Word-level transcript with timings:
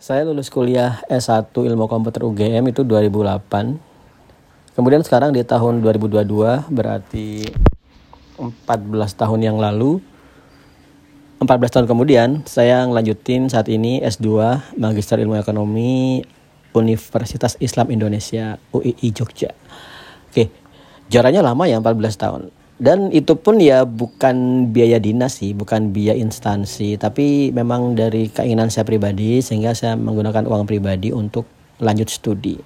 Saya 0.00 0.24
lulus 0.24 0.48
kuliah 0.48 1.04
S1 1.12 1.52
Ilmu 1.52 1.84
Komputer 1.84 2.24
UGM 2.24 2.72
itu 2.72 2.88
2008. 2.88 4.72
Kemudian 4.72 5.04
sekarang 5.04 5.36
di 5.36 5.44
tahun 5.44 5.84
2022 5.84 6.72
berarti 6.72 7.44
14 8.40 8.56
tahun 8.96 9.40
yang 9.44 9.60
lalu 9.60 10.00
14 11.44 11.44
tahun 11.68 11.84
kemudian 11.84 12.48
saya 12.48 12.80
ngelanjutin 12.88 13.52
saat 13.52 13.68
ini 13.68 14.00
S2 14.00 14.56
Magister 14.80 15.20
Ilmu 15.20 15.36
Ekonomi 15.36 16.24
Universitas 16.72 17.60
Islam 17.60 17.92
Indonesia 17.92 18.56
UII 18.72 19.08
Jogja. 19.12 19.52
Oke, 20.32 20.48
jaraknya 21.12 21.44
lama 21.44 21.68
ya 21.68 21.76
14 21.76 22.16
tahun 22.16 22.42
dan 22.80 23.12
itu 23.12 23.36
pun 23.36 23.60
ya 23.60 23.84
bukan 23.84 24.66
biaya 24.72 24.96
dinas 24.96 25.44
sih, 25.44 25.52
bukan 25.52 25.92
biaya 25.92 26.16
instansi, 26.16 26.96
tapi 26.96 27.52
memang 27.52 27.92
dari 27.92 28.32
keinginan 28.32 28.72
saya 28.72 28.88
pribadi 28.88 29.44
sehingga 29.44 29.76
saya 29.76 30.00
menggunakan 30.00 30.48
uang 30.48 30.64
pribadi 30.64 31.12
untuk 31.12 31.44
lanjut 31.76 32.08
studi. 32.08 32.56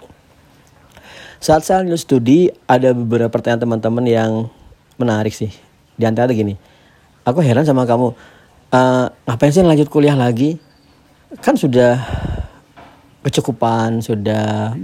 Saat 1.42 1.66
saya 1.66 1.82
lanjut 1.82 1.98
studi 1.98 2.46
ada 2.70 2.94
beberapa 2.94 3.26
pertanyaan 3.26 3.66
teman-teman 3.66 4.06
yang 4.06 4.32
menarik 5.02 5.34
sih. 5.34 5.50
Di 5.98 6.06
antara 6.06 6.30
gini, 6.30 6.54
aku 7.26 7.42
heran 7.42 7.66
sama 7.66 7.82
kamu, 7.82 8.14
uh, 8.70 9.06
ngapain 9.26 9.50
sih 9.50 9.66
lanjut 9.66 9.90
kuliah 9.90 10.14
lagi? 10.14 10.62
Kan 11.42 11.58
sudah 11.58 11.98
kecukupan, 13.26 13.98
sudah 13.98 14.78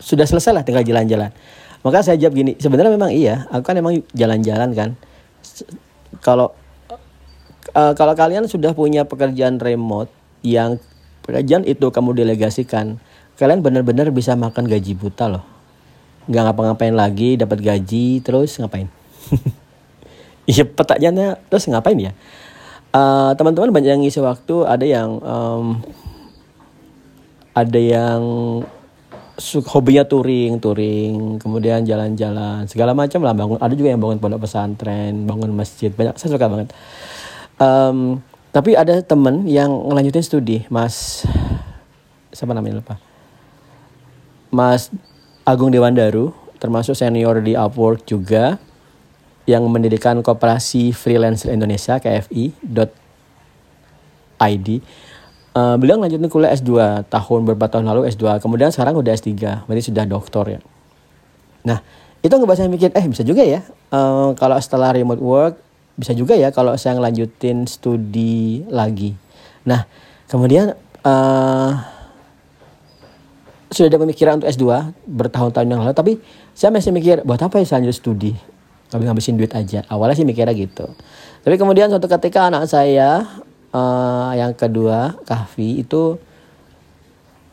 sudah 0.00 0.24
selesai 0.24 0.56
lah 0.56 0.64
tinggal 0.64 0.88
jalan-jalan 0.88 1.30
maka 1.82 2.02
saya 2.02 2.18
jawab 2.18 2.34
gini 2.38 2.52
sebenarnya 2.58 2.94
memang 2.94 3.10
iya 3.10 3.46
aku 3.50 3.62
kan 3.66 3.76
emang 3.78 4.02
jalan-jalan 4.14 4.70
kan. 4.74 4.90
Kalau 6.22 6.54
uh, 7.74 7.92
kalau 7.98 8.14
kalian 8.14 8.46
sudah 8.46 8.74
punya 8.74 9.02
pekerjaan 9.02 9.58
remote 9.58 10.10
yang 10.46 10.78
pekerjaan 11.26 11.66
itu 11.66 11.90
kamu 11.90 12.14
delegasikan 12.14 13.02
kalian 13.38 13.62
benar-benar 13.62 14.14
bisa 14.14 14.38
makan 14.38 14.70
gaji 14.70 14.94
buta 14.94 15.26
loh. 15.26 15.44
Nggak 16.30 16.42
ngapa-ngapain 16.54 16.94
lagi 16.94 17.34
dapat 17.34 17.58
gaji 17.58 18.22
terus 18.22 18.58
ngapain? 18.62 18.86
Iya 20.42 20.66
pertanyaannya 20.66 21.38
terus 21.46 21.70
ngapain 21.70 21.94
ya? 21.94 22.12
Uh, 22.90 23.30
teman-teman 23.38 23.70
banyak 23.70 23.94
yang 23.94 24.02
ngisi 24.02 24.18
waktu 24.18 24.66
ada 24.66 24.82
yang 24.82 25.22
um, 25.22 25.78
ada 27.54 27.78
yang 27.78 28.20
hobinya 29.72 30.04
touring, 30.04 30.60
touring, 30.60 31.40
kemudian 31.40 31.88
jalan-jalan, 31.88 32.68
segala 32.68 32.92
macam 32.92 33.24
lah 33.24 33.32
bangun. 33.32 33.58
Ada 33.60 33.72
juga 33.72 33.88
yang 33.92 34.00
bangun 34.02 34.20
pondok 34.20 34.44
pesantren, 34.44 35.24
bangun 35.24 35.52
masjid, 35.56 35.88
banyak. 35.88 36.16
Saya 36.20 36.36
suka 36.36 36.46
banget. 36.52 36.68
Um, 37.56 38.20
tapi 38.52 38.76
ada 38.76 39.00
temen 39.00 39.48
yang 39.48 39.72
ngelanjutin 39.72 40.20
studi, 40.20 40.58
Mas, 40.68 41.24
siapa 42.28 42.52
namanya 42.52 42.84
lupa, 42.84 43.00
Mas 44.52 44.92
Agung 45.48 45.72
Dewandaru, 45.72 46.36
termasuk 46.60 46.92
senior 46.92 47.40
di 47.40 47.56
Upwork 47.56 48.04
juga, 48.04 48.60
yang 49.48 49.64
mendirikan 49.66 50.20
Koperasi 50.20 50.92
Freelancer 50.92 51.50
Indonesia 51.50 51.98
KFI. 51.98 52.52
Uh, 55.52 55.76
beliau 55.76 56.00
lanjutin 56.00 56.32
kuliah 56.32 56.56
S2 56.56 57.04
tahun 57.12 57.44
beberapa 57.44 57.68
tahun 57.68 57.84
lalu 57.84 58.08
S2 58.08 58.40
kemudian 58.40 58.72
sekarang 58.72 58.96
udah 58.96 59.12
S3 59.12 59.36
berarti 59.68 59.84
sudah 59.84 60.08
doktor 60.08 60.48
ya. 60.48 60.60
Nah 61.68 61.84
itu 62.24 62.32
nggak 62.32 62.56
saya 62.56 62.72
mikir 62.72 62.88
eh 62.96 63.04
bisa 63.04 63.20
juga 63.20 63.44
ya 63.44 63.60
uh, 63.92 64.32
kalau 64.32 64.56
setelah 64.56 64.96
remote 64.96 65.20
work 65.20 65.60
bisa 66.00 66.16
juga 66.16 66.32
ya 66.40 66.48
kalau 66.56 66.72
saya 66.80 66.96
ngelanjutin 66.96 67.68
studi 67.68 68.64
lagi. 68.72 69.12
Nah 69.68 69.84
kemudian 70.32 70.72
uh, 71.04 71.70
sudah 73.68 73.92
ada 73.92 74.00
pemikiran 74.00 74.40
untuk 74.40 74.48
S2 74.48 74.64
bertahun-tahun 75.04 75.68
yang 75.68 75.84
lalu 75.84 75.92
tapi 75.92 76.12
saya 76.56 76.72
masih 76.72 76.96
mikir 76.96 77.20
buat 77.28 77.44
apa 77.44 77.60
ya 77.60 77.68
saya 77.68 77.84
lanjut 77.84 78.00
studi? 78.00 78.32
Ngabisin 78.92 79.40
duit 79.40 79.52
aja. 79.56 79.84
Awalnya 79.88 80.20
sih 80.20 80.28
mikirnya 80.28 80.52
gitu. 80.52 80.84
Tapi 81.44 81.56
kemudian 81.56 81.88
suatu 81.88 82.08
ketika 82.08 82.48
anak 82.48 82.68
saya 82.68 83.24
uh, 83.72 84.32
yang 84.36 84.52
kedua 84.54 85.16
Kahfi 85.26 85.82
itu 85.82 86.16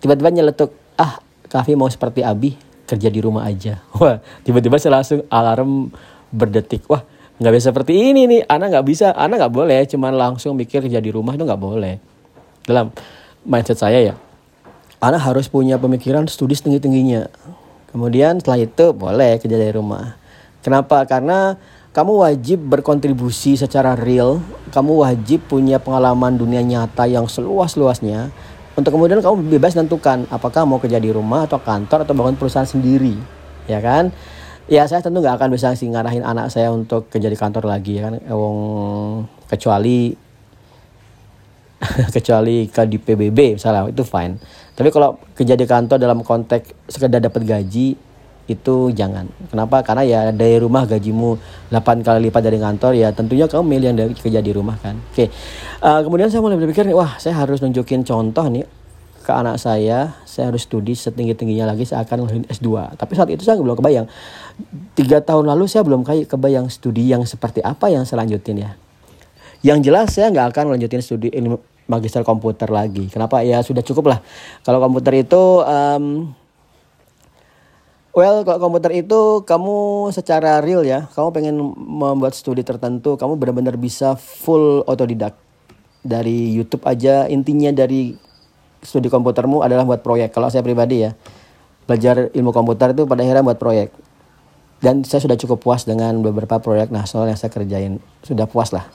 tiba-tiba 0.04 0.30
nyeletuk 0.32 0.72
ah 1.00 1.20
Kahfi 1.50 1.74
mau 1.74 1.90
seperti 1.90 2.22
Abi 2.22 2.56
kerja 2.86 3.10
di 3.10 3.20
rumah 3.24 3.48
aja. 3.48 3.82
Wah 4.00 4.22
tiba-tiba 4.46 4.78
saya 4.78 5.02
langsung 5.02 5.26
alarm 5.32 5.90
berdetik 6.30 6.86
wah 6.86 7.02
nggak 7.42 7.54
bisa 7.58 7.74
seperti 7.74 7.98
ini 7.98 8.30
nih 8.30 8.42
anak 8.46 8.70
nggak 8.70 8.86
bisa 8.86 9.08
anak 9.16 9.42
nggak 9.42 9.56
boleh. 9.56 9.80
Cuman 9.90 10.14
langsung 10.14 10.54
mikir 10.54 10.86
kerja 10.86 11.02
di 11.02 11.10
rumah 11.10 11.34
itu 11.34 11.44
nggak 11.48 11.62
boleh. 11.62 11.98
Dalam 12.68 12.94
mindset 13.48 13.80
saya 13.80 14.00
ya 14.04 14.16
anak 15.00 15.24
harus 15.24 15.48
punya 15.48 15.80
pemikiran 15.80 16.28
studi 16.28 16.60
tinggi 16.60 16.84
tingginya 16.84 17.24
kemudian 17.90 18.38
setelah 18.38 18.60
itu 18.62 18.86
boleh 18.94 19.40
kerja 19.42 19.58
dari 19.58 19.74
rumah. 19.74 20.20
Kenapa? 20.60 21.08
Karena 21.08 21.56
kamu 21.90 22.22
wajib 22.22 22.60
berkontribusi 22.70 23.58
secara 23.58 23.98
real, 23.98 24.38
kamu 24.70 25.02
wajib 25.02 25.42
punya 25.50 25.82
pengalaman 25.82 26.38
dunia 26.38 26.62
nyata 26.62 27.10
yang 27.10 27.26
seluas-luasnya 27.26 28.30
untuk 28.80 28.96
kemudian 28.96 29.20
kamu 29.20 29.60
bebas 29.60 29.76
tentukan 29.76 30.24
apakah 30.32 30.64
mau 30.64 30.80
kerja 30.80 31.04
di 31.04 31.12
rumah 31.12 31.44
atau 31.44 31.60
kantor 31.60 32.08
atau 32.08 32.16
bangun 32.16 32.40
perusahaan 32.40 32.64
sendiri, 32.64 33.18
ya 33.68 33.84
kan? 33.84 34.16
Ya 34.72 34.88
saya 34.88 35.04
tentu 35.04 35.20
nggak 35.20 35.36
akan 35.36 35.50
bisa 35.52 35.74
ngarahin 35.76 36.24
anak 36.24 36.48
saya 36.54 36.72
untuk 36.72 37.12
kerja 37.12 37.28
di 37.28 37.36
kantor 37.36 37.68
lagi 37.68 38.00
ya 38.00 38.08
kan, 38.08 38.22
Ewong, 38.24 39.28
kecuali 39.52 40.14
kecuali 42.16 42.72
ke 42.72 42.88
di 42.88 42.98
PBB 43.02 43.60
misalnya 43.60 43.92
itu 43.92 44.08
fine. 44.08 44.40
Tapi 44.80 44.90
kalau 44.96 45.20
kerja 45.36 45.60
di 45.60 45.66
kantor 45.68 46.00
dalam 46.00 46.24
konteks 46.24 46.88
sekedar 46.88 47.20
dapat 47.20 47.44
gaji 47.44 48.00
itu 48.50 48.90
jangan. 48.96 49.30
Kenapa? 49.54 49.86
Karena 49.86 50.04
ya 50.06 50.20
dari 50.34 50.58
rumah 50.58 50.90
gajimu 50.90 51.38
8 51.70 52.02
kali 52.02 52.30
lipat 52.30 52.42
dari 52.42 52.58
kantor 52.58 52.92
ya 52.98 53.14
tentunya 53.14 53.46
kamu 53.46 53.64
milih 53.66 53.88
yang 53.94 53.98
dari 53.98 54.14
kerja 54.18 54.42
di 54.42 54.52
rumah 54.52 54.78
kan. 54.82 54.98
Oke. 55.14 55.30
Uh, 55.80 56.02
kemudian 56.02 56.34
saya 56.34 56.42
mulai 56.42 56.58
berpikir 56.58 56.90
nih, 56.90 56.98
wah 56.98 57.16
saya 57.22 57.38
harus 57.38 57.62
nunjukin 57.62 58.02
contoh 58.04 58.46
nih 58.50 58.66
ke 59.24 59.32
anak 59.32 59.62
saya, 59.62 60.18
saya 60.26 60.50
harus 60.50 60.66
studi 60.66 60.98
setinggi-tingginya 60.98 61.70
lagi 61.70 61.86
saya 61.86 62.02
akan 62.02 62.26
ngeluhin 62.26 62.46
S2. 62.50 62.98
Tapi 62.98 63.12
saat 63.14 63.30
itu 63.30 63.46
saya 63.46 63.62
belum 63.62 63.78
kebayang. 63.78 64.10
Tiga 64.98 65.22
tahun 65.22 65.46
lalu 65.46 65.70
saya 65.70 65.86
belum 65.86 66.02
kayak 66.02 66.34
kebayang 66.34 66.66
studi 66.74 67.14
yang 67.14 67.22
seperti 67.30 67.62
apa 67.62 67.94
yang 67.94 68.10
saya 68.10 68.26
lanjutin 68.26 68.66
ya. 68.66 68.74
Yang 69.62 69.80
jelas 69.86 70.08
saya 70.18 70.34
nggak 70.34 70.56
akan 70.56 70.74
lanjutin 70.74 71.06
studi 71.06 71.30
ilmu 71.30 71.62
magister 71.90 72.22
komputer 72.26 72.70
lagi. 72.70 73.10
Kenapa? 73.10 73.42
Ya 73.42 73.62
sudah 73.66 73.82
cukup 73.82 74.14
lah. 74.14 74.20
Kalau 74.62 74.82
komputer 74.82 75.26
itu 75.26 75.42
um, 75.66 76.34
Well, 78.10 78.42
kalau 78.42 78.58
komputer 78.58 79.06
itu 79.06 79.46
kamu 79.46 80.10
secara 80.10 80.66
real 80.66 80.82
ya, 80.82 81.06
kamu 81.14 81.30
pengen 81.30 81.56
membuat 81.78 82.34
studi 82.34 82.66
tertentu, 82.66 83.14
kamu 83.14 83.38
benar-benar 83.38 83.78
bisa 83.78 84.18
full 84.18 84.82
otodidak. 84.90 85.38
Dari 86.02 86.58
YouTube 86.58 86.82
aja, 86.90 87.30
intinya 87.30 87.70
dari 87.70 88.18
studi 88.82 89.14
komputermu 89.14 89.62
adalah 89.62 89.86
buat 89.86 90.02
proyek. 90.02 90.34
Kalau 90.34 90.50
saya 90.50 90.66
pribadi 90.66 91.06
ya, 91.06 91.14
belajar 91.86 92.34
ilmu 92.34 92.50
komputer 92.50 92.98
itu 92.98 93.06
pada 93.06 93.22
akhirnya 93.22 93.46
buat 93.46 93.62
proyek. 93.62 93.94
Dan 94.80 95.04
saya 95.06 95.22
sudah 95.22 95.38
cukup 95.38 95.62
puas 95.62 95.84
dengan 95.86 96.18
beberapa 96.24 96.58
proyek 96.58 96.90
nasional 96.90 97.30
yang 97.30 97.38
saya 97.38 97.52
kerjain. 97.54 98.02
Sudah 98.26 98.50
puas 98.50 98.74
lah. 98.74 98.90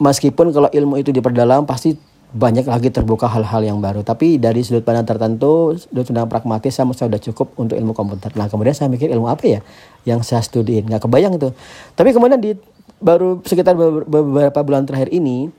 Meskipun 0.00 0.48
kalau 0.54 0.72
ilmu 0.72 0.96
itu 0.96 1.12
diperdalam, 1.12 1.68
pasti 1.68 1.92
banyak 2.30 2.62
lagi 2.66 2.94
terbuka 2.94 3.26
hal-hal 3.26 3.62
yang 3.66 3.78
baru. 3.82 4.06
Tapi 4.06 4.38
dari 4.38 4.62
sudut 4.62 4.86
pandang 4.86 5.06
tertentu, 5.06 5.74
sudut 5.74 6.06
pandang 6.06 6.30
pragmatis, 6.30 6.70
saya 6.70 6.86
sudah 6.86 7.18
cukup 7.18 7.58
untuk 7.58 7.74
ilmu 7.74 7.90
komputer. 7.90 8.30
Nah 8.38 8.46
kemudian 8.46 8.74
saya 8.74 8.86
mikir 8.86 9.10
ilmu 9.10 9.26
apa 9.26 9.58
ya 9.58 9.60
yang 10.06 10.22
saya 10.22 10.38
studiin. 10.38 10.86
Nggak 10.86 11.10
kebayang 11.10 11.34
itu. 11.34 11.50
Tapi 11.98 12.14
kemudian 12.14 12.38
di 12.38 12.54
baru 13.02 13.42
sekitar 13.42 13.74
beberapa 14.06 14.60
bulan 14.62 14.86
terakhir 14.86 15.10
ini, 15.10 15.50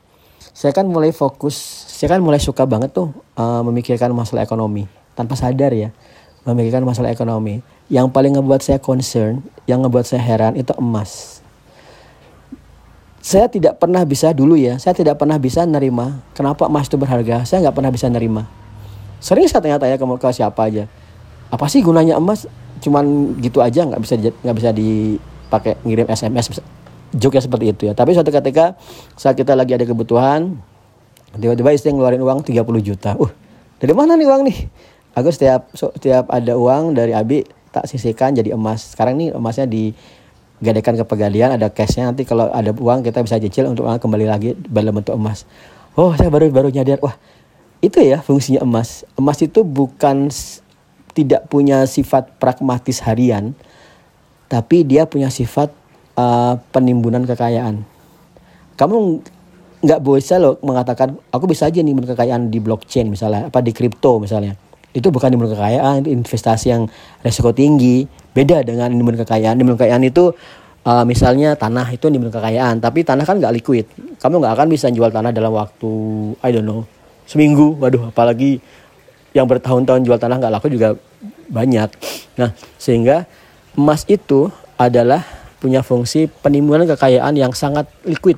saya 0.56 0.72
kan 0.72 0.88
mulai 0.88 1.12
fokus, 1.12 1.56
saya 1.92 2.16
kan 2.16 2.24
mulai 2.24 2.40
suka 2.40 2.64
banget 2.64 2.96
tuh 2.96 3.12
uh, 3.36 3.62
memikirkan 3.68 4.12
masalah 4.16 4.48
ekonomi. 4.48 4.88
Tanpa 5.12 5.36
sadar 5.36 5.76
ya, 5.76 5.92
memikirkan 6.48 6.88
masalah 6.88 7.12
ekonomi. 7.12 7.60
Yang 7.92 8.08
paling 8.16 8.40
ngebuat 8.40 8.64
saya 8.64 8.80
concern, 8.80 9.44
yang 9.68 9.84
ngebuat 9.84 10.08
saya 10.08 10.24
heran 10.24 10.56
itu 10.56 10.72
emas 10.80 11.41
saya 13.22 13.46
tidak 13.48 13.78
pernah 13.78 14.02
bisa 14.02 14.34
dulu 14.34 14.58
ya, 14.58 14.82
saya 14.82 14.98
tidak 14.98 15.22
pernah 15.22 15.38
bisa 15.38 15.62
nerima 15.62 16.26
kenapa 16.34 16.66
emas 16.66 16.90
itu 16.90 16.98
berharga. 16.98 17.46
Saya 17.46 17.70
nggak 17.70 17.76
pernah 17.78 17.92
bisa 17.94 18.10
nerima. 18.10 18.50
Sering 19.22 19.46
saya 19.46 19.62
tanya-tanya 19.62 20.02
ke, 20.02 20.06
ke 20.18 20.30
siapa 20.34 20.66
aja, 20.66 20.90
apa 21.54 21.66
sih 21.70 21.86
gunanya 21.86 22.18
emas? 22.18 22.50
Cuman 22.82 23.38
gitu 23.38 23.62
aja 23.62 23.86
nggak 23.86 24.02
bisa 24.02 24.18
nggak 24.18 24.56
bisa 24.58 24.70
dipakai 24.74 25.78
ngirim 25.86 26.10
SMS. 26.10 26.58
Joknya 27.14 27.46
seperti 27.46 27.66
itu 27.70 27.82
ya. 27.86 27.94
Tapi 27.94 28.18
suatu 28.18 28.34
ketika 28.34 28.74
saat 29.14 29.38
kita 29.38 29.54
lagi 29.54 29.78
ada 29.78 29.86
kebutuhan, 29.86 30.58
tiba-tiba 31.38 31.70
istri 31.78 31.94
ngeluarin 31.94 32.26
uang 32.26 32.42
30 32.42 32.58
juta. 32.82 33.14
Uh, 33.22 33.30
dari 33.78 33.94
mana 33.94 34.18
nih 34.18 34.26
uang 34.26 34.42
nih? 34.50 34.58
Aku 35.14 35.30
setiap 35.30 35.70
setiap 35.78 36.26
ada 36.34 36.58
uang 36.58 36.98
dari 36.98 37.14
Abi 37.14 37.46
tak 37.70 37.86
sisihkan 37.86 38.34
jadi 38.34 38.58
emas. 38.58 38.98
Sekarang 38.98 39.14
nih 39.20 39.38
emasnya 39.38 39.70
di 39.70 39.94
gadekan 40.62 40.94
ke 40.96 41.04
pegalian 41.04 41.58
ada 41.58 41.68
cashnya. 41.74 42.08
Nanti 42.08 42.24
kalau 42.24 42.48
ada 42.54 42.72
uang 42.72 43.02
kita 43.02 43.26
bisa 43.26 43.42
cicil 43.42 43.68
untuk 43.68 43.90
uang 43.90 43.98
kembali 43.98 44.26
lagi 44.30 44.54
dalam 44.70 44.94
bentuk 44.94 45.18
emas. 45.18 45.44
Oh 45.98 46.14
saya 46.16 46.30
baru 46.30 46.48
baru 46.54 46.70
nyadar. 46.70 47.02
Wah 47.02 47.18
itu 47.82 47.98
ya 48.00 48.22
fungsinya 48.22 48.62
emas. 48.62 49.04
Emas 49.18 49.42
itu 49.42 49.66
bukan 49.66 50.30
tidak 51.12 51.50
punya 51.52 51.84
sifat 51.90 52.40
pragmatis 52.40 53.04
harian, 53.04 53.52
tapi 54.48 54.88
dia 54.88 55.04
punya 55.10 55.28
sifat 55.28 55.74
uh, 56.16 56.56
penimbunan 56.72 57.26
kekayaan. 57.28 57.84
Kamu 58.80 59.20
nggak 59.82 60.00
bisa 60.06 60.38
loh 60.38 60.62
mengatakan 60.62 61.18
aku 61.34 61.50
bisa 61.50 61.66
aja 61.66 61.82
nimbun 61.82 62.06
kekayaan 62.06 62.54
di 62.54 62.62
blockchain 62.62 63.10
misalnya 63.10 63.50
apa 63.50 63.60
di 63.60 63.74
kripto 63.74 64.22
misalnya. 64.22 64.56
Itu 64.94 65.10
bukan 65.10 65.34
nimbun 65.34 65.52
kekayaan 65.52 66.06
investasi 66.08 66.72
yang 66.72 66.86
resiko 67.26 67.52
tinggi 67.52 68.06
beda 68.32 68.64
dengan 68.64 68.92
nimbun 68.92 69.20
kekayaan. 69.22 69.56
Nimbun 69.60 69.76
kekayaan 69.76 70.04
itu 70.08 70.32
uh, 70.88 71.04
misalnya 71.04 71.54
tanah 71.56 71.88
itu 71.92 72.08
nimbun 72.08 72.32
kekayaan 72.32 72.80
tapi 72.80 73.04
tanah 73.04 73.24
kan 73.28 73.38
nggak 73.38 73.54
liquid. 73.62 73.86
Kamu 74.20 74.42
nggak 74.42 74.54
akan 74.60 74.68
bisa 74.72 74.88
jual 74.90 75.12
tanah 75.12 75.32
dalam 75.36 75.52
waktu 75.54 75.92
I 76.42 76.50
don't 76.52 76.68
know 76.68 76.88
seminggu. 77.28 77.78
Waduh 77.78 78.12
apalagi 78.12 78.60
yang 79.32 79.48
bertahun-tahun 79.48 80.04
jual 80.04 80.20
tanah 80.20 80.40
nggak 80.40 80.54
laku 80.60 80.68
juga 80.72 80.96
banyak. 81.52 81.90
Nah 82.40 82.56
sehingga 82.76 83.28
emas 83.76 84.04
itu 84.08 84.52
adalah 84.76 85.24
punya 85.62 85.86
fungsi 85.86 86.26
penimbunan 86.42 86.90
kekayaan 86.90 87.38
yang 87.38 87.54
sangat 87.54 87.86
liquid. 88.04 88.36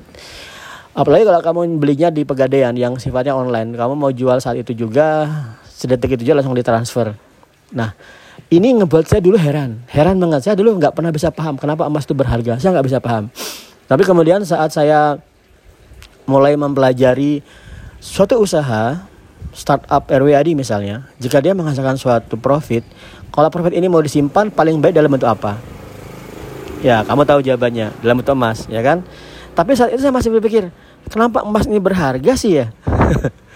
Apalagi 0.94 1.26
kalau 1.26 1.40
kamu 1.42 1.60
belinya 1.82 2.08
di 2.12 2.22
pegadaian 2.22 2.70
yang 2.76 2.94
sifatnya 3.00 3.34
online 3.34 3.74
kamu 3.74 3.98
mau 3.98 4.12
jual 4.14 4.38
saat 4.38 4.60
itu 4.60 4.76
juga 4.76 5.26
sedetik 5.66 6.14
itu 6.14 6.30
juga 6.30 6.38
langsung 6.38 6.54
ditransfer. 6.54 7.18
Nah 7.74 7.90
ini 8.58 8.78
ngebuat 8.78 9.04
saya 9.08 9.20
dulu 9.24 9.36
heran 9.38 9.82
heran 9.90 10.16
banget 10.18 10.50
saya 10.50 10.54
dulu 10.54 10.78
nggak 10.78 10.94
pernah 10.94 11.10
bisa 11.10 11.30
paham 11.34 11.58
kenapa 11.58 11.86
emas 11.86 12.06
itu 12.06 12.14
berharga 12.14 12.58
saya 12.58 12.74
nggak 12.74 12.86
bisa 12.86 12.98
paham 13.02 13.30
tapi 13.84 14.02
kemudian 14.06 14.40
saat 14.46 14.72
saya 14.72 15.20
mulai 16.24 16.56
mempelajari 16.56 17.44
suatu 18.00 18.40
usaha 18.40 19.04
startup 19.54 20.10
RWAD 20.10 20.50
misalnya, 20.58 21.06
jika 21.22 21.38
dia 21.38 21.54
menghasilkan 21.54 21.94
suatu 21.94 22.34
profit, 22.34 22.82
kalau 23.30 23.48
profit 23.48 23.78
ini 23.78 23.86
mau 23.86 24.02
disimpan 24.02 24.50
paling 24.50 24.82
baik 24.82 24.98
dalam 24.98 25.08
bentuk 25.08 25.30
apa? 25.30 25.62
Ya, 26.82 27.06
kamu 27.06 27.22
tahu 27.24 27.40
jawabannya, 27.40 27.94
dalam 28.02 28.20
bentuk 28.20 28.34
emas, 28.34 28.66
ya 28.66 28.82
kan? 28.82 29.06
Tapi 29.54 29.78
saat 29.78 29.94
itu 29.94 30.02
saya 30.02 30.10
masih 30.10 30.34
berpikir, 30.34 30.74
kenapa 31.06 31.46
emas 31.46 31.70
ini 31.70 31.78
berharga 31.78 32.34
sih 32.34 32.60
ya? 32.60 32.74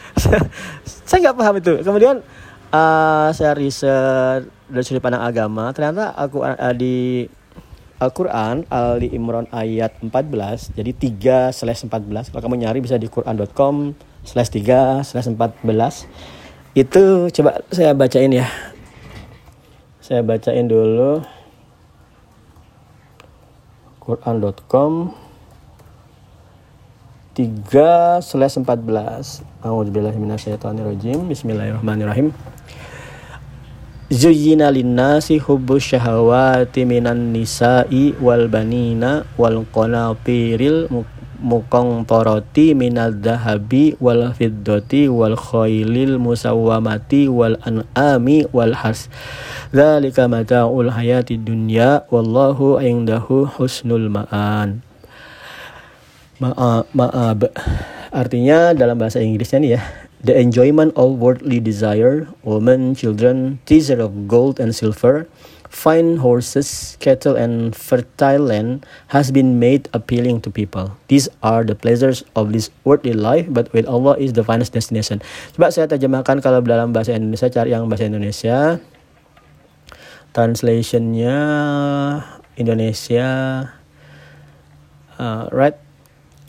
saya 1.08 1.18
nggak 1.18 1.36
paham 1.36 1.54
itu. 1.58 1.72
Kemudian 1.82 2.22
uh, 2.70 3.28
saya 3.34 3.58
riset 3.58 4.46
dari 4.68 4.84
sudut 4.84 5.00
pandang 5.00 5.24
agama, 5.24 5.72
ternyata 5.72 6.12
aku 6.12 6.44
uh, 6.44 6.74
di 6.76 7.24
Al-Quran 7.98 8.62
Ali 8.70 9.10
Imran 9.10 9.50
ayat 9.50 9.98
14 9.98 10.78
jadi 10.78 11.50
3 11.50 11.50
slash 11.50 11.82
14 11.90 12.30
kalau 12.30 12.42
kamu 12.46 12.62
nyari 12.62 12.78
bisa 12.78 12.94
di 12.94 13.10
quran.com 13.10 13.98
slash 14.22 14.54
3 14.54 15.02
slash 15.02 15.26
14 15.34 15.66
itu 16.78 17.26
coba 17.34 17.58
saya 17.74 17.90
bacain 17.98 18.30
ya. 18.30 18.46
Saya 19.98 20.22
bacain 20.22 20.70
dulu. 20.70 21.26
quran.com 23.98 25.12
3 27.34 28.24
slash 28.24 28.56
14 28.62 29.44
A'udzubillahiminasyaitonirrojim 29.60 31.28
Bismillahirrahmanirrahim 31.28 32.32
Zuyyina 34.08 34.72
linnasi 34.72 35.36
hubbus 35.36 35.92
syahawati 35.92 36.88
minan 36.88 37.28
nisa'i 37.36 38.16
wal 38.16 38.48
banina 38.48 39.28
wal 39.36 39.68
qanatiril 39.68 40.88
toroti 42.08 42.72
minal 42.72 43.12
dahabi 43.12 44.00
wal 44.00 44.32
fiddoti 44.32 45.12
wal 45.12 45.36
khailil 45.36 46.16
musawwamati 46.16 47.28
wal 47.28 47.60
an'ami 47.62 48.48
wal 48.48 48.72
has 48.80 49.12
Dzalika 49.76 50.24
mata'ul 50.24 50.88
hayati 50.88 51.36
dunya 51.36 52.08
wallahu 52.08 52.80
indahu 52.80 53.44
husnul 53.44 54.08
ma'an. 54.08 54.80
Ma'ab. 56.40 56.88
Ma 56.96 57.12
artinya 58.08 58.72
dalam 58.72 58.96
bahasa 58.96 59.20
Inggrisnya 59.20 59.60
nih 59.60 59.72
ya 59.76 60.07
The 60.18 60.34
enjoyment 60.34 60.98
of 60.98 61.22
worldly 61.22 61.62
desire, 61.62 62.26
women, 62.42 62.98
children, 62.98 63.62
teaser 63.70 64.02
of 64.02 64.26
gold 64.26 64.58
and 64.58 64.74
silver, 64.74 65.30
fine 65.70 66.18
horses, 66.18 66.98
cattle, 66.98 67.38
and 67.38 67.70
fertile 67.76 68.42
land 68.42 68.82
has 69.14 69.30
been 69.30 69.62
made 69.62 69.86
appealing 69.94 70.42
to 70.42 70.50
people. 70.50 70.98
These 71.06 71.30
are 71.42 71.62
the 71.62 71.78
pleasures 71.78 72.26
of 72.34 72.50
this 72.50 72.74
worldly 72.82 73.14
life, 73.14 73.46
but 73.46 73.70
with 73.70 73.86
Allah 73.86 74.18
is 74.18 74.34
the 74.34 74.42
finest 74.42 74.74
destination. 74.74 75.22
Coba 75.54 75.70
saya 75.70 75.86
terjemahkan 75.86 76.42
kalau 76.42 76.66
dalam 76.66 76.90
bahasa 76.90 77.14
Indonesia, 77.14 77.46
cari 77.52 77.70
yang 77.70 77.86
bahasa 77.86 78.10
Indonesia. 78.10 78.82
Translationnya 80.34 81.36
Indonesia, 82.58 83.28
uh, 85.14 85.46
right? 85.54 85.78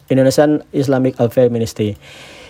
Indonesian 0.09 0.65
Islamic 0.73 1.21
Affairs 1.21 1.53
Ministry. 1.53 1.93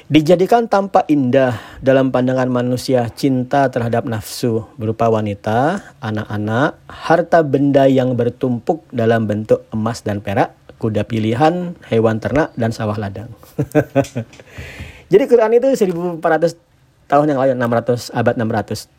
Dijadikan 0.10 0.66
tampak 0.66 1.06
indah 1.06 1.54
dalam 1.86 2.10
pandangan 2.10 2.50
manusia 2.50 3.06
cinta 3.14 3.70
terhadap 3.70 4.10
nafsu 4.10 4.66
berupa 4.74 5.06
wanita, 5.06 5.86
anak-anak, 6.02 6.82
harta 6.90 7.46
benda 7.46 7.86
yang 7.86 8.18
bertumpuk 8.18 8.90
dalam 8.90 9.30
bentuk 9.30 9.70
emas 9.70 10.02
dan 10.02 10.18
perak, 10.26 10.58
kuda 10.82 11.06
pilihan, 11.06 11.78
hewan 11.94 12.18
ternak, 12.18 12.50
dan 12.58 12.74
sawah 12.74 12.98
ladang. 12.98 13.30
Jadi 15.14 15.24
Quran 15.30 15.62
itu 15.62 15.78
1400 15.78 16.58
tahun 17.06 17.26
yang 17.30 17.38
lalu, 17.46 17.54
600 17.54 18.10
abad 18.10 18.34
600 18.34 18.90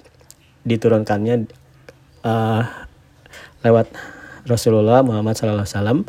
diturunkannya 0.62 1.50
uh, 2.22 2.62
lewat 3.66 3.90
Rasulullah 4.46 5.02
Muhammad 5.02 5.34
SAW 5.34 6.06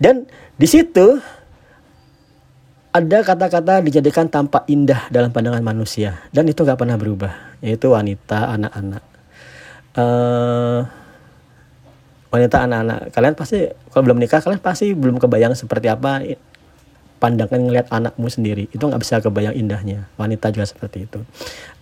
dan 0.00 0.24
di 0.56 0.64
situ 0.64 1.20
ada 2.90 3.18
kata-kata 3.22 3.78
dijadikan 3.86 4.26
tampak 4.26 4.66
indah 4.66 5.06
dalam 5.14 5.30
pandangan 5.30 5.62
manusia 5.62 6.18
dan 6.34 6.50
itu 6.50 6.66
nggak 6.66 6.78
pernah 6.78 6.98
berubah 6.98 7.32
yaitu 7.62 7.94
wanita 7.94 8.50
anak-anak. 8.50 9.02
Uh, 9.94 10.82
wanita 12.34 12.66
anak-anak. 12.66 13.14
Kalian 13.14 13.34
pasti 13.38 13.70
kalau 13.94 14.02
belum 14.10 14.18
nikah 14.18 14.42
kalian 14.42 14.62
pasti 14.62 14.90
belum 14.94 15.22
kebayang 15.22 15.54
seperti 15.54 15.86
apa 15.86 16.22
pandangan 17.22 17.62
ngelihat 17.62 17.86
anakmu 17.94 18.26
sendiri. 18.26 18.66
Itu 18.74 18.90
nggak 18.90 19.02
bisa 19.02 19.22
kebayang 19.22 19.54
indahnya 19.54 20.10
wanita 20.18 20.50
juga 20.50 20.66
seperti 20.66 21.06
itu. 21.06 21.22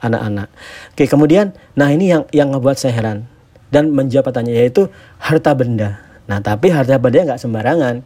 Anak-anak. 0.04 0.52
Oke 0.92 1.08
kemudian 1.08 1.56
nah 1.72 1.88
ini 1.88 2.12
yang 2.12 2.28
yang 2.36 2.52
ngebuat 2.52 2.76
saya 2.76 2.92
heran 2.92 3.24
dan 3.72 3.96
menjawab 3.96 4.28
pertanyaan 4.28 4.60
yaitu 4.60 4.92
harta 5.16 5.56
benda. 5.56 6.04
Nah 6.28 6.44
tapi 6.44 6.68
harta 6.68 7.00
benda 7.00 7.32
nggak 7.32 7.40
sembarangan. 7.40 8.04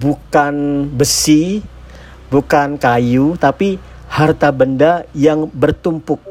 Bukan 0.00 0.88
besi 0.96 1.60
bukan 2.32 2.80
kayu 2.80 3.36
tapi 3.36 3.76
harta 4.08 4.48
benda 4.48 5.04
yang 5.12 5.52
bertumpuk. 5.52 6.24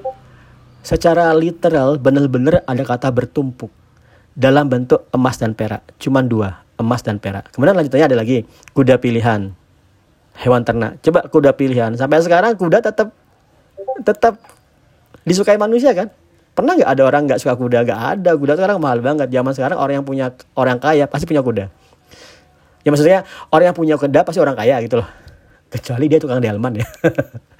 Secara 0.81 1.29
literal 1.37 2.01
benar-benar 2.01 2.65
ada 2.65 2.81
kata 2.81 3.13
bertumpuk 3.13 3.69
dalam 4.33 4.65
bentuk 4.65 5.05
emas 5.13 5.37
dan 5.37 5.53
perak. 5.53 5.85
Cuman 6.01 6.25
dua, 6.25 6.65
emas 6.81 7.05
dan 7.05 7.21
perak. 7.21 7.53
Kemudian 7.53 7.77
lanjutannya 7.77 8.09
ada 8.09 8.17
lagi 8.17 8.49
kuda 8.73 8.97
pilihan, 8.97 9.53
hewan 10.41 10.65
ternak. 10.65 10.97
Coba 11.05 11.29
kuda 11.29 11.53
pilihan. 11.53 11.93
Sampai 11.93 12.25
sekarang 12.25 12.57
kuda 12.57 12.81
tetap 12.81 13.13
tetap 14.01 14.41
disukai 15.21 15.61
manusia 15.61 15.93
kan? 15.93 16.09
Pernah 16.57 16.81
nggak 16.81 16.91
ada 16.97 17.03
orang 17.05 17.21
nggak 17.29 17.39
suka 17.45 17.53
kuda? 17.53 17.85
Gak 17.85 18.01
ada. 18.17 18.33
Kuda 18.33 18.57
sekarang 18.57 18.81
mahal 18.81 19.05
banget. 19.05 19.29
Zaman 19.29 19.53
sekarang 19.53 19.77
orang 19.77 20.01
yang 20.01 20.05
punya 20.05 20.33
orang 20.57 20.81
kaya 20.81 21.05
pasti 21.05 21.29
punya 21.29 21.45
kuda. 21.45 21.69
Ya 22.81 22.89
maksudnya 22.89 23.21
orang 23.53 23.71
yang 23.71 23.77
punya 23.77 23.95
kuda 24.01 24.25
pasti 24.25 24.41
orang 24.41 24.57
kaya 24.57 24.81
gitu 24.81 24.97
loh 24.99 25.07
kecuali 25.71 26.11
dia 26.11 26.19
tukang 26.19 26.43
delman 26.43 26.75
ya. 26.75 26.87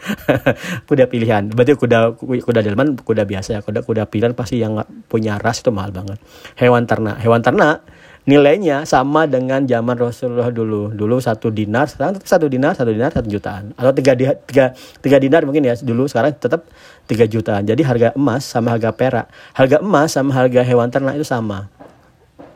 Kuda 0.88 1.08
pilihan. 1.08 1.48
Berarti 1.48 1.80
kuda 1.80 2.20
kuda 2.20 2.60
delman 2.60 3.00
kuda 3.00 3.24
biasa 3.24 3.50
ya. 3.56 3.60
Kuda 3.64 3.88
kuda 3.88 4.04
pilihan 4.12 4.36
pasti 4.36 4.60
yang 4.60 4.84
punya 5.08 5.40
ras 5.40 5.64
itu 5.64 5.72
mahal 5.72 5.96
banget. 5.96 6.20
Hewan 6.60 6.84
ternak. 6.84 7.24
Hewan 7.24 7.40
ternak 7.40 7.88
nilainya 8.22 8.86
sama 8.86 9.26
dengan 9.32 9.64
zaman 9.64 9.96
Rasulullah 9.96 10.52
dulu. 10.52 10.92
Dulu 10.92 11.24
satu 11.24 11.48
dinar 11.56 11.88
sekarang 11.88 12.20
tetap 12.20 12.28
satu 12.28 12.46
dinar 12.52 12.76
satu 12.76 12.92
dinar 12.92 13.16
satu 13.16 13.32
jutaan. 13.32 13.72
Atau 13.80 13.96
tiga, 13.96 14.12
tiga, 14.20 14.66
tiga 14.76 15.18
dinar 15.18 15.48
mungkin 15.48 15.64
ya. 15.64 15.80
Dulu 15.80 16.12
sekarang 16.12 16.36
tetap 16.36 16.68
tiga 17.08 17.24
jutaan. 17.32 17.64
Jadi 17.64 17.80
harga 17.88 18.12
emas 18.12 18.44
sama 18.44 18.76
harga 18.76 18.92
perak. 18.92 19.32
Harga 19.56 19.80
emas 19.80 20.12
sama 20.12 20.36
harga 20.36 20.62
hewan 20.68 20.92
ternak 20.92 21.16
itu 21.16 21.24
sama. 21.24 21.72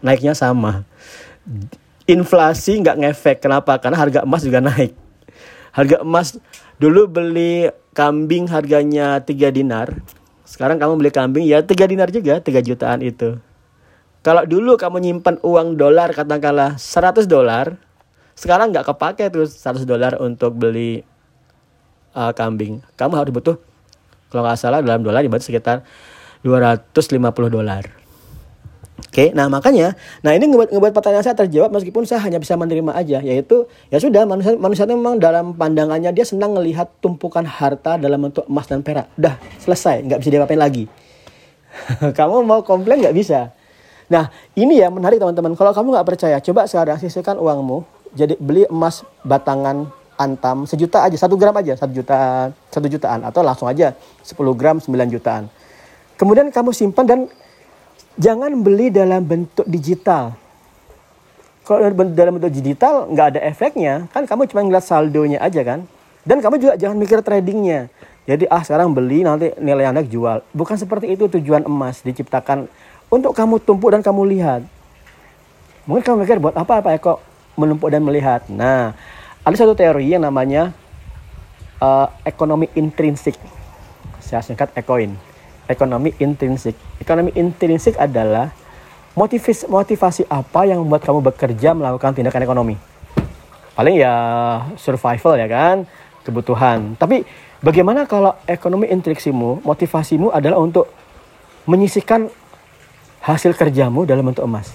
Naiknya 0.03 0.35
sama. 0.35 0.83
Inflasi 2.03 2.83
nggak 2.83 3.07
ngefek. 3.07 3.37
Kenapa? 3.39 3.79
Karena 3.79 3.95
harga 4.03 4.27
emas 4.27 4.43
juga 4.43 4.59
naik 4.59 5.04
harga 5.75 6.01
emas 6.01 6.39
dulu 6.79 7.07
beli 7.07 7.71
kambing 7.95 8.47
harganya 8.47 9.19
3 9.19 9.31
dinar 9.51 9.91
sekarang 10.45 10.77
kamu 10.77 10.99
beli 11.01 11.11
kambing 11.11 11.43
ya 11.47 11.63
3 11.63 11.71
dinar 11.91 12.09
juga 12.11 12.39
3 12.39 12.61
jutaan 12.61 12.99
itu 13.01 13.39
kalau 14.25 14.43
dulu 14.43 14.75
kamu 14.75 15.01
nyimpan 15.01 15.37
uang 15.45 15.77
dolar 15.77 16.11
katakanlah 16.11 16.77
100 16.79 17.27
dolar 17.29 17.77
sekarang 18.35 18.75
nggak 18.75 18.85
kepake 18.91 19.31
tuh 19.31 19.47
100 19.47 19.87
dolar 19.87 20.19
untuk 20.19 20.55
beli 20.55 21.01
uh, 22.15 22.31
kambing 22.35 22.83
kamu 22.95 23.13
harus 23.19 23.33
butuh 23.35 23.57
Kalau 24.35 24.41
nggak 24.43 24.59
salah 24.59 24.83
dalam 24.83 24.99
dolar 24.99 25.23
dibuat 25.23 25.45
sekitar 25.45 25.85
250 26.43 27.23
dolar. 27.47 28.04
Oke, 29.15 29.31
nah 29.31 29.47
makanya, 29.47 29.95
nah 30.19 30.35
ini 30.35 30.43
ngebuat, 30.51 30.75
ngebuat 30.75 30.91
pertanyaan 30.91 31.23
saya 31.23 31.39
terjawab 31.39 31.71
meskipun 31.71 32.03
saya 32.03 32.19
hanya 32.27 32.35
bisa 32.35 32.59
menerima 32.59 32.91
aja, 32.91 33.23
yaitu 33.23 33.63
ya 33.87 33.95
sudah 33.95 34.27
manusia 34.27 34.59
manusia 34.59 34.83
memang 34.83 35.23
dalam 35.23 35.55
pandangannya 35.55 36.11
dia 36.11 36.27
senang 36.27 36.51
melihat 36.51 36.91
tumpukan 36.99 37.47
harta 37.47 37.95
dalam 37.95 38.27
bentuk 38.27 38.43
emas 38.51 38.67
dan 38.67 38.83
perak. 38.83 39.07
Udah 39.15 39.39
selesai, 39.63 40.03
nggak 40.03 40.19
bisa 40.19 40.29
diapain 40.35 40.59
lagi. 40.59 40.91
kamu 42.19 42.43
mau 42.43 42.59
komplain 42.67 43.07
nggak 43.07 43.15
bisa. 43.15 43.55
Nah 44.11 44.27
ini 44.51 44.83
ya 44.83 44.91
menarik 44.91 45.15
teman-teman. 45.15 45.55
Kalau 45.55 45.71
kamu 45.71 45.95
nggak 45.95 46.07
percaya, 46.11 46.35
coba 46.43 46.67
sekarang 46.67 46.99
sisihkan 46.99 47.39
uangmu, 47.39 47.87
jadi 48.19 48.35
beli 48.35 48.67
emas 48.67 49.07
batangan 49.23 49.95
antam 50.19 50.67
sejuta 50.67 51.07
aja, 51.07 51.15
satu 51.15 51.39
gram 51.39 51.55
aja, 51.55 51.71
satu 51.79 51.95
juta, 51.95 52.51
satu 52.67 52.91
jutaan 52.91 53.23
atau 53.23 53.39
langsung 53.47 53.71
aja 53.71 53.95
10 54.27 54.35
gram 54.59 54.75
9 54.75 54.91
jutaan. 55.07 55.47
Kemudian 56.19 56.51
kamu 56.51 56.75
simpan 56.75 57.07
dan 57.07 57.19
jangan 58.15 58.51
beli 58.63 58.91
dalam 58.91 59.23
bentuk 59.23 59.67
digital. 59.67 60.35
Kalau 61.65 61.81
dalam 62.13 62.37
bentuk 62.37 62.53
digital 62.53 63.09
nggak 63.09 63.27
ada 63.35 63.39
efeknya, 63.41 64.05
kan 64.13 64.29
kamu 64.29 64.45
cuma 64.53 64.61
ngeliat 64.61 64.85
saldonya 64.85 65.39
aja 65.41 65.61
kan. 65.65 65.83
Dan 66.25 66.41
kamu 66.41 66.55
juga 66.57 66.73
jangan 66.77 66.97
mikir 66.97 67.21
tradingnya. 67.21 67.89
Jadi 68.25 68.49
ah 68.49 68.61
sekarang 68.65 68.89
beli 68.93 69.21
nanti 69.21 69.53
nilai 69.61 69.89
naik 69.93 70.09
jual. 70.09 70.41
Bukan 70.53 70.77
seperti 70.77 71.13
itu 71.13 71.29
tujuan 71.29 71.65
emas 71.65 72.01
diciptakan 72.01 72.65
untuk 73.13 73.37
kamu 73.37 73.61
tumpuk 73.61 73.93
dan 73.93 74.01
kamu 74.01 74.25
lihat. 74.33 74.65
Mungkin 75.85 76.01
kamu 76.01 76.17
mikir 76.25 76.37
buat 76.41 76.57
apa 76.57 76.81
apa 76.81 76.89
ya 76.93 76.97
kok 76.97 77.21
menumpuk 77.53 77.93
dan 77.93 78.01
melihat. 78.01 78.41
Nah, 78.49 78.97
ada 79.45 79.55
satu 79.57 79.77
teori 79.77 80.09
yang 80.09 80.25
namanya 80.25 80.73
uh, 81.77 82.09
ekonomi 82.25 82.65
intrinsik. 82.73 83.37
Saya 84.17 84.41
singkat 84.41 84.73
ekoin 84.73 85.13
ekonomi 85.65 86.13
intrinsik. 86.21 86.75
Ekonomi 87.01 87.33
intrinsik 87.35 87.97
adalah 87.97 88.53
motivasi, 89.17 89.65
motivasi 89.65 90.21
apa 90.29 90.67
yang 90.67 90.83
membuat 90.83 91.05
kamu 91.07 91.19
bekerja 91.33 91.73
melakukan 91.73 92.13
tindakan 92.13 92.43
ekonomi. 92.43 92.75
Paling 93.75 93.95
ya 93.99 94.13
survival 94.79 95.35
ya 95.35 95.47
kan, 95.51 95.77
kebutuhan. 96.23 96.95
Tapi 96.95 97.27
bagaimana 97.59 98.07
kalau 98.07 98.35
ekonomi 98.47 98.87
intriksimu, 98.87 99.65
motivasimu 99.65 100.31
adalah 100.31 100.61
untuk 100.61 100.87
menyisikan 101.67 102.29
hasil 103.25 103.57
kerjamu 103.57 104.05
dalam 104.05 104.23
bentuk 104.23 104.45
emas. 104.45 104.69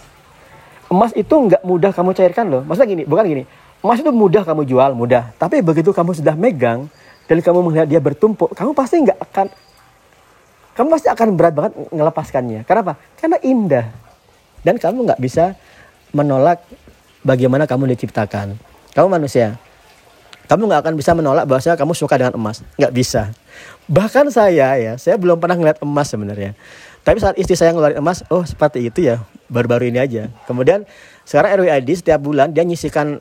Emas 0.90 1.14
itu 1.14 1.30
nggak 1.30 1.62
mudah 1.62 1.94
kamu 1.94 2.11
cairkan 2.18 2.50
loh. 2.50 2.62
Maksudnya 2.66 2.88
gini, 2.90 3.02
bukan 3.06 3.25
gini. 3.25 3.44
Emas 3.80 4.02
itu 4.02 4.11
mudah 4.12 4.42
kamu 4.44 4.66
jual, 4.66 4.90
mudah. 4.92 5.32
Tapi 5.38 5.62
begitu 5.64 5.94
kamu 5.94 6.12
sudah 6.18 6.35
megang 6.35 6.90
dan 7.30 7.38
kamu 7.38 7.62
melihat 7.62 7.87
dia 7.87 8.02
bertumpuk, 8.02 8.52
kamu 8.59 8.75
pasti 8.75 9.06
nggak 9.06 9.18
akan 9.23 9.47
kamu 10.80 10.96
pasti 10.96 11.12
akan 11.12 11.37
berat 11.37 11.52
banget 11.52 11.76
melepaskannya. 11.92 12.64
Kenapa? 12.64 12.96
Karena 13.20 13.37
indah. 13.44 13.92
Dan 14.64 14.80
kamu 14.80 15.12
nggak 15.12 15.20
bisa 15.20 15.52
menolak 16.16 16.64
bagaimana 17.20 17.68
kamu 17.68 17.92
diciptakan. 17.92 18.56
Kamu 18.96 19.12
manusia. 19.12 19.60
Kamu 20.49 20.64
nggak 20.64 20.80
akan 20.80 20.94
bisa 20.96 21.12
menolak 21.12 21.44
bahwa 21.44 21.60
kamu 21.60 21.92
suka 21.92 22.16
dengan 22.16 22.32
emas. 22.32 22.64
Nggak 22.80 22.96
bisa. 22.96 23.28
Bahkan 23.92 24.32
saya 24.32 24.72
ya, 24.80 24.96
saya 24.96 25.20
belum 25.20 25.37
pernah 25.37 25.60
ngeliat 25.60 25.84
emas 25.84 26.08
sebenarnya. 26.08 26.56
Tapi 27.04 27.20
saat 27.20 27.37
istri 27.37 27.60
saya 27.60 27.76
ngeluarin 27.76 28.00
emas, 28.00 28.25
oh 28.32 28.40
seperti 28.40 28.88
itu 28.88 29.04
ya, 29.04 29.20
baru-baru 29.52 29.92
ini 29.92 30.00
aja. 30.00 30.32
Kemudian 30.49 30.88
sekarang 31.28 31.60
RWID 31.60 31.92
setiap 31.92 32.25
bulan 32.25 32.56
dia 32.56 32.64
nyisikan 32.64 33.20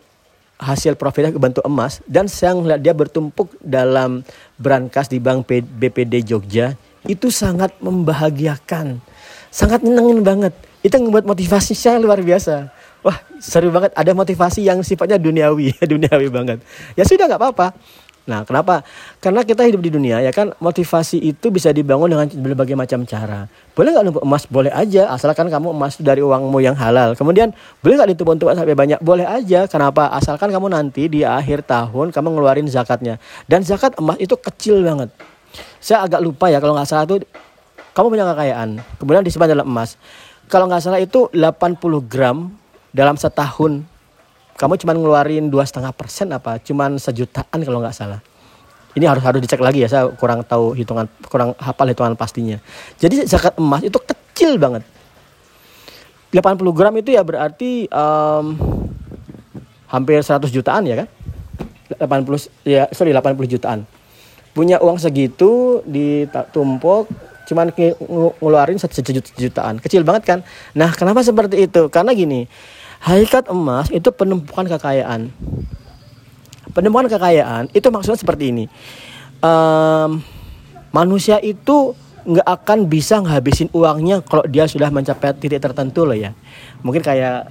hasil 0.63 0.95
profitnya 0.95 1.35
ke 1.35 1.39
bentuk 1.43 1.67
emas 1.67 1.99
dan 2.07 2.31
saya 2.31 2.55
ngeliat 2.55 2.79
dia 2.79 2.95
bertumpuk 2.95 3.51
dalam 3.59 4.23
brankas 4.55 5.11
di 5.11 5.19
Bank 5.19 5.43
BPD 5.51 6.23
Jogja 6.23 6.79
itu 7.07 7.31
sangat 7.31 7.71
membahagiakan, 7.79 8.99
sangat 9.53 9.79
nyenengin 9.85 10.19
banget. 10.25 10.53
Itu 10.79 10.95
yang 10.95 11.11
membuat 11.11 11.27
motivasi 11.27 11.75
saya 11.75 11.99
luar 11.99 12.19
biasa. 12.23 12.71
Wah 12.99 13.15
seru 13.39 13.71
banget, 13.71 13.95
ada 13.95 14.11
motivasi 14.11 14.63
yang 14.63 14.83
sifatnya 14.83 15.15
duniawi, 15.15 15.71
duniawi 15.91 16.27
banget. 16.27 16.59
Ya 16.99 17.07
sudah 17.07 17.31
nggak 17.31 17.39
apa-apa. 17.39 17.67
Nah, 18.29 18.45
kenapa? 18.45 18.85
Karena 19.17 19.41
kita 19.41 19.65
hidup 19.65 19.81
di 19.81 19.89
dunia 19.89 20.21
ya 20.21 20.29
kan 20.29 20.53
motivasi 20.61 21.17
itu 21.17 21.49
bisa 21.49 21.73
dibangun 21.73 22.13
dengan 22.13 22.29
berbagai 22.29 22.77
macam 22.77 23.01
cara. 23.01 23.49
Boleh 23.73 23.89
nggak 23.89 24.05
numpuk 24.05 24.23
emas? 24.27 24.45
Boleh 24.45 24.69
aja, 24.69 25.09
asalkan 25.09 25.49
kamu 25.49 25.73
emas 25.73 25.97
dari 25.97 26.21
uangmu 26.21 26.61
yang 26.61 26.77
halal. 26.77 27.17
Kemudian 27.17 27.49
boleh 27.81 27.97
nggak 27.97 28.13
ditumpuk-tumpuk 28.13 28.53
sampai 28.53 28.77
banyak? 28.77 28.99
Boleh 29.01 29.25
aja. 29.25 29.65
Kenapa? 29.65 30.13
Asalkan 30.13 30.53
kamu 30.53 30.69
nanti 30.69 31.09
di 31.09 31.25
akhir 31.25 31.65
tahun 31.65 32.13
kamu 32.13 32.27
ngeluarin 32.37 32.69
zakatnya. 32.69 33.17
Dan 33.49 33.65
zakat 33.65 33.97
emas 33.97 34.21
itu 34.21 34.37
kecil 34.37 34.85
banget 34.85 35.09
saya 35.79 36.05
agak 36.05 36.21
lupa 36.21 36.51
ya 36.51 36.61
kalau 36.61 36.75
nggak 36.75 36.87
salah 36.87 37.05
itu 37.07 37.23
kamu 37.93 38.15
punya 38.15 38.25
kekayaan. 38.31 38.69
Kemudian 39.01 39.23
disimpan 39.25 39.51
dalam 39.51 39.67
emas. 39.67 39.99
Kalau 40.47 40.65
nggak 40.71 40.81
salah 40.81 41.01
itu 41.03 41.27
80 41.35 41.75
gram 42.07 42.47
dalam 42.95 43.19
setahun. 43.19 43.83
Kamu 44.59 44.73
cuma 44.79 44.91
ngeluarin 44.95 45.47
dua 45.51 45.67
setengah 45.67 45.91
persen 45.91 46.31
apa? 46.31 46.59
Cuman 46.63 46.95
sejutaan 46.95 47.59
kalau 47.59 47.83
nggak 47.83 47.95
salah. 47.95 48.19
Ini 48.95 49.05
harus 49.05 49.21
harus 49.21 49.39
dicek 49.39 49.61
lagi 49.61 49.85
ya 49.85 49.87
saya 49.87 50.09
kurang 50.17 50.41
tahu 50.41 50.73
hitungan 50.73 51.05
kurang 51.29 51.53
hafal 51.59 51.87
hitungan 51.91 52.17
pastinya. 52.17 52.57
Jadi 52.97 53.27
zakat 53.27 53.55
emas 53.59 53.85
itu 53.85 53.99
kecil 53.99 54.57
banget. 54.57 54.83
80 56.31 56.77
gram 56.77 56.93
itu 56.97 57.09
ya 57.13 57.25
berarti 57.25 57.89
um, 57.89 58.53
hampir 59.89 60.21
100 60.21 60.49
jutaan 60.53 60.85
ya 60.85 61.05
kan? 61.05 61.07
80 61.97 62.69
ya 62.69 62.85
sorry 62.93 63.11
80 63.11 63.49
jutaan 63.49 63.83
punya 64.59 64.75
uang 64.83 64.99
segitu 64.99 65.79
ditumpuk 65.87 67.07
cuman 67.47 67.71
ngeluarin 67.71 68.75
sejutaan 68.75 69.79
kecil 69.79 70.03
banget 70.03 70.23
kan? 70.27 70.39
Nah 70.75 70.91
kenapa 70.91 71.23
seperti 71.23 71.63
itu? 71.63 71.87
Karena 71.87 72.11
gini 72.11 72.51
hakikat 72.99 73.47
emas 73.47 73.87
itu 73.87 74.11
penumpukan 74.11 74.67
kekayaan. 74.67 75.31
Penumpukan 76.75 77.07
kekayaan 77.07 77.71
itu 77.71 77.87
maksudnya 77.87 78.19
seperti 78.19 78.51
ini. 78.51 78.65
Um, 79.39 80.19
manusia 80.91 81.39
itu 81.39 81.95
nggak 82.27 82.43
akan 82.43 82.91
bisa 82.91 83.23
ngabisin 83.23 83.71
uangnya 83.71 84.19
kalau 84.27 84.43
dia 84.43 84.67
sudah 84.67 84.91
mencapai 84.91 85.31
titik 85.39 85.63
tertentu 85.63 86.03
loh 86.03 86.19
ya. 86.19 86.35
Mungkin 86.83 86.99
kayak 86.99 87.47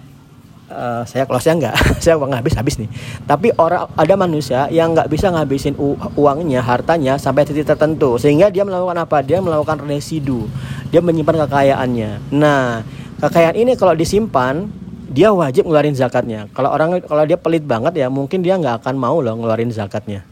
uh, 0.69 1.03
saya 1.05 1.25
kalau 1.25 1.41
saya 1.41 1.55
nggak 1.59 1.75
saya 2.05 2.15
uang 2.17 2.33
habis 2.33 2.55
habis 2.55 2.75
nih. 2.81 2.89
Tapi 3.25 3.53
orang 3.57 3.89
ada 3.97 4.15
manusia 4.15 4.69
yang 4.71 4.93
nggak 4.93 5.09
bisa 5.11 5.33
ngabisin 5.33 5.75
uangnya 6.15 6.61
hartanya 6.63 7.17
sampai 7.17 7.49
titik 7.49 7.67
tertentu. 7.67 8.17
Sehingga 8.21 8.53
dia 8.53 8.63
melakukan 8.65 8.97
apa? 9.01 9.25
Dia 9.25 9.41
melakukan 9.41 9.85
residu. 9.85 10.47
Dia 10.93 11.01
menyimpan 11.01 11.49
kekayaannya. 11.49 12.33
Nah 12.33 12.85
kekayaan 13.19 13.57
ini 13.59 13.73
kalau 13.75 13.97
disimpan 13.97 14.69
dia 15.09 15.33
wajib 15.33 15.65
ngeluarin 15.67 15.97
zakatnya. 15.97 16.47
Kalau 16.53 16.69
orang 16.73 17.01
kalau 17.05 17.25
dia 17.25 17.41
pelit 17.41 17.65
banget 17.65 17.97
ya 17.97 18.13
mungkin 18.13 18.45
dia 18.45 18.61
nggak 18.61 18.85
akan 18.85 18.95
mau 19.01 19.19
loh 19.25 19.35
ngeluarin 19.35 19.73
zakatnya. 19.73 20.25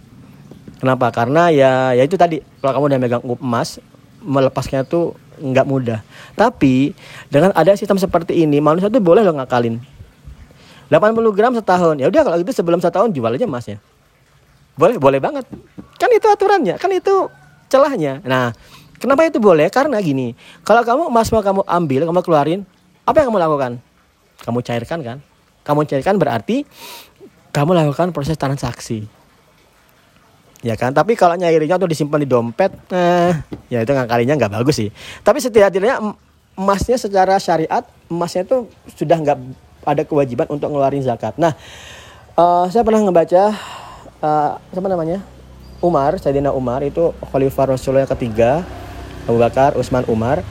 Kenapa? 0.76 1.09
Karena 1.09 1.49
ya 1.49 1.97
ya 1.97 2.05
itu 2.05 2.21
tadi. 2.21 2.45
Kalau 2.61 2.76
kamu 2.76 2.85
udah 2.93 3.00
megang 3.00 3.25
emas 3.25 3.81
melepasnya 4.21 4.85
tuh 4.85 5.16
nggak 5.40 5.64
mudah. 5.69 6.00
Tapi 6.37 6.93
dengan 7.33 7.52
ada 7.57 7.73
sistem 7.73 7.97
seperti 7.97 8.45
ini 8.45 8.61
manusia 8.61 8.93
tuh 8.93 9.00
boleh 9.00 9.25
loh 9.25 9.37
ngakalin 9.40 9.96
80 10.88 11.37
gram 11.37 11.52
setahun. 11.55 11.95
Ya 11.99 12.07
udah 12.07 12.23
kalau 12.23 12.37
gitu 12.40 12.52
sebelum 12.55 12.78
setahun 12.78 13.11
jual 13.11 13.31
aja 13.31 13.47
emasnya. 13.47 13.78
Boleh, 14.76 15.00
boleh 15.00 15.19
banget. 15.19 15.49
Kan 15.97 16.11
itu 16.12 16.26
aturannya, 16.28 16.76
kan 16.76 16.93
itu 16.93 17.33
celahnya. 17.73 18.21
Nah, 18.23 18.52
kenapa 19.00 19.25
itu 19.25 19.40
boleh? 19.40 19.73
Karena 19.73 19.99
gini, 20.05 20.37
kalau 20.62 20.85
kamu 20.85 21.02
emas 21.09 21.33
mau 21.33 21.40
kamu 21.40 21.62
ambil, 21.64 22.00
kamu 22.05 22.21
keluarin, 22.23 22.61
apa 23.09 23.25
yang 23.25 23.33
kamu 23.33 23.40
lakukan? 23.40 23.73
Kamu 24.45 24.59
cairkan 24.61 24.99
kan? 25.00 25.19
Kamu 25.64 25.88
cairkan 25.88 26.21
berarti 26.21 26.69
kamu 27.50 27.73
lakukan 27.73 28.12
proses 28.12 28.37
transaksi. 28.37 29.09
Ya 30.61 30.76
kan? 30.76 30.93
Tapi 30.93 31.16
kalau 31.16 31.40
nyairinya 31.40 31.81
tuh 31.81 31.88
disimpan 31.88 32.21
di 32.21 32.28
dompet, 32.28 32.73
eh, 32.93 33.33
ya 33.73 33.81
itu 33.81 33.93
ngakalinya 33.97 34.37
nggak 34.37 34.52
bagus 34.61 34.76
sih. 34.76 34.90
Tapi 35.25 35.40
setidaknya 35.40 35.99
emasnya 36.57 37.00
secara 37.00 37.40
syariat, 37.40 37.85
emasnya 38.12 38.45
itu 38.45 38.69
sudah 38.93 39.16
nggak 39.25 39.38
ada 39.87 40.02
kewajiban 40.02 40.50
untuk 40.50 40.69
ngeluarin 40.75 41.00
zakat. 41.00 41.38
Nah, 41.38 41.55
uh, 42.35 42.66
saya 42.69 42.83
pernah 42.83 43.07
ngebaca 43.07 43.55
uh, 44.21 44.50
siapa 44.75 44.88
namanya? 44.90 45.23
Umar, 45.78 46.19
Sayyidina 46.19 46.50
Umar 46.50 46.83
itu 46.83 47.14
khalifah 47.31 47.76
Rasulullah 47.76 48.02
yang 48.02 48.12
ketiga, 48.19 48.66
Abu 49.31 49.38
Bakar, 49.38 49.78
Utsman, 49.78 50.02
Umar. 50.11 50.43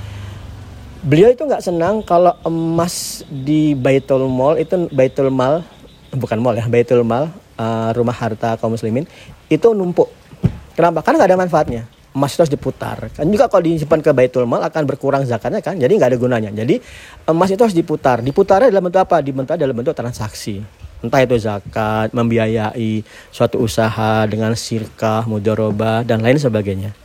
Beliau 1.05 1.29
itu 1.29 1.43
nggak 1.45 1.61
senang 1.61 2.01
kalau 2.01 2.33
emas 2.47 3.21
di 3.29 3.77
Baitul 3.77 4.25
Mal 4.25 4.57
itu 4.57 4.89
Baitul 4.89 5.29
Mal 5.29 5.61
bukan 6.15 6.41
mall 6.41 6.57
ya, 6.57 6.65
Baitul 6.65 7.05
Mal 7.05 7.29
uh, 7.59 7.89
rumah 7.93 8.15
harta 8.15 8.57
kaum 8.57 8.73
muslimin 8.73 9.05
itu 9.51 9.67
numpuk. 9.75 10.09
Kenapa? 10.73 11.05
Karena 11.05 11.21
nggak 11.21 11.29
ada 11.29 11.41
manfaatnya 11.45 11.94
emas 12.15 12.31
itu 12.31 12.47
harus 12.47 12.53
diputar. 12.55 13.11
Kan 13.11 13.27
juga 13.27 13.51
kalau 13.51 13.67
disimpan 13.67 13.99
ke 13.99 14.15
Baitul 14.15 14.47
Mal 14.47 14.63
akan 14.63 14.83
berkurang 14.87 15.27
zakatnya 15.27 15.59
kan. 15.59 15.75
Jadi 15.75 15.91
nggak 15.99 16.15
ada 16.15 16.19
gunanya. 16.19 16.49
Jadi 16.55 16.79
emas 17.27 17.51
itu 17.51 17.59
harus 17.59 17.75
diputar. 17.75 18.23
Diputarnya 18.23 18.71
dalam 18.71 18.87
bentuk 18.87 19.03
apa? 19.03 19.19
Diputar 19.19 19.59
dalam 19.59 19.75
bentuk 19.75 19.91
transaksi. 19.91 20.63
Entah 21.03 21.21
itu 21.21 21.35
zakat, 21.37 22.15
membiayai 22.15 23.03
suatu 23.29 23.61
usaha 23.61 24.23
dengan 24.25 24.55
sirkah, 24.55 25.27
mudoroba 25.27 26.01
dan 26.01 26.23
lain 26.23 26.39
sebagainya. 26.39 26.95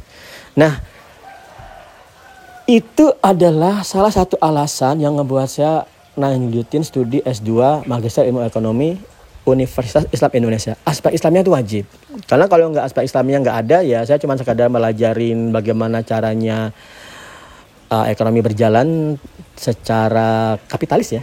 Nah, 0.57 0.79
Itu 2.71 3.19
adalah 3.19 3.83
salah 3.83 4.15
satu 4.15 4.39
alasan 4.39 5.03
yang 5.03 5.19
membuat 5.19 5.51
saya 5.51 5.91
lanjutin 6.15 6.87
studi 6.87 7.19
S2 7.19 7.83
Magister 7.83 8.23
Ilmu 8.23 8.47
Ekonomi 8.47 8.95
Universitas 9.49 10.05
Islam 10.13 10.31
Indonesia. 10.37 10.77
Aspek 10.85 11.17
Islamnya 11.17 11.41
itu 11.41 11.53
wajib. 11.53 11.85
Karena 12.29 12.47
kalau 12.47 12.69
nggak 12.69 12.85
aspek 12.85 13.09
Islamnya 13.09 13.41
nggak 13.41 13.57
ada 13.67 13.79
ya 13.81 14.05
saya 14.05 14.21
cuma 14.21 14.37
sekadar 14.37 14.69
melajarin 14.69 15.49
bagaimana 15.49 16.05
caranya 16.05 16.77
uh, 17.89 18.07
ekonomi 18.07 18.45
berjalan 18.45 19.17
secara 19.57 20.61
kapitalis 20.69 21.17
ya. 21.17 21.23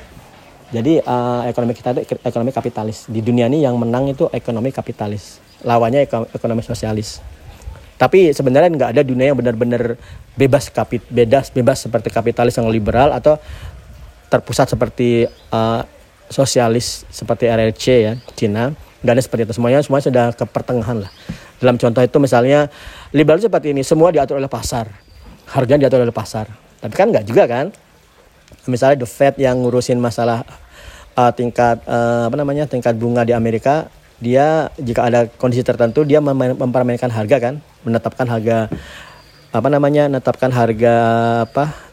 Jadi 0.68 1.00
uh, 1.00 1.48
ekonomi 1.48 1.72
kita 1.78 1.96
itu 1.96 2.20
ekonomi 2.26 2.52
kapitalis. 2.52 3.08
Di 3.08 3.24
dunia 3.24 3.48
ini 3.48 3.64
yang 3.64 3.80
menang 3.80 4.12
itu 4.12 4.28
ekonomi 4.34 4.74
kapitalis. 4.74 5.40
Lawannya 5.64 6.06
ekonomi 6.34 6.66
sosialis. 6.66 7.24
Tapi 7.98 8.30
sebenarnya 8.30 8.70
nggak 8.70 8.90
ada 8.94 9.02
dunia 9.02 9.34
yang 9.34 9.38
benar-benar 9.40 9.98
bebas 10.38 10.70
kapit 10.70 11.02
bebas 11.10 11.50
bebas 11.50 11.82
seperti 11.82 12.14
kapitalis 12.14 12.54
yang 12.54 12.70
liberal 12.70 13.10
atau 13.10 13.42
terpusat 14.30 14.70
seperti 14.70 15.26
uh, 15.50 15.82
sosialis 16.28 17.08
seperti 17.10 17.48
RRC 17.48 17.86
ya 18.04 18.14
Cina 18.36 18.76
ada 19.06 19.22
seperti 19.24 19.48
itu. 19.48 19.54
Semuanya 19.56 19.80
semuanya 19.80 20.06
sudah 20.10 20.26
ke 20.36 20.46
pertengahan 20.50 21.06
lah. 21.06 21.12
Dalam 21.58 21.80
contoh 21.80 22.02
itu 22.04 22.18
misalnya 22.20 22.70
liberal 23.16 23.40
seperti 23.42 23.72
ini 23.72 23.82
semua 23.82 24.12
diatur 24.12 24.38
oleh 24.42 24.50
pasar. 24.50 24.90
Harga 25.48 25.80
diatur 25.80 26.04
oleh 26.04 26.14
pasar. 26.14 26.50
Tapi 26.84 26.94
kan 26.94 27.08
nggak 27.10 27.26
juga 27.26 27.48
kan? 27.48 27.72
Misalnya 28.68 29.04
the 29.04 29.10
Fed 29.10 29.40
yang 29.40 29.64
ngurusin 29.64 29.98
masalah 29.98 30.44
uh, 31.16 31.32
tingkat 31.32 31.80
uh, 31.88 32.28
apa 32.28 32.36
namanya 32.36 32.68
tingkat 32.68 33.00
bunga 33.00 33.24
di 33.24 33.32
Amerika 33.32 33.88
dia 34.18 34.74
jika 34.82 35.08
ada 35.08 35.30
kondisi 35.30 35.62
tertentu 35.62 36.04
dia 36.04 36.20
mempermainkan 36.20 37.10
harga 37.10 37.38
kan? 37.40 37.56
Menetapkan 37.88 38.28
harga 38.28 38.68
apa 39.56 39.68
namanya 39.72 40.12
menetapkan 40.12 40.52
harga 40.52 40.96
apa 41.48 41.87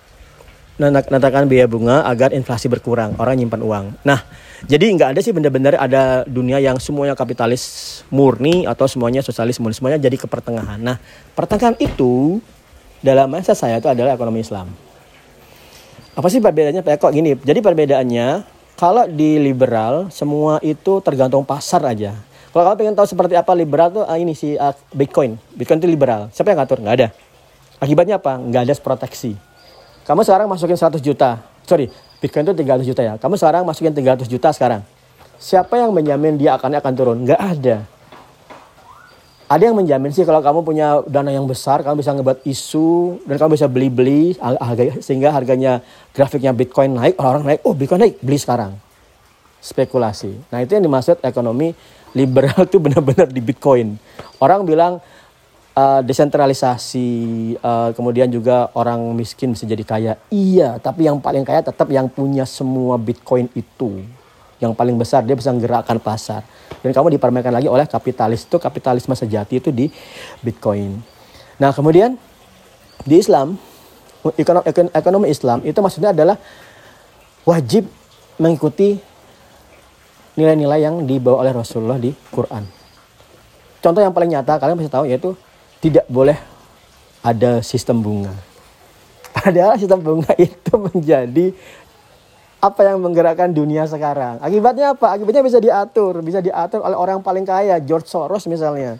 menetapkan 0.78 1.46
biaya 1.46 1.70
bunga 1.70 2.02
agar 2.06 2.34
inflasi 2.34 2.66
berkurang 2.66 3.14
orang 3.16 3.38
nyimpan 3.38 3.62
uang 3.62 3.84
nah 4.02 4.22
jadi 4.64 4.90
nggak 4.94 5.08
ada 5.14 5.20
sih 5.22 5.30
benar-benar 5.30 5.78
ada 5.78 6.26
dunia 6.26 6.58
yang 6.58 6.80
semuanya 6.82 7.14
kapitalis 7.14 8.02
murni 8.10 8.66
atau 8.66 8.88
semuanya 8.90 9.22
sosialis 9.22 9.62
murni 9.62 9.76
semuanya 9.76 10.02
jadi 10.02 10.18
ke 10.18 10.26
pertengahan 10.26 10.80
nah 10.82 10.96
pertengahan 11.38 11.78
itu 11.78 12.42
dalam 13.04 13.30
masa 13.30 13.54
saya 13.54 13.78
itu 13.78 13.86
adalah 13.86 14.16
ekonomi 14.16 14.42
Islam 14.42 14.72
apa 16.14 16.26
sih 16.30 16.42
perbedaannya 16.42 16.82
kok 16.82 17.12
gini 17.14 17.38
jadi 17.38 17.58
perbedaannya 17.62 18.54
kalau 18.74 19.06
di 19.06 19.38
liberal 19.38 20.10
semua 20.10 20.58
itu 20.58 20.98
tergantung 20.98 21.46
pasar 21.46 21.78
aja. 21.86 22.10
Kalau 22.50 22.62
kamu 22.66 22.78
pengen 22.78 22.94
tahu 22.98 23.06
seperti 23.06 23.34
apa 23.38 23.54
liberal 23.54 23.90
tuh 23.90 24.04
uh, 24.06 24.18
ini 24.18 24.34
si 24.34 24.58
uh, 24.58 24.74
Bitcoin. 24.94 25.38
Bitcoin 25.54 25.78
itu 25.78 25.90
liberal. 25.90 26.30
Siapa 26.34 26.54
yang 26.54 26.62
ngatur? 26.62 26.82
Nggak 26.82 26.96
ada. 26.98 27.08
Akibatnya 27.78 28.18
apa? 28.18 28.38
Nggak 28.38 28.62
ada 28.66 28.74
proteksi. 28.78 29.38
Kamu 30.04 30.20
sekarang 30.22 30.46
masukin 30.46 30.76
100 30.76 31.00
juta. 31.00 31.40
Sorry, 31.64 31.88
Bitcoin 32.20 32.44
itu 32.44 32.54
300 32.54 32.84
juta 32.84 33.02
ya. 33.02 33.14
Kamu 33.16 33.34
sekarang 33.40 33.64
masukin 33.64 33.92
300 33.92 34.28
juta 34.28 34.48
sekarang. 34.52 34.84
Siapa 35.40 35.80
yang 35.80 35.90
menjamin 35.90 36.36
dia 36.36 36.56
akan 36.56 36.78
akan 36.78 36.92
turun? 36.92 37.18
Nggak 37.24 37.40
ada 37.40 37.76
ada 39.44 39.70
yang 39.70 39.76
menjamin 39.76 40.08
sih 40.08 40.24
kalau 40.24 40.40
kamu 40.40 40.60
punya 40.64 41.04
dana 41.04 41.28
yang 41.28 41.44
besar, 41.44 41.84
kamu 41.84 42.00
bisa 42.00 42.16
ngebuat 42.16 42.48
isu 42.48 43.22
dan 43.28 43.36
kamu 43.36 43.50
bisa 43.60 43.68
beli-beli 43.68 44.22
sehingga 45.04 45.30
harganya 45.30 45.84
grafiknya 46.16 46.56
Bitcoin 46.56 46.96
naik, 46.96 47.20
orang-orang 47.20 47.54
naik, 47.54 47.60
oh 47.68 47.76
Bitcoin 47.76 48.08
naik, 48.08 48.18
beli 48.24 48.40
sekarang. 48.40 48.72
Spekulasi. 49.60 50.32
Nah 50.48 50.64
itu 50.64 50.76
yang 50.76 50.84
dimaksud 50.88 51.20
ekonomi 51.20 51.76
liberal 52.16 52.64
itu 52.68 52.80
benar-benar 52.80 53.28
di 53.28 53.40
Bitcoin. 53.44 54.00
Orang 54.40 54.64
bilang 54.64 55.04
uh, 55.74 56.00
desentralisasi, 56.00 57.10
uh, 57.60 57.90
kemudian 57.92 58.30
juga 58.30 58.70
orang 58.74 59.02
miskin 59.14 59.52
bisa 59.52 59.66
jadi 59.66 59.84
kaya. 59.84 60.12
Iya, 60.30 60.78
tapi 60.78 61.06
yang 61.06 61.18
paling 61.20 61.44
kaya 61.44 61.60
tetap 61.62 61.90
yang 61.90 62.06
punya 62.08 62.46
semua 62.46 62.98
Bitcoin 62.98 63.50
itu 63.52 64.02
yang 64.62 64.72
paling 64.72 64.96
besar 64.96 65.20
dia 65.26 65.36
bisa 65.36 65.50
menggerakkan 65.50 65.98
pasar 65.98 66.46
dan 66.80 66.90
kamu 66.94 67.18
dipermainkan 67.18 67.52
lagi 67.52 67.68
oleh 67.68 67.84
kapitalis 67.84 68.46
itu 68.46 68.56
kapitalisme 68.56 69.12
sejati 69.12 69.58
itu 69.58 69.68
di 69.68 69.90
Bitcoin. 70.40 70.96
Nah 71.58 71.70
kemudian 71.74 72.16
di 73.04 73.20
Islam 73.20 73.58
ekonomi, 74.38 74.64
ekonomi 74.94 75.26
Islam 75.28 75.58
itu 75.66 75.78
maksudnya 75.82 76.16
adalah 76.16 76.40
wajib 77.44 77.84
mengikuti 78.40 78.96
nilai-nilai 80.34 80.80
yang 80.82 81.04
dibawa 81.04 81.46
oleh 81.46 81.52
Rasulullah 81.54 82.00
di 82.00 82.10
Quran. 82.32 82.64
Contoh 83.84 84.00
yang 84.00 84.16
paling 84.16 84.32
nyata 84.32 84.56
kalian 84.56 84.80
pasti 84.80 84.90
tahu 84.90 85.04
yaitu 85.06 85.36
tidak 85.84 86.08
boleh 86.08 86.40
ada 87.20 87.60
sistem 87.60 88.00
bunga. 88.00 88.32
Padahal 89.36 89.76
sistem 89.76 90.00
bunga 90.00 90.32
itu 90.48 90.72
menjadi 90.80 91.52
apa 92.64 92.80
yang 92.88 93.04
menggerakkan 93.04 93.52
dunia 93.52 93.84
sekarang. 93.84 94.40
Akibatnya 94.40 94.96
apa? 94.96 95.12
Akibatnya 95.12 95.44
bisa 95.44 95.60
diatur, 95.60 96.24
bisa 96.24 96.40
diatur 96.40 96.80
oleh 96.80 96.96
orang 96.96 97.20
paling 97.20 97.44
kaya, 97.44 97.76
George 97.84 98.08
Soros 98.08 98.48
misalnya. 98.48 98.96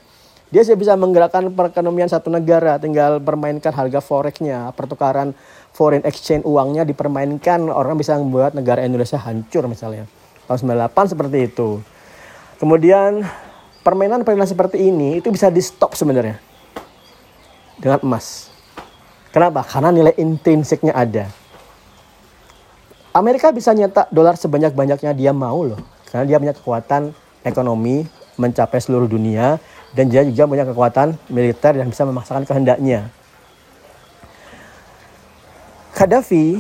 Dia 0.52 0.60
bisa 0.76 0.92
menggerakkan 0.94 1.48
perekonomian 1.56 2.06
satu 2.06 2.28
negara, 2.28 2.76
tinggal 2.76 3.16
permainkan 3.18 3.72
harga 3.72 4.04
forexnya, 4.04 4.70
pertukaran 4.76 5.32
foreign 5.72 6.04
exchange 6.04 6.44
uangnya 6.44 6.84
dipermainkan, 6.84 7.64
orang 7.72 7.96
bisa 7.96 8.14
membuat 8.20 8.52
negara 8.52 8.84
Indonesia 8.84 9.16
hancur 9.16 9.66
misalnya. 9.66 10.04
Tahun 10.44 10.60
98 10.60 11.16
seperti 11.16 11.38
itu. 11.48 11.80
Kemudian 12.60 13.24
permainan-permainan 13.82 14.46
seperti 14.46 14.92
ini 14.92 15.24
itu 15.24 15.32
bisa 15.32 15.48
di 15.48 15.64
stop 15.64 15.96
sebenarnya 15.96 16.53
dengan 17.84 18.00
emas. 18.00 18.48
Kenapa? 19.28 19.60
Karena 19.68 19.92
nilai 19.92 20.16
intrinsiknya 20.16 20.96
ada 20.96 21.28
Amerika 23.14 23.54
bisa 23.54 23.70
nyetak 23.70 24.10
dolar 24.10 24.34
sebanyak-banyaknya 24.34 25.14
dia 25.14 25.30
mau 25.30 25.62
loh. 25.62 25.78
Karena 26.10 26.26
dia 26.26 26.36
punya 26.42 26.50
kekuatan 26.50 27.14
ekonomi 27.46 28.02
mencapai 28.34 28.82
seluruh 28.82 29.06
dunia 29.06 29.62
dan 29.94 30.10
dia 30.10 30.26
juga 30.26 30.50
punya 30.50 30.66
kekuatan 30.66 31.14
militer 31.30 31.78
yang 31.78 31.94
bisa 31.94 32.02
memaksakan 32.02 32.42
kehendaknya. 32.42 33.06
Gaddafi 35.94 36.58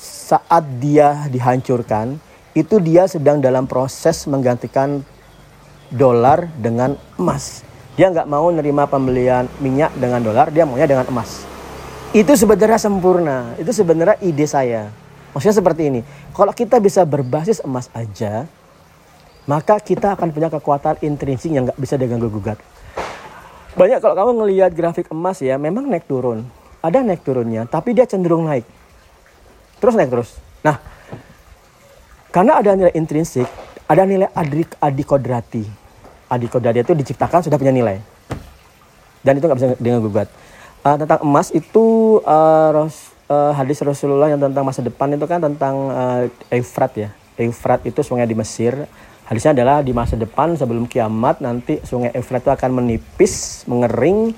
saat 0.00 0.64
dia 0.80 1.28
dihancurkan 1.28 2.16
itu 2.56 2.80
dia 2.80 3.04
sedang 3.04 3.44
dalam 3.44 3.68
proses 3.68 4.24
menggantikan 4.24 5.04
dolar 5.92 6.48
dengan 6.56 6.96
emas. 7.20 7.67
Dia 7.98 8.14
nggak 8.14 8.30
mau 8.30 8.46
nerima 8.54 8.86
pembelian 8.86 9.50
minyak 9.58 9.90
dengan 9.98 10.22
dolar, 10.22 10.54
dia 10.54 10.62
maunya 10.62 10.86
dengan 10.86 11.02
emas. 11.10 11.42
Itu 12.14 12.38
sebenarnya 12.38 12.78
sempurna. 12.78 13.58
Itu 13.58 13.74
sebenarnya 13.74 14.22
ide 14.22 14.46
saya. 14.46 14.86
Maksudnya 15.34 15.58
seperti 15.58 15.82
ini, 15.90 16.00
kalau 16.30 16.54
kita 16.54 16.78
bisa 16.78 17.02
berbasis 17.02 17.58
emas 17.66 17.90
aja, 17.90 18.46
maka 19.50 19.82
kita 19.82 20.14
akan 20.14 20.30
punya 20.30 20.46
kekuatan 20.46 21.02
intrinsik 21.02 21.50
yang 21.50 21.66
nggak 21.66 21.74
bisa 21.74 21.98
diganggu 21.98 22.30
gugat. 22.30 22.62
Banyak 23.74 23.98
kalau 23.98 24.14
kamu 24.14 24.30
ngelihat 24.46 24.70
grafik 24.78 25.10
emas 25.10 25.42
ya, 25.42 25.58
memang 25.58 25.90
naik 25.90 26.06
turun. 26.06 26.46
Ada 26.78 27.02
naik 27.02 27.26
turunnya, 27.26 27.66
tapi 27.66 27.98
dia 27.98 28.06
cenderung 28.06 28.46
naik. 28.46 28.62
Terus 29.82 29.98
naik 29.98 30.10
terus. 30.14 30.38
Nah, 30.62 30.78
karena 32.30 32.62
ada 32.62 32.78
nilai 32.78 32.94
intrinsik, 32.94 33.50
ada 33.90 34.06
nilai 34.06 34.30
adik 34.38 34.78
adikodrati. 34.78 35.77
Adikodrati 36.28 36.84
itu 36.84 36.92
diciptakan 36.92 37.40
sudah 37.40 37.56
punya 37.56 37.72
nilai. 37.72 38.00
Dan 39.24 39.40
itu 39.40 39.44
nggak 39.48 39.58
bisa 39.58 39.68
dengan 39.80 40.04
gugat. 40.04 40.28
Uh, 40.84 40.94
tentang 40.94 41.20
emas 41.24 41.50
itu 41.50 42.20
uh, 42.22 42.86
uh, 43.28 43.52
hadis 43.56 43.80
Rasulullah 43.82 44.30
yang 44.30 44.40
tentang 44.40 44.64
masa 44.64 44.80
depan 44.84 45.12
itu 45.12 45.24
kan 45.24 45.40
tentang 45.40 45.74
uh, 45.90 46.22
Efrat 46.52 46.92
ya. 46.96 47.10
Efrat 47.40 47.84
itu 47.88 48.00
sungai 48.04 48.28
di 48.28 48.36
Mesir. 48.36 48.88
Hadisnya 49.28 49.52
adalah 49.52 49.84
di 49.84 49.92
masa 49.92 50.16
depan 50.16 50.56
sebelum 50.56 50.88
kiamat 50.88 51.44
nanti 51.44 51.80
sungai 51.84 52.12
Efrat 52.16 52.44
itu 52.44 52.52
akan 52.52 52.80
menipis, 52.80 53.64
mengering 53.68 54.32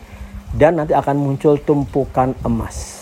dan 0.51 0.79
nanti 0.79 0.95
akan 0.95 1.15
muncul 1.15 1.59
tumpukan 1.63 2.35
emas. 2.43 2.99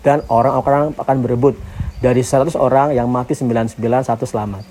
Dan 0.00 0.24
orang-orang 0.32 0.96
akan 0.96 1.16
berebut. 1.20 1.56
Dari 2.00 2.24
100 2.24 2.56
orang 2.56 2.96
yang 2.96 3.12
mati 3.12 3.36
99 3.36 3.76
satu 4.00 4.24
selamat. 4.24 4.64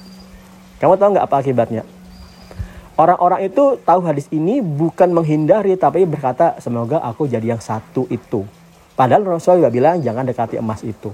Kamu 0.81 0.97
tahu 0.97 1.09
nggak 1.13 1.25
apa 1.29 1.37
akibatnya? 1.37 1.85
Orang-orang 2.99 3.47
itu 3.47 3.79
tahu 3.87 4.03
hadis 4.03 4.27
ini 4.27 4.59
bukan 4.59 5.15
menghindari 5.15 5.79
tapi 5.79 6.03
berkata 6.03 6.59
semoga 6.59 6.99
aku 6.99 7.31
jadi 7.31 7.55
yang 7.55 7.63
satu 7.63 8.03
itu. 8.11 8.43
Padahal 8.99 9.23
Rasul 9.23 9.63
juga 9.63 9.71
bilang 9.71 10.03
jangan 10.03 10.27
dekati 10.27 10.59
emas 10.59 10.83
itu. 10.83 11.07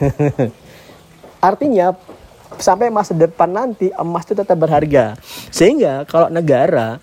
Artinya 1.52 1.92
sampai 2.56 2.88
masa 2.88 3.12
depan 3.12 3.52
nanti 3.52 3.92
emas 3.92 4.24
itu 4.24 4.40
tetap 4.40 4.56
berharga. 4.56 5.12
Sehingga 5.52 6.08
kalau 6.08 6.32
negara 6.32 6.96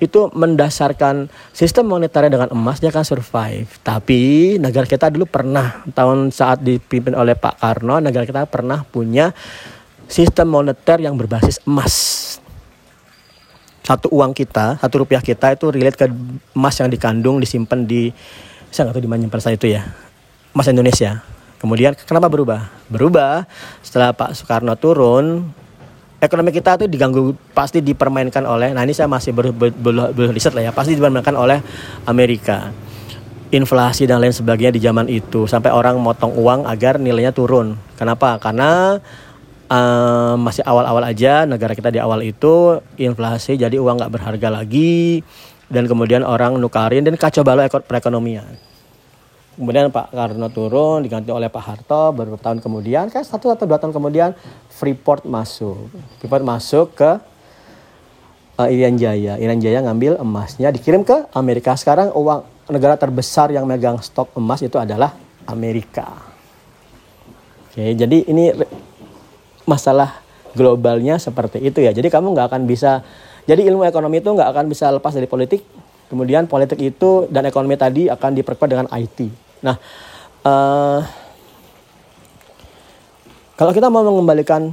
itu 0.00 0.32
mendasarkan 0.32 1.28
sistem 1.52 1.92
moneternya 1.92 2.32
dengan 2.32 2.48
emas 2.56 2.80
dia 2.80 2.88
akan 2.88 3.04
survive. 3.04 3.68
Tapi 3.84 4.56
negara 4.56 4.88
kita 4.88 5.12
dulu 5.12 5.28
pernah 5.28 5.84
tahun 5.92 6.32
saat 6.32 6.64
dipimpin 6.64 7.12
oleh 7.12 7.36
Pak 7.36 7.60
Karno, 7.60 8.00
negara 8.00 8.24
kita 8.24 8.48
pernah 8.48 8.88
punya 8.88 9.36
sistem 10.08 10.48
moneter 10.48 11.04
yang 11.04 11.20
berbasis 11.20 11.60
emas. 11.68 12.19
Satu 13.80 14.12
uang 14.12 14.36
kita, 14.36 14.78
satu 14.78 15.02
rupiah 15.02 15.24
kita 15.24 15.56
itu 15.56 15.72
relate 15.72 15.96
ke 15.96 16.06
emas 16.54 16.74
yang 16.78 16.92
dikandung 16.92 17.40
disimpan 17.40 17.84
di 17.88 18.12
saya 18.70 18.86
nggak 18.86 18.94
tahu 19.00 19.04
di 19.04 19.10
mana 19.10 19.18
nyimpan 19.26 19.40
saya 19.42 19.54
itu 19.58 19.66
ya 19.72 19.82
emas 20.54 20.66
Indonesia. 20.68 21.22
Kemudian 21.60 21.92
kenapa 22.08 22.32
berubah? 22.32 22.72
Berubah 22.88 23.44
setelah 23.84 24.16
Pak 24.16 24.32
Soekarno 24.32 24.72
turun, 24.80 25.52
ekonomi 26.20 26.52
kita 26.52 26.76
tuh 26.76 26.86
diganggu 26.86 27.32
pasti 27.56 27.80
dipermainkan 27.80 28.44
oleh 28.44 28.76
nah 28.76 28.84
ini 28.84 28.92
saya 28.92 29.08
masih 29.08 29.32
ber, 29.32 29.50
ber, 29.56 29.72
ber, 29.72 30.12
ber 30.12 30.28
riset 30.30 30.52
lah 30.52 30.68
ya 30.68 30.72
pasti 30.72 30.92
dipermainkan 30.94 31.32
oleh 31.32 31.64
Amerika 32.04 32.70
inflasi 33.50 34.06
dan 34.06 34.22
lain 34.22 34.30
sebagainya 34.30 34.76
di 34.76 34.80
zaman 34.84 35.08
itu 35.10 35.48
sampai 35.48 35.74
orang 35.74 35.98
motong 35.98 36.36
uang 36.36 36.68
agar 36.68 37.00
nilainya 37.00 37.34
turun 37.34 37.74
kenapa 37.96 38.36
karena 38.38 39.00
uh, 39.70 40.34
masih 40.36 40.66
awal-awal 40.66 41.06
aja 41.06 41.46
negara 41.46 41.72
kita 41.72 41.94
di 41.94 42.02
awal 42.02 42.26
itu 42.26 42.82
inflasi 42.98 43.54
jadi 43.54 43.78
uang 43.78 44.02
nggak 44.02 44.12
berharga 44.12 44.48
lagi 44.50 45.22
dan 45.70 45.86
kemudian 45.86 46.26
orang 46.26 46.58
nukarin 46.58 47.06
dan 47.06 47.14
kacau 47.14 47.46
balau 47.46 47.62
perekonomian. 47.86 48.58
Kemudian 49.54 49.92
Pak 49.92 50.16
Karno 50.16 50.48
turun 50.48 51.04
diganti 51.04 51.28
oleh 51.28 51.52
Pak 51.52 51.62
Harto 51.62 52.16
beberapa 52.16 52.40
tahun 52.40 52.64
kemudian 52.64 53.12
kan 53.12 53.20
satu 53.20 53.52
atau 53.52 53.68
dua 53.68 53.76
tahun 53.76 53.92
kemudian 53.92 54.32
Freeport 54.72 55.28
masuk. 55.28 55.92
Freeport 56.16 56.42
masuk 56.42 56.96
ke 56.96 57.10
uh, 58.56 58.68
Irian 58.72 58.96
Jaya. 58.96 59.36
Irian 59.36 59.60
Jaya 59.60 59.84
ngambil 59.84 60.16
emasnya 60.16 60.72
dikirim 60.72 61.04
ke 61.04 61.28
Amerika. 61.36 61.76
Sekarang 61.76 62.08
uang 62.16 62.40
negara 62.72 62.96
terbesar 62.96 63.52
yang 63.52 63.68
megang 63.68 64.00
stok 64.00 64.32
emas 64.38 64.64
itu 64.64 64.80
adalah 64.80 65.12
Amerika. 65.44 66.08
Oke 67.68 67.94
jadi 67.94 68.16
ini 68.32 68.50
masalah 69.70 70.18
globalnya 70.58 71.22
seperti 71.22 71.62
itu 71.62 71.78
ya 71.78 71.94
jadi 71.94 72.10
kamu 72.10 72.34
nggak 72.34 72.50
akan 72.50 72.66
bisa 72.66 73.06
jadi 73.46 73.70
ilmu 73.70 73.86
ekonomi 73.86 74.18
itu 74.18 74.34
nggak 74.34 74.50
akan 74.50 74.66
bisa 74.66 74.90
lepas 74.90 75.14
dari 75.14 75.30
politik 75.30 75.62
kemudian 76.10 76.50
politik 76.50 76.82
itu 76.82 77.30
dan 77.30 77.46
ekonomi 77.46 77.78
tadi 77.78 78.10
akan 78.10 78.30
diperkuat 78.34 78.66
dengan 78.66 78.88
IT 78.90 79.50
Nah, 79.60 79.76
uh, 80.44 81.00
kalau 83.60 83.72
kita 83.76 83.92
mau 83.92 84.00
mengembalikan 84.00 84.72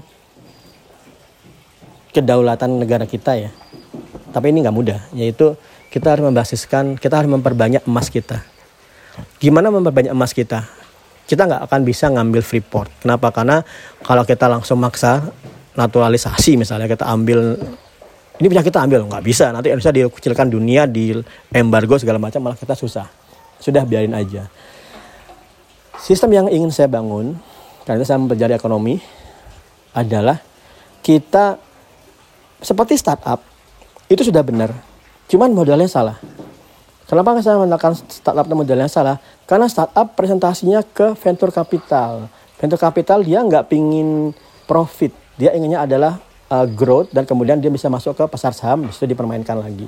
kedaulatan 2.16 2.80
negara 2.80 3.04
kita 3.04 3.36
ya, 3.36 3.52
tapi 4.32 4.56
ini 4.56 4.64
nggak 4.64 4.76
mudah, 4.76 5.00
yaitu 5.12 5.60
kita 5.92 6.16
harus 6.16 6.24
membasiskan, 6.24 6.96
kita 6.96 7.20
harus 7.20 7.32
memperbanyak 7.32 7.84
emas 7.84 8.08
kita. 8.08 8.40
Gimana 9.44 9.68
memperbanyak 9.68 10.16
emas 10.16 10.32
kita? 10.32 10.64
Kita 11.28 11.44
nggak 11.44 11.68
akan 11.68 11.82
bisa 11.84 12.08
ngambil 12.08 12.40
freeport. 12.40 12.88
Kenapa? 13.04 13.36
Karena 13.36 13.60
kalau 14.02 14.24
kita 14.24 14.48
langsung 14.48 14.80
maksa 14.80 15.28
naturalisasi 15.76 16.58
misalnya 16.58 16.90
kita 16.90 17.06
ambil 17.06 17.54
ini 18.42 18.46
punya 18.50 18.66
kita 18.66 18.82
ambil 18.82 19.06
nggak 19.06 19.22
bisa 19.22 19.54
nanti 19.54 19.70
Indonesia 19.70 19.94
dikucilkan 19.94 20.50
dunia 20.50 20.90
di 20.90 21.14
embargo 21.54 22.02
segala 22.02 22.18
macam 22.18 22.42
malah 22.42 22.58
kita 22.58 22.74
susah 22.74 23.06
sudah 23.62 23.86
biarin 23.86 24.18
aja 24.18 24.50
Sistem 25.98 26.30
yang 26.30 26.48
ingin 26.48 26.70
saya 26.70 26.86
bangun, 26.86 27.34
karena 27.82 28.06
saya 28.06 28.22
mempelajari 28.22 28.54
ekonomi, 28.54 29.02
adalah 29.98 30.38
kita 31.02 31.58
seperti 32.62 32.94
startup, 33.02 33.42
itu 34.06 34.22
sudah 34.22 34.46
benar. 34.46 34.70
Cuman 35.26 35.58
modalnya 35.58 35.90
salah. 35.90 36.22
Kenapa 37.10 37.42
saya 37.42 37.58
mengatakan 37.58 37.98
startup 37.98 38.46
modalnya 38.46 38.86
salah? 38.86 39.18
Karena 39.48 39.72
startup 39.72 40.12
presentasinya 40.14 40.84
ke 40.84 41.16
venture 41.16 41.56
capital. 41.56 42.28
Venture 42.60 42.82
capital 42.82 43.24
dia 43.24 43.40
nggak 43.40 43.72
pingin 43.72 44.36
profit. 44.68 45.16
Dia 45.40 45.56
inginnya 45.56 45.88
adalah 45.88 46.20
uh, 46.52 46.68
growth 46.68 47.16
dan 47.16 47.24
kemudian 47.24 47.64
dia 47.64 47.72
bisa 47.72 47.88
masuk 47.88 48.14
ke 48.20 48.24
pasar 48.28 48.52
saham, 48.52 48.92
bisa 48.92 49.08
dipermainkan 49.08 49.56
lagi. 49.56 49.88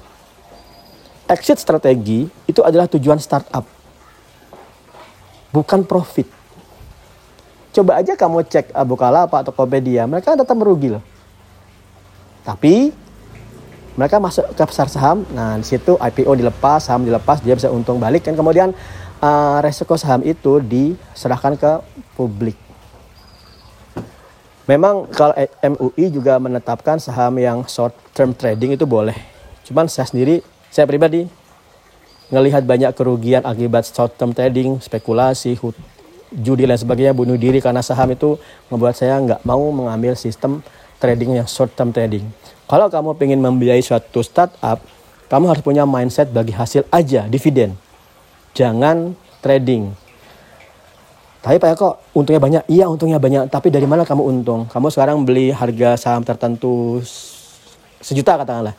Exit 1.27 1.59
strategi 1.59 2.25
itu 2.47 2.63
adalah 2.63 2.87
tujuan 2.87 3.19
startup 3.19 3.79
bukan 5.49 5.85
profit. 5.85 6.25
Coba 7.69 8.01
aja 8.01 8.17
kamu 8.17 8.49
cek 8.49 8.73
Bukalapak 8.85 9.45
atau 9.45 9.53
Tokopedia, 9.53 10.09
mereka 10.09 10.33
tetap 10.33 10.57
merugi 10.57 10.89
loh. 10.89 11.03
Tapi 12.41 12.89
mereka 13.93 14.17
masuk 14.17 14.55
ke 14.55 14.63
pasar 14.63 14.87
saham, 14.89 15.27
nah 15.35 15.59
di 15.59 15.65
situ 15.67 15.99
IPO 15.99 16.39
dilepas, 16.39 16.87
saham 16.87 17.05
dilepas, 17.05 17.43
dia 17.43 17.53
bisa 17.53 17.69
untung 17.69 17.99
balik 18.01 18.25
kan 18.25 18.33
kemudian 18.33 18.73
uh, 19.23 19.57
resiko 19.63 19.95
saham 19.95 20.23
itu 20.23 20.59
diserahkan 20.63 21.55
ke 21.55 21.71
publik. 22.15 22.57
Memang 24.69 25.09
kalau 25.09 25.33
MUI 25.65 26.13
juga 26.13 26.37
menetapkan 26.37 27.01
saham 27.01 27.41
yang 27.41 27.65
short 27.65 27.89
term 28.13 28.37
trading 28.37 28.77
itu 28.77 28.85
boleh. 28.85 29.17
Cuman 29.65 29.89
saya 29.89 30.05
sendiri, 30.05 30.45
saya 30.69 30.85
pribadi 30.85 31.25
ngelihat 32.29 32.61
banyak 32.69 32.93
kerugian 32.93 33.41
akibat 33.41 33.89
short 33.89 34.13
term 34.13 34.29
trading, 34.29 34.77
spekulasi, 34.77 35.57
judi 36.29 36.69
dan 36.69 36.77
sebagainya, 36.77 37.17
bunuh 37.17 37.33
diri 37.33 37.57
karena 37.57 37.81
saham 37.81 38.13
itu 38.13 38.37
membuat 38.69 38.93
saya 38.93 39.17
nggak 39.17 39.41
mau 39.41 39.73
mengambil 39.73 40.13
sistem 40.13 40.61
trading 41.01 41.41
yang 41.41 41.49
short 41.49 41.73
term 41.73 41.89
trading. 41.89 42.29
Kalau 42.69 42.85
kamu 42.93 43.17
ingin 43.25 43.41
membiayai 43.41 43.81
suatu 43.81 44.21
startup, 44.21 44.77
kamu 45.33 45.49
harus 45.49 45.65
punya 45.65 45.89
mindset 45.89 46.29
bagi 46.29 46.53
hasil 46.53 46.85
aja, 46.93 47.25
dividen. 47.25 47.73
Jangan 48.59 49.15
trading. 49.39 49.95
Tapi 51.39 51.55
Pak 51.55 51.79
kok 51.79 51.95
untungnya 52.11 52.43
banyak? 52.43 52.63
Iya 52.67 52.91
untungnya 52.91 53.15
banyak. 53.15 53.47
Tapi 53.47 53.71
dari 53.71 53.87
mana 53.87 54.03
kamu 54.03 54.19
untung? 54.27 54.67
Kamu 54.67 54.91
sekarang 54.91 55.23
beli 55.23 55.55
harga 55.55 55.95
saham 55.95 56.27
tertentu 56.27 56.99
sejuta 58.03 58.35
katakanlah. 58.35 58.75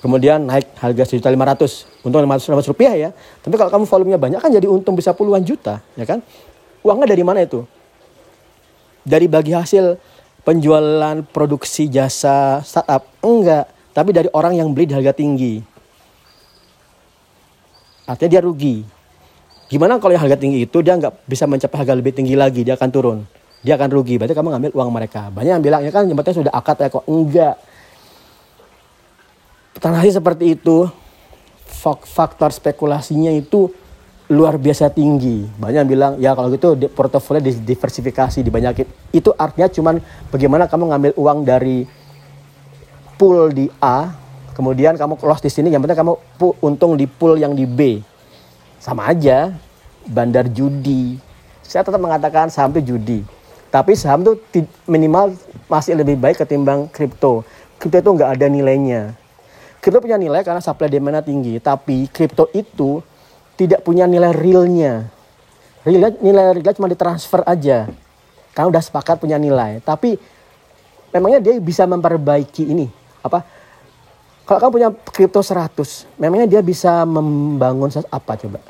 Kemudian 0.00 0.48
naik 0.48 0.72
harga 0.80 1.04
sejuta 1.04 1.28
lima 1.28 1.44
ratus. 1.44 1.84
Untung 2.00 2.24
lima 2.24 2.40
ratus 2.40 2.72
rupiah 2.72 2.96
ya. 2.96 3.10
Tapi 3.44 3.60
kalau 3.60 3.68
kamu 3.68 3.84
volumenya 3.84 4.16
banyak 4.16 4.40
kan 4.40 4.48
jadi 4.48 4.64
untung 4.64 4.96
bisa 4.96 5.12
puluhan 5.12 5.44
juta 5.44 5.84
ya 6.00 6.08
kan? 6.08 6.24
Uangnya 6.80 7.12
dari 7.12 7.20
mana 7.20 7.44
itu? 7.44 7.68
Dari 9.04 9.28
bagi 9.28 9.52
hasil 9.52 10.00
penjualan 10.48 11.20
produksi 11.28 11.92
jasa 11.92 12.64
startup? 12.64 13.04
Enggak. 13.20 13.68
Tapi 13.92 14.16
dari 14.16 14.32
orang 14.32 14.56
yang 14.56 14.72
beli 14.72 14.88
di 14.88 14.96
harga 14.96 15.12
tinggi. 15.12 15.60
Artinya 18.08 18.30
dia 18.32 18.40
rugi 18.40 18.97
gimana 19.68 20.00
kalau 20.00 20.16
yang 20.16 20.24
harga 20.24 20.40
tinggi 20.40 20.64
itu 20.64 20.78
dia 20.80 20.96
nggak 20.96 21.28
bisa 21.28 21.44
mencapai 21.44 21.76
harga 21.84 21.94
lebih 21.94 22.12
tinggi 22.16 22.34
lagi 22.34 22.64
dia 22.64 22.74
akan 22.74 22.90
turun 22.90 23.18
dia 23.60 23.76
akan 23.76 23.88
rugi 23.92 24.16
berarti 24.16 24.32
kamu 24.32 24.48
ngambil 24.56 24.70
uang 24.72 24.90
mereka 24.90 25.28
banyak 25.28 25.52
yang 25.60 25.64
bilang 25.64 25.80
ya 25.84 25.92
kan 25.92 26.08
jembatannya 26.08 26.36
sudah 26.46 26.52
akad 26.54 26.76
ya 26.80 26.88
kok 26.88 27.04
enggak 27.04 27.54
transaksi 29.78 30.10
seperti 30.16 30.44
itu 30.58 30.88
faktor 32.08 32.50
spekulasinya 32.50 33.30
itu 33.30 33.70
luar 34.28 34.60
biasa 34.60 34.92
tinggi. 34.92 35.48
Banyak 35.56 35.78
yang 35.84 35.88
bilang 35.88 36.12
ya 36.20 36.36
kalau 36.36 36.52
gitu 36.52 36.76
portofolio 36.92 37.40
diversifikasi 37.40 38.44
dibanyakin. 38.44 38.84
Itu 39.12 39.32
artinya 39.34 39.72
cuman 39.72 39.94
bagaimana 40.28 40.68
kamu 40.68 40.84
ngambil 40.92 41.12
uang 41.16 41.38
dari 41.48 41.88
pool 43.16 43.50
di 43.50 43.66
A, 43.80 44.12
kemudian 44.52 44.94
kamu 45.00 45.16
loss 45.24 45.42
di 45.42 45.50
sini, 45.50 45.72
yang 45.72 45.80
penting 45.82 45.98
kamu 45.98 46.14
untung 46.60 46.94
di 46.94 47.08
pool 47.08 47.40
yang 47.40 47.56
di 47.56 47.64
B. 47.64 48.04
Sama 48.78 49.10
aja, 49.10 49.54
bandar 50.06 50.46
judi. 50.50 51.18
Saya 51.62 51.84
tetap 51.84 52.00
mengatakan 52.00 52.48
saham 52.48 52.72
itu 52.78 52.94
judi. 52.94 53.20
Tapi 53.68 53.92
saham 53.92 54.24
itu 54.24 54.64
minimal 54.88 55.36
masih 55.68 55.98
lebih 55.98 56.16
baik 56.16 56.40
ketimbang 56.40 56.88
kripto. 56.88 57.44
Kripto 57.76 57.98
itu 58.00 58.10
nggak 58.16 58.30
ada 58.34 58.46
nilainya 58.50 59.14
Kripto 59.78 60.02
punya 60.02 60.18
nilai 60.18 60.42
karena 60.42 60.58
supply 60.58 60.90
demand 60.90 61.22
tinggi, 61.22 61.62
tapi 61.62 62.10
kripto 62.10 62.50
itu 62.50 62.98
tidak 63.54 63.86
punya 63.86 64.10
nilai 64.10 64.34
realnya. 64.34 65.06
Realnya 65.86 66.18
nilai 66.18 66.58
realnya 66.58 66.74
cuma 66.74 66.90
ditransfer 66.90 67.46
aja. 67.46 67.86
Karena 68.50 68.74
udah 68.74 68.82
sepakat 68.82 69.22
punya 69.22 69.38
nilai, 69.38 69.78
tapi 69.86 70.18
memangnya 71.14 71.38
dia 71.38 71.54
bisa 71.62 71.86
memperbaiki 71.86 72.66
ini 72.66 72.90
apa? 73.22 73.46
Kalau 74.48 74.64
kamu 74.64 74.72
punya 74.80 74.88
kripto 75.12 75.44
100, 75.44 76.08
memangnya 76.16 76.48
dia 76.48 76.62
bisa 76.64 77.04
membangun 77.04 77.92
apa 78.08 78.32
coba? 78.32 78.64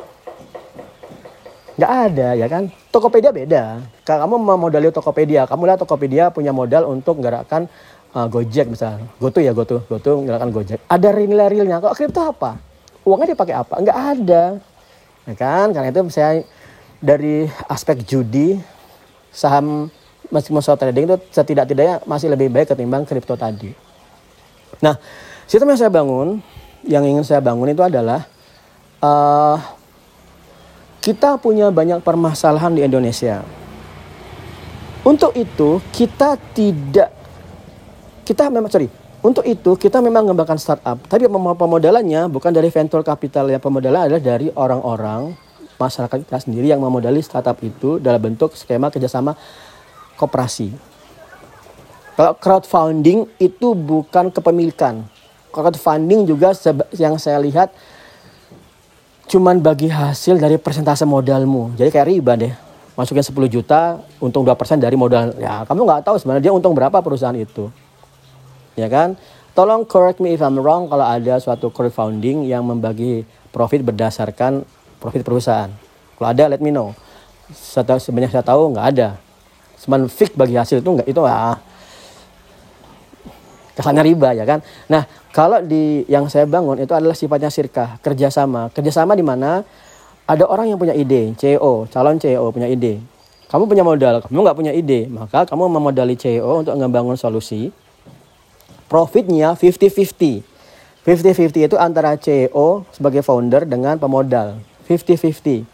Nggak 1.79 1.93
ada 2.11 2.29
ya 2.35 2.47
kan? 2.51 2.67
Tokopedia 2.91 3.31
beda. 3.31 3.87
Kalau 4.03 4.27
kamu 4.27 4.35
mau 4.43 4.59
modalnya 4.59 4.91
Tokopedia, 4.91 5.47
kamu 5.47 5.71
lihat 5.71 5.79
Tokopedia 5.79 6.35
punya 6.35 6.51
modal 6.51 6.91
untuk 6.91 7.23
menggerakkan 7.23 7.71
uh, 8.11 8.27
Gojek 8.27 8.67
misalnya, 8.67 9.07
GoTo 9.23 9.39
ya 9.39 9.55
GoTo, 9.55 9.87
GoTo 9.87 10.19
menggunakan 10.19 10.51
Gojek. 10.51 10.83
Ada 10.91 11.15
nilai 11.15 11.47
realnya. 11.47 11.79
Kok 11.79 11.95
kripto 11.95 12.27
apa? 12.27 12.59
Uangnya 13.07 13.39
dipakai 13.39 13.55
apa? 13.55 13.79
Enggak 13.79 13.99
ada. 14.19 14.43
Ya 15.31 15.35
kan? 15.39 15.71
Karena 15.71 15.95
itu 15.95 16.03
saya 16.11 16.43
dari 16.99 17.47
aspek 17.71 18.03
judi, 18.03 18.59
saham 19.31 19.87
meskipun 20.35 20.59
soal 20.59 20.75
trading 20.75 21.07
itu 21.07 21.17
setidak-tidaknya 21.31 22.03
masih 22.03 22.35
lebih 22.35 22.51
baik 22.51 22.75
ketimbang 22.75 23.07
kripto 23.07 23.39
tadi. 23.39 23.71
Nah, 24.83 24.99
sistem 25.49 25.73
yang 25.73 25.81
saya 25.81 25.91
bangun, 25.91 26.29
yang 26.85 27.03
ingin 27.03 27.25
saya 27.25 27.41
bangun 27.41 27.73
itu 27.73 27.81
adalah 27.81 28.29
uh, 29.01 29.57
kita 31.01 31.41
punya 31.41 31.73
banyak 31.73 32.05
permasalahan 32.05 32.77
di 32.77 32.85
Indonesia. 32.85 33.43
Untuk 35.03 35.33
itu 35.35 35.81
kita 35.91 36.37
tidak 36.53 37.11
kita 38.29 38.53
memang 38.53 38.69
sorry 38.69 38.93
untuk 39.25 39.41
itu 39.49 39.73
kita 39.81 40.05
memang 40.05 40.29
mengembangkan 40.29 40.61
startup 40.61 41.01
tapi 41.09 41.25
pemodalannya 41.33 42.29
bukan 42.29 42.53
dari 42.53 42.69
venture 42.69 43.01
capital 43.01 43.49
ya 43.49 43.57
pemodalan 43.57 44.05
adalah 44.05 44.21
dari 44.21 44.53
orang-orang 44.53 45.33
masyarakat 45.79 46.27
kita 46.27 46.39
sendiri 46.45 46.67
yang 46.69 46.83
memodali 46.83 47.23
startup 47.23 47.57
itu 47.65 48.03
dalam 48.03 48.21
bentuk 48.21 48.53
skema 48.59 48.91
kerjasama 48.91 49.39
koperasi. 50.19 50.75
Kalau 52.19 52.35
crowdfunding 52.35 53.31
itu 53.39 53.79
bukan 53.79 54.35
kepemilikan. 54.35 55.07
Crowdfunding 55.49 56.29
juga 56.29 56.53
yang 56.97 57.17
saya 57.17 57.41
lihat 57.41 57.73
cuman 59.29 59.61
bagi 59.61 59.93
hasil 59.93 60.41
dari 60.41 60.57
persentase 60.57 61.05
modalmu. 61.05 61.77
Jadi 61.77 61.89
kayak 61.93 62.09
riba 62.09 62.33
deh. 62.37 62.55
Masukin 62.99 63.23
10 63.23 63.47
juta, 63.47 64.03
untung 64.19 64.43
2% 64.43 64.83
dari 64.83 64.99
modal. 64.99 65.31
Ya, 65.39 65.63
kamu 65.69 65.87
nggak 65.87 66.03
tahu 66.03 66.17
sebenarnya 66.19 66.51
dia 66.51 66.55
untung 66.57 66.75
berapa 66.75 66.99
perusahaan 66.99 67.37
itu. 67.37 67.71
Ya 68.75 68.91
kan? 68.91 69.15
Tolong 69.55 69.87
correct 69.87 70.19
me 70.19 70.35
if 70.35 70.43
I'm 70.43 70.59
wrong 70.59 70.91
kalau 70.91 71.07
ada 71.07 71.39
suatu 71.39 71.71
crowdfunding 71.71 72.47
yang 72.47 72.67
membagi 72.67 73.23
profit 73.51 73.83
berdasarkan 73.87 74.67
profit 74.99 75.23
perusahaan. 75.23 75.71
Kalau 76.19 76.29
ada, 76.31 76.51
let 76.51 76.59
me 76.59 76.75
know. 76.75 76.95
Sebenarnya 77.55 78.39
saya 78.39 78.45
tahu 78.45 78.75
nggak 78.75 78.87
ada. 78.99 79.19
Cuman 79.79 80.11
fix 80.11 80.35
bagi 80.35 80.59
hasil 80.59 80.83
itu 80.83 80.91
nggak 80.91 81.07
itu 81.07 81.23
ah 81.23 81.59
kesannya 83.79 84.03
riba 84.03 84.35
ya 84.35 84.43
kan. 84.43 84.59
Nah 84.91 85.07
kalau 85.31 85.63
di 85.63 86.03
yang 86.11 86.27
saya 86.27 86.51
bangun 86.51 86.83
itu 86.83 86.91
adalah 86.91 87.15
sifatnya 87.15 87.47
sirkah 87.47 88.03
kerjasama. 88.03 88.75
Kerjasama 88.75 89.15
di 89.15 89.23
mana 89.23 89.63
ada 90.27 90.45
orang 90.51 90.75
yang 90.75 90.79
punya 90.83 90.99
ide, 90.99 91.39
CEO, 91.39 91.87
calon 91.87 92.19
CEO 92.19 92.51
punya 92.51 92.67
ide. 92.67 92.99
Kamu 93.49 93.65
punya 93.65 93.81
modal, 93.87 94.21
kamu 94.21 94.45
nggak 94.45 94.59
punya 94.59 94.73
ide, 94.77 95.09
maka 95.09 95.49
kamu 95.49 95.73
memodali 95.73 96.19
CEO 96.19 96.67
untuk 96.67 96.75
membangun 96.77 97.17
solusi 97.17 97.73
profitnya 98.91 99.55
50-50. 99.57 100.43
50-50 101.07 101.73
itu 101.73 101.77
antara 101.81 102.19
CEO 102.21 102.85
sebagai 102.93 103.25
founder 103.25 103.65
dengan 103.65 103.97
pemodal. 103.97 104.61
50-50. 104.85 105.65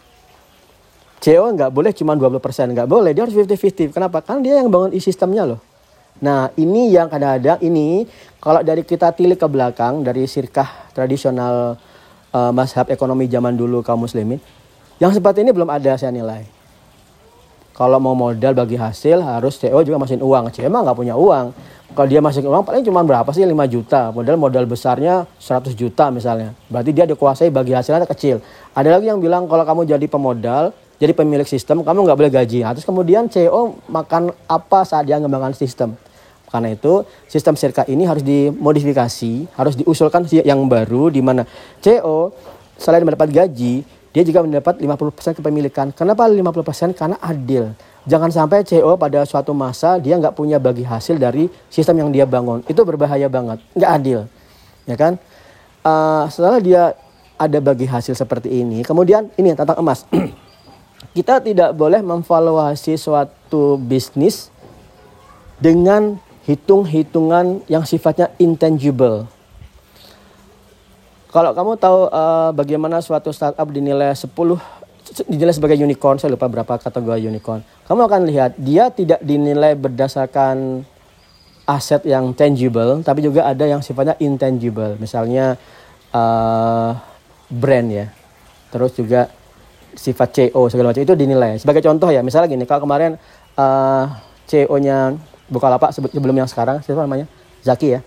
CEO 1.19 1.43
nggak 1.51 1.71
boleh 1.73 1.91
cuma 1.91 2.15
20%, 2.15 2.39
nggak 2.71 2.87
boleh, 2.87 3.11
dia 3.11 3.27
harus 3.27 3.35
50-50. 3.35 3.91
Kenapa? 3.91 4.23
Kan 4.23 4.39
dia 4.39 4.63
yang 4.63 4.71
bangun 4.71 4.95
e-sistemnya 4.95 5.43
loh. 5.43 5.59
Nah 6.23 6.47
ini 6.55 6.95
yang 6.95 7.11
kadang-kadang 7.11 7.59
ini 7.59 8.07
kalau 8.39 8.63
dari 8.63 8.87
kita 8.87 9.11
tilik 9.11 9.35
ke 9.35 9.47
belakang 9.51 9.99
dari 10.05 10.23
sirkah 10.29 10.87
tradisional 10.95 11.75
uh, 12.31 12.51
mazhab 12.55 12.87
ekonomi 12.87 13.27
zaman 13.27 13.55
dulu 13.55 13.83
kaum 13.83 14.07
muslimin, 14.07 14.39
yang 14.99 15.11
seperti 15.11 15.43
ini 15.43 15.51
belum 15.51 15.67
ada 15.67 15.99
saya 15.99 16.15
nilai. 16.15 16.47
Kalau 17.75 17.99
mau 17.99 18.15
modal 18.15 18.55
bagi 18.55 18.79
hasil 18.79 19.19
harus 19.19 19.59
CEO 19.59 19.83
juga 19.83 19.99
masukin 19.99 20.23
uang. 20.23 20.47
CEO 20.55 20.71
emang 20.71 20.87
nggak 20.87 20.95
punya 20.95 21.19
uang. 21.19 21.51
Kalau 21.91 22.07
dia 22.07 22.23
masuk 22.23 22.47
uang 22.47 22.63
paling 22.63 22.87
cuma 22.87 23.03
berapa 23.03 23.27
sih? 23.35 23.43
5 23.43 23.51
juta. 23.67 24.15
Modal 24.15 24.39
modal 24.39 24.63
besarnya 24.63 25.27
100 25.43 25.75
juta 25.75 26.07
misalnya. 26.07 26.55
Berarti 26.71 26.95
dia 26.95 27.03
dikuasai 27.03 27.51
bagi 27.51 27.75
hasilnya 27.75 28.07
kecil. 28.07 28.39
Ada 28.71 28.95
lagi 28.95 29.11
yang 29.11 29.19
bilang 29.19 29.51
kalau 29.51 29.67
kamu 29.67 29.91
jadi 29.91 30.07
pemodal 30.07 30.71
jadi 30.95 31.11
pemilik 31.11 31.47
sistem 31.47 31.83
kamu 31.83 32.07
nggak 32.07 32.17
boleh 32.17 32.31
gaji. 32.31 32.63
Nah, 32.63 32.71
terus 32.71 32.87
kemudian 32.87 33.27
CEO 33.27 33.75
makan 33.91 34.31
apa 34.47 34.87
saat 34.87 35.07
dia 35.07 35.19
mengembangkan 35.19 35.55
sistem? 35.55 35.99
Karena 36.47 36.71
itu 36.71 37.03
sistem 37.27 37.59
sirka 37.59 37.83
ini 37.91 38.07
harus 38.07 38.23
dimodifikasi 38.23 39.59
harus 39.59 39.75
diusulkan 39.75 40.23
yang 40.45 40.63
baru 40.71 41.11
di 41.11 41.19
mana 41.19 41.43
CEO 41.83 42.31
selain 42.79 43.03
mendapat 43.03 43.27
gaji 43.27 43.83
dia 44.15 44.23
juga 44.23 44.47
mendapat 44.47 44.79
50% 44.79 45.43
kepemilikan. 45.43 45.91
Kenapa 45.91 46.23
50% 46.31 46.95
karena 46.95 47.19
adil. 47.19 47.75
Jangan 48.07 48.31
sampai 48.31 48.63
CEO 48.63 48.95
pada 48.95 49.27
suatu 49.27 49.51
masa 49.51 49.99
dia 49.99 50.15
nggak 50.15 50.31
punya 50.31 50.55
bagi 50.55 50.87
hasil 50.87 51.19
dari 51.19 51.51
sistem 51.67 52.07
yang 52.07 52.09
dia 52.15 52.23
bangun. 52.23 52.63
Itu 52.71 52.87
berbahaya 52.87 53.27
banget, 53.27 53.59
nggak 53.75 53.91
adil, 53.91 54.19
ya 54.87 54.95
kan? 54.95 55.19
Uh, 55.83 56.29
setelah 56.31 56.61
dia 56.63 56.83
ada 57.35 57.59
bagi 57.59 57.83
hasil 57.89 58.15
seperti 58.15 58.47
ini, 58.47 58.85
kemudian 58.85 59.27
ini 59.35 59.51
tentang 59.51 59.81
emas. 59.81 60.07
Kita 61.15 61.39
tidak 61.39 61.71
boleh 61.79 62.03
memvaluasi 62.03 62.99
suatu 62.99 63.79
bisnis 63.79 64.51
dengan 65.63 66.19
hitung-hitungan 66.43 67.63
yang 67.71 67.87
sifatnya 67.87 68.35
intangible. 68.35 69.23
Kalau 71.31 71.55
kamu 71.55 71.79
tahu 71.79 71.99
uh, 72.11 72.51
bagaimana 72.51 72.99
suatu 72.99 73.31
startup 73.31 73.67
dinilai 73.71 74.11
10 74.11 74.27
dinilai 75.31 75.55
sebagai 75.55 75.79
unicorn, 75.79 76.19
saya 76.19 76.35
lupa 76.35 76.51
berapa 76.51 76.75
kategori 76.83 77.31
unicorn. 77.31 77.63
Kamu 77.87 78.01
akan 78.11 78.21
lihat 78.27 78.59
dia 78.59 78.91
tidak 78.91 79.23
dinilai 79.23 79.71
berdasarkan 79.79 80.83
aset 81.63 82.03
yang 82.03 82.35
tangible, 82.35 82.99
tapi 83.07 83.23
juga 83.23 83.47
ada 83.47 83.63
yang 83.63 83.79
sifatnya 83.79 84.19
intangible. 84.19 84.99
Misalnya 84.99 85.55
uh, 86.11 86.91
brand 87.47 87.87
ya, 87.87 88.11
terus 88.69 88.91
juga 88.99 89.31
sifat 89.95 90.29
CO 90.31 90.67
segala 90.67 90.91
macam 90.91 91.03
itu 91.03 91.15
dinilai. 91.15 91.57
Sebagai 91.57 91.81
contoh 91.83 92.11
ya, 92.11 92.21
misalnya 92.21 92.51
gini, 92.51 92.67
kalau 92.67 92.83
kemarin 92.83 93.15
uh, 93.55 93.63
eh, 93.63 94.05
CO-nya 94.45 95.15
Bukalapak 95.45 95.93
sebelum 95.93 96.33
yang 96.33 96.49
sekarang 96.49 96.81
siapa 96.81 97.05
namanya 97.05 97.29
Zaki 97.61 97.97
ya. 97.97 98.01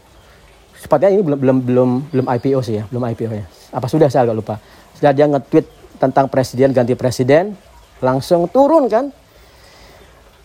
Sepertinya 0.75 1.11
ini 1.15 1.23
belum 1.23 1.39
belum 1.39 1.57
belum 1.63 1.91
belum 2.11 2.27
IPO 2.39 2.59
sih 2.67 2.83
ya, 2.83 2.85
belum 2.91 3.03
IPO 3.15 3.31
ya. 3.31 3.47
Apa 3.71 3.87
sudah 3.87 4.11
saya 4.11 4.27
agak 4.27 4.37
lupa. 4.39 4.55
Sudah 4.99 5.15
dia 5.15 5.27
nge-tweet 5.31 5.67
tentang 5.99 6.31
presiden 6.31 6.71
ganti 6.71 6.95
presiden 6.95 7.59
langsung 7.99 8.47
turun 8.47 8.87
kan 8.87 9.11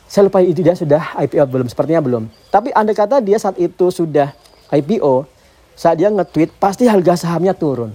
saya 0.10 0.30
lupa 0.30 0.42
itu 0.42 0.62
dia 0.62 0.74
sudah 0.74 1.18
IPO 1.26 1.46
belum 1.50 1.68
sepertinya 1.70 2.02
belum 2.02 2.24
tapi 2.50 2.74
anda 2.74 2.94
kata 2.94 3.22
dia 3.22 3.38
saat 3.38 3.58
itu 3.62 3.94
sudah 3.94 4.34
IPO 4.74 5.30
saat 5.78 6.02
dia 6.02 6.10
nge-tweet 6.10 6.58
pasti 6.58 6.90
harga 6.90 7.18
sahamnya 7.18 7.54
turun 7.54 7.94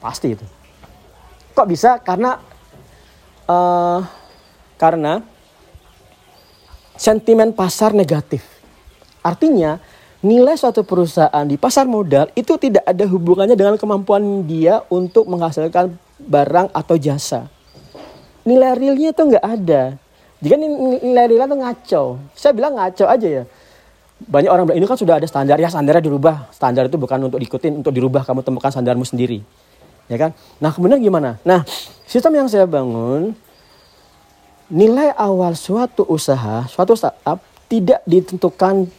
pasti 0.00 0.36
itu 0.36 0.44
kok 1.56 1.68
bisa 1.68 2.00
karena 2.00 2.40
uh, 3.50 4.06
karena 4.78 5.26
sentimen 6.94 7.50
pasar 7.50 7.90
negatif 7.90 8.46
artinya 9.26 9.82
nilai 10.20 10.52
suatu 10.52 10.84
perusahaan 10.84 11.44
di 11.48 11.56
pasar 11.56 11.88
modal 11.88 12.28
itu 12.36 12.60
tidak 12.60 12.84
ada 12.84 13.04
hubungannya 13.08 13.56
dengan 13.56 13.80
kemampuan 13.80 14.44
dia 14.44 14.84
untuk 14.92 15.24
menghasilkan 15.28 15.96
barang 16.20 16.68
atau 16.76 16.96
jasa. 17.00 17.48
Nilai 18.44 18.76
realnya 18.76 19.16
itu 19.16 19.22
nggak 19.24 19.44
ada. 19.44 19.96
Jika 20.40 20.56
nilai 20.56 21.24
realnya 21.28 21.48
itu 21.48 21.58
ngaco. 21.60 22.04
Saya 22.36 22.52
bilang 22.52 22.76
ngaco 22.76 23.04
aja 23.08 23.28
ya. 23.28 23.44
Banyak 24.20 24.50
orang 24.52 24.64
bilang 24.68 24.78
ini 24.84 24.86
kan 24.88 25.00
sudah 25.00 25.16
ada 25.16 25.24
standar 25.24 25.56
ya 25.56 25.72
standarnya 25.72 26.04
dirubah. 26.04 26.52
Standar 26.52 26.88
itu 26.88 27.00
bukan 27.00 27.32
untuk 27.32 27.40
diikutin, 27.40 27.80
untuk 27.80 27.92
dirubah 27.92 28.24
kamu 28.24 28.44
temukan 28.44 28.68
standarmu 28.68 29.04
sendiri. 29.08 29.40
Ya 30.10 30.18
kan? 30.18 30.30
Nah, 30.58 30.74
kemudian 30.74 30.98
gimana? 30.98 31.38
Nah, 31.46 31.62
sistem 32.02 32.34
yang 32.34 32.50
saya 32.50 32.66
bangun 32.66 33.30
nilai 34.66 35.14
awal 35.14 35.54
suatu 35.54 36.02
usaha, 36.10 36.66
suatu 36.66 36.98
startup 36.98 37.38
tidak 37.70 38.02
ditentukan 38.02 38.90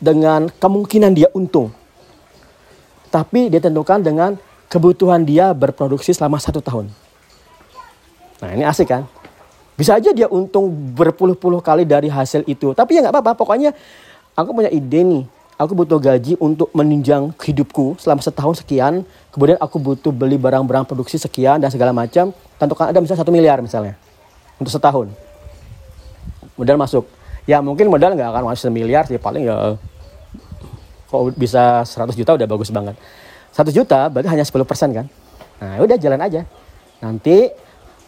dengan 0.00 0.48
kemungkinan 0.48 1.12
dia 1.12 1.28
untung. 1.36 1.68
Tapi 3.12 3.52
ditentukan 3.52 4.00
dengan 4.00 4.40
kebutuhan 4.72 5.22
dia 5.22 5.52
berproduksi 5.52 6.16
selama 6.16 6.40
satu 6.40 6.58
tahun. 6.64 6.88
Nah 8.42 8.48
ini 8.52 8.64
asik 8.64 8.88
kan? 8.90 9.04
Bisa 9.76 9.96
aja 9.96 10.10
dia 10.10 10.26
untung 10.28 10.68
berpuluh-puluh 10.92 11.62
kali 11.64 11.86
dari 11.88 12.12
hasil 12.12 12.42
itu. 12.44 12.74
Tapi 12.76 12.98
ya 12.98 13.06
nggak 13.06 13.14
apa-apa. 13.14 13.32
Pokoknya 13.38 13.70
aku 14.34 14.50
punya 14.50 14.70
ide 14.72 15.00
nih. 15.04 15.24
Aku 15.64 15.72
butuh 15.72 15.96
gaji 15.96 16.36
untuk 16.44 16.68
menunjang 16.76 17.32
hidupku 17.40 17.96
selama 17.96 18.20
setahun 18.20 18.60
sekian. 18.60 19.00
Kemudian 19.32 19.56
aku 19.56 19.80
butuh 19.80 20.12
beli 20.12 20.36
barang-barang 20.36 20.84
produksi 20.84 21.16
sekian 21.16 21.56
dan 21.56 21.72
segala 21.72 21.96
macam. 21.96 22.36
Tentukan 22.60 22.92
ada 22.92 23.00
misalnya 23.00 23.24
satu 23.24 23.32
miliar 23.32 23.64
misalnya. 23.64 23.96
Untuk 24.60 24.68
setahun. 24.68 25.08
Modal 26.60 26.76
masuk. 26.76 27.08
Ya 27.48 27.64
mungkin 27.64 27.88
modal 27.88 28.12
nggak 28.12 28.28
akan 28.28 28.44
masuk 28.52 28.68
miliar 28.68 29.08
sih. 29.08 29.16
Paling 29.16 29.48
ya 29.48 29.80
kok 31.08 31.32
bisa 31.32 31.80
100 31.80 32.12
juta 32.12 32.36
udah 32.36 32.44
bagus 32.44 32.68
banget. 32.68 33.00
Satu 33.48 33.72
juta 33.72 34.12
berarti 34.12 34.28
hanya 34.28 34.44
10 34.44 34.68
persen 34.68 34.92
kan. 34.92 35.06
Nah 35.64 35.80
udah 35.80 35.96
jalan 35.96 36.20
aja. 36.20 36.44
Nanti 37.00 37.48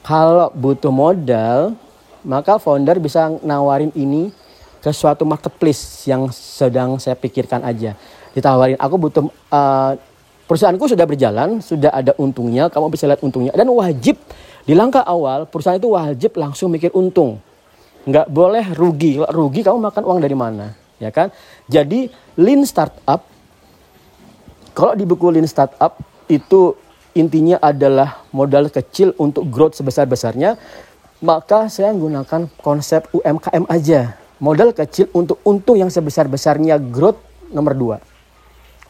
kalau 0.05 0.53
butuh 0.53 0.93
modal 0.93 1.73
maka 2.21 2.61
founder 2.61 3.01
bisa 3.01 3.33
nawarin 3.41 3.95
ini 3.97 4.29
ke 4.81 4.91
suatu 4.93 5.27
marketplace 5.27 6.07
yang 6.09 6.29
sedang 6.33 6.97
saya 7.01 7.19
pikirkan 7.19 7.63
aja. 7.63 7.95
Ditawarin 8.37 8.77
aku 8.77 8.95
butuh 9.01 9.23
uh, 9.51 9.93
perusahaanku 10.45 10.87
sudah 10.87 11.07
berjalan, 11.09 11.59
sudah 11.65 11.91
ada 11.91 12.13
untungnya, 12.21 12.69
kamu 12.69 12.93
bisa 12.93 13.09
lihat 13.09 13.25
untungnya 13.25 13.53
dan 13.57 13.67
wajib 13.73 14.21
di 14.67 14.75
langkah 14.75 15.03
awal 15.03 15.47
perusahaan 15.49 15.79
itu 15.79 15.91
wajib 15.93 16.37
langsung 16.37 16.69
mikir 16.71 16.93
untung. 16.93 17.41
Nggak 18.07 18.31
boleh 18.31 18.65
rugi. 18.77 19.19
Rugi 19.19 19.67
kamu 19.67 19.83
makan 19.83 20.03
uang 20.07 20.21
dari 20.23 20.37
mana? 20.39 20.71
Ya 21.03 21.11
kan? 21.11 21.35
Jadi 21.67 22.07
lean 22.39 22.63
startup 22.63 23.37
kalau 24.77 24.93
di 24.93 25.09
buku 25.09 25.33
Lean 25.33 25.49
Startup 25.49 25.97
itu 26.29 26.77
intinya 27.17 27.57
adalah 27.65 28.29
modal 28.29 28.69
kecil 28.69 29.17
untuk 29.17 29.49
growth 29.49 29.73
sebesar-besarnya, 29.81 30.61
maka 31.25 31.73
saya 31.73 31.97
menggunakan 31.97 32.53
konsep 32.61 33.09
UMKM 33.09 33.65
aja. 33.73 34.21
Modal 34.37 34.77
kecil 34.77 35.09
untuk 35.17 35.41
untung 35.49 35.81
yang 35.81 35.89
sebesar-besarnya 35.89 36.77
growth 36.77 37.17
nomor 37.49 37.73
dua. 37.73 37.97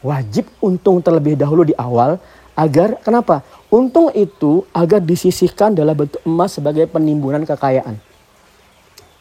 Wajib 0.03 0.51
untung 0.59 0.99
terlebih 0.99 1.39
dahulu 1.39 1.63
di 1.63 1.71
awal 1.79 2.19
agar 2.57 2.99
kenapa? 2.99 3.45
Untung 3.71 4.11
itu 4.11 4.67
agar 4.75 4.99
disisihkan 4.99 5.71
dalam 5.71 5.95
bentuk 5.95 6.19
emas 6.27 6.57
sebagai 6.57 6.89
penimbunan 6.91 7.47
kekayaan. 7.47 7.95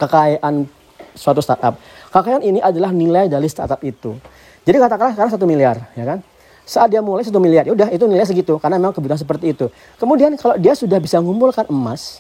Kekayaan 0.02 0.66
suatu 1.14 1.38
startup. 1.40 1.78
Kekayaan 2.10 2.42
ini 2.42 2.58
adalah 2.58 2.90
nilai 2.90 3.30
dari 3.30 3.46
startup 3.46 3.78
itu. 3.86 4.18
Jadi 4.66 4.76
katakanlah 4.82 5.14
sekarang 5.14 5.32
satu 5.32 5.46
miliar, 5.46 5.78
ya 5.94 6.02
kan? 6.02 6.18
Saat 6.66 6.90
dia 6.90 6.98
mulai 6.98 7.22
satu 7.22 7.38
miliar, 7.38 7.62
ya 7.62 7.70
udah 7.70 7.86
itu 7.94 8.02
nilai 8.10 8.26
segitu 8.26 8.58
karena 8.58 8.82
memang 8.82 8.90
kebutuhan 8.90 9.22
seperti 9.22 9.54
itu. 9.54 9.70
Kemudian 10.02 10.34
kalau 10.34 10.58
dia 10.58 10.74
sudah 10.74 10.98
bisa 10.98 11.22
mengumpulkan 11.22 11.70
emas, 11.70 12.18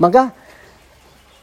maka 0.00 0.32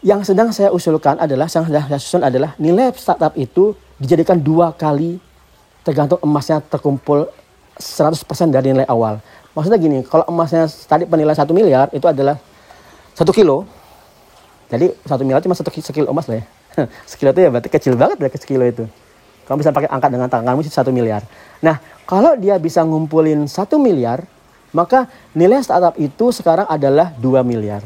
yang 0.04 0.22
sedang 0.28 0.52
saya 0.52 0.70
usulkan 0.70 1.16
adalah, 1.16 1.48
yang 1.48 1.63
sedang 1.63 1.84
saya 1.88 2.00
susun 2.00 2.24
adalah 2.28 2.52
nilai 2.60 2.92
startup 2.94 3.32
itu 3.39 3.72
dijadikan 3.96 4.36
dua 4.36 4.76
kali 4.76 5.18
tergantung 5.88 6.20
emasnya 6.20 6.60
terkumpul 6.60 7.32
100% 7.80 8.20
dari 8.52 8.76
nilai 8.76 8.88
awal. 8.92 9.24
Maksudnya 9.56 9.80
gini, 9.80 10.04
kalau 10.04 10.28
emasnya 10.28 10.68
tadi 10.68 11.08
penilaian 11.08 11.39
satu 11.39 11.56
miliar 11.56 11.88
itu 11.96 12.04
adalah 12.04 12.36
satu 13.16 13.32
kilo. 13.32 13.63
Jadi 14.68 14.92
satu 15.08 15.24
miliar 15.24 15.39
cuma 15.39 15.56
satu 15.56 15.72
sekilo 15.72 16.12
emas 16.12 16.28
lah 16.28 16.44
ya. 16.44 16.46
sekilo 17.10 17.32
itu 17.32 17.42
ya 17.46 17.50
berarti 17.54 17.70
kecil 17.72 17.94
banget 17.96 18.18
lah 18.20 18.30
sekilo 18.36 18.66
itu. 18.68 18.84
Kamu 19.44 19.60
bisa 19.60 19.76
pakai 19.76 19.92
angkat 19.92 20.10
dengan 20.12 20.28
tanganmu 20.32 20.63
satu 20.68 20.92
miliar. 20.92 21.24
Nah, 21.60 21.80
kalau 22.08 22.36
dia 22.39 22.56
bisa 22.60 22.84
ngumpulin 22.84 23.44
satu 23.48 23.76
miliar, 23.76 24.24
maka 24.72 25.12
nilai 25.36 25.60
startup 25.62 25.96
itu 26.00 26.32
sekarang 26.32 26.66
adalah 26.66 27.12
2 27.20 27.44
miliar. 27.44 27.84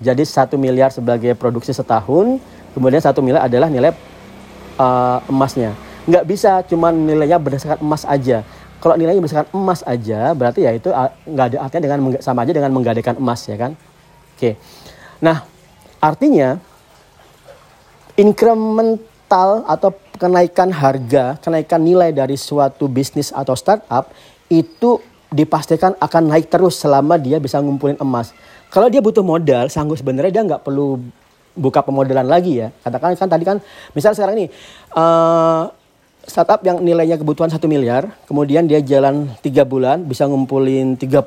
Jadi 0.00 0.24
satu 0.24 0.56
miliar 0.56 0.88
sebagai 0.88 1.36
produksi 1.36 1.76
setahun, 1.76 2.40
kemudian 2.72 3.04
satu 3.04 3.20
miliar 3.20 3.44
adalah 3.44 3.68
nilai 3.68 3.92
uh, 4.80 5.20
emasnya. 5.28 5.76
Nggak 6.08 6.24
bisa 6.24 6.64
cuma 6.64 6.88
nilainya 6.88 7.36
berdasarkan 7.36 7.84
emas 7.84 8.08
aja. 8.08 8.40
Kalau 8.80 8.96
nilainya 8.96 9.20
berdasarkan 9.20 9.52
emas 9.52 9.84
aja 9.84 10.32
berarti 10.32 10.64
ya 10.64 10.72
itu 10.72 10.88
ah, 10.88 11.12
nggak 11.28 11.46
ada 11.52 11.56
artinya 11.68 11.82
dengan 11.84 11.98
sama 12.24 12.48
aja 12.48 12.52
dengan 12.56 12.72
menggadaikan 12.72 13.20
emas 13.20 13.44
ya 13.44 13.60
kan? 13.60 13.76
Oke. 14.36 14.56
Nah 15.20 15.44
artinya 16.00 16.56
incremental 18.16 19.68
atau 19.68 19.92
kenaikan 20.16 20.72
harga 20.72 21.36
kenaikan 21.44 21.84
nilai 21.84 22.08
dari 22.12 22.40
suatu 22.40 22.88
bisnis 22.88 23.36
atau 23.36 23.52
startup 23.52 24.08
itu 24.48 25.00
dipastikan 25.30 25.92
akan 26.00 26.32
naik 26.32 26.48
terus 26.48 26.80
selama 26.80 27.14
dia 27.20 27.36
bisa 27.38 27.60
ngumpulin 27.60 28.00
emas 28.00 28.34
kalau 28.70 28.86
dia 28.88 29.02
butuh 29.02 29.26
modal 29.26 29.66
sanggup 29.68 29.98
sebenarnya 29.98 30.40
dia 30.40 30.42
nggak 30.46 30.62
perlu 30.62 31.02
buka 31.58 31.82
pemodalan 31.82 32.24
lagi 32.24 32.62
ya 32.62 32.70
katakan 32.86 33.18
kan 33.18 33.28
tadi 33.28 33.44
kan 33.44 33.58
misal 33.92 34.14
sekarang 34.14 34.38
ini 34.38 34.46
uh, 34.94 35.68
startup 36.26 36.60
yang 36.62 36.78
nilainya 36.84 37.16
kebutuhan 37.16 37.48
satu 37.48 37.66
miliar, 37.66 38.12
kemudian 38.28 38.68
dia 38.68 38.78
jalan 38.78 39.30
tiga 39.40 39.64
bulan 39.64 40.04
bisa 40.04 40.28
ngumpulin 40.28 40.94
30 40.94 41.26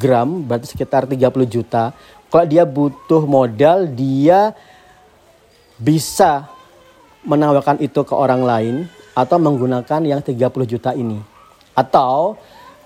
gram, 0.00 0.28
berarti 0.42 0.66
sekitar 0.70 1.04
30 1.04 1.22
juta. 1.46 1.92
Kalau 2.30 2.46
dia 2.46 2.66
butuh 2.66 3.26
modal, 3.26 3.90
dia 3.90 4.54
bisa 5.78 6.50
menawarkan 7.26 7.82
itu 7.82 8.00
ke 8.06 8.14
orang 8.14 8.42
lain 8.46 8.74
atau 9.12 9.36
menggunakan 9.36 10.00
yang 10.06 10.20
30 10.22 10.40
juta 10.64 10.94
ini. 10.94 11.18
Atau 11.74 12.38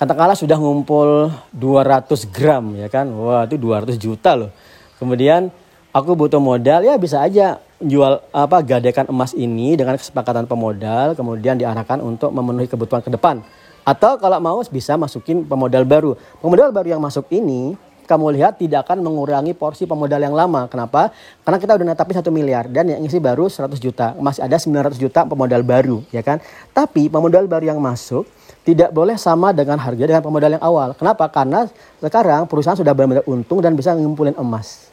katakanlah 0.05 0.37
sudah 0.37 0.61
ngumpul 0.61 1.33
200 1.57 2.29
gram 2.29 2.77
ya 2.77 2.93
kan. 2.93 3.09
Wah, 3.09 3.49
itu 3.49 3.57
200 3.57 3.97
juta 3.97 4.37
loh. 4.37 4.53
Kemudian 5.01 5.49
aku 5.97 6.13
butuh 6.13 6.37
modal 6.37 6.85
ya 6.85 7.01
bisa 7.01 7.25
aja 7.25 7.57
jual 7.81 8.21
apa 8.29 8.61
gadekan 8.61 9.09
emas 9.09 9.33
ini 9.33 9.81
dengan 9.81 9.97
kesepakatan 9.97 10.45
pemodal 10.45 11.17
kemudian 11.17 11.57
diarahkan 11.57 12.05
untuk 12.05 12.31
memenuhi 12.35 12.67
kebutuhan 12.67 13.03
ke 13.05 13.11
depan 13.13 13.41
atau 13.85 14.17
kalau 14.17 14.39
mau 14.41 14.59
bisa 14.67 14.97
masukin 14.97 15.45
pemodal 15.45 15.85
baru 15.85 16.17
pemodal 16.41 16.73
baru 16.73 16.97
yang 16.97 17.03
masuk 17.03 17.29
ini 17.31 17.77
kamu 18.05 18.37
lihat 18.37 18.61
tidak 18.61 18.85
akan 18.89 19.01
mengurangi 19.01 19.57
porsi 19.57 19.89
pemodal 19.89 20.21
yang 20.21 20.37
lama. 20.37 20.69
Kenapa? 20.69 21.09
Karena 21.41 21.57
kita 21.57 21.73
udah 21.73 21.87
netapin 21.89 22.13
satu 22.13 22.29
miliar 22.29 22.69
dan 22.69 22.93
yang 22.93 23.01
isi 23.01 23.17
baru 23.17 23.49
100 23.49 23.81
juta. 23.81 24.13
Masih 24.21 24.45
ada 24.45 24.61
900 24.61 25.01
juta 25.01 25.25
pemodal 25.25 25.65
baru, 25.65 26.05
ya 26.13 26.21
kan? 26.21 26.37
Tapi 26.77 27.09
pemodal 27.09 27.49
baru 27.49 27.73
yang 27.73 27.81
masuk 27.81 28.29
tidak 28.65 28.91
boleh 28.97 29.21
sama 29.21 29.53
dengan 29.53 29.77
harga 29.77 30.05
dengan 30.09 30.25
pemodal 30.25 30.57
yang 30.57 30.65
awal. 30.65 30.97
Kenapa? 30.97 31.29
Karena 31.29 31.69
sekarang 32.01 32.49
perusahaan 32.49 32.75
sudah 32.75 32.97
benar-benar 32.97 33.29
untung 33.29 33.61
dan 33.61 33.77
bisa 33.77 33.93
ngumpulin 33.93 34.33
emas. 34.41 34.89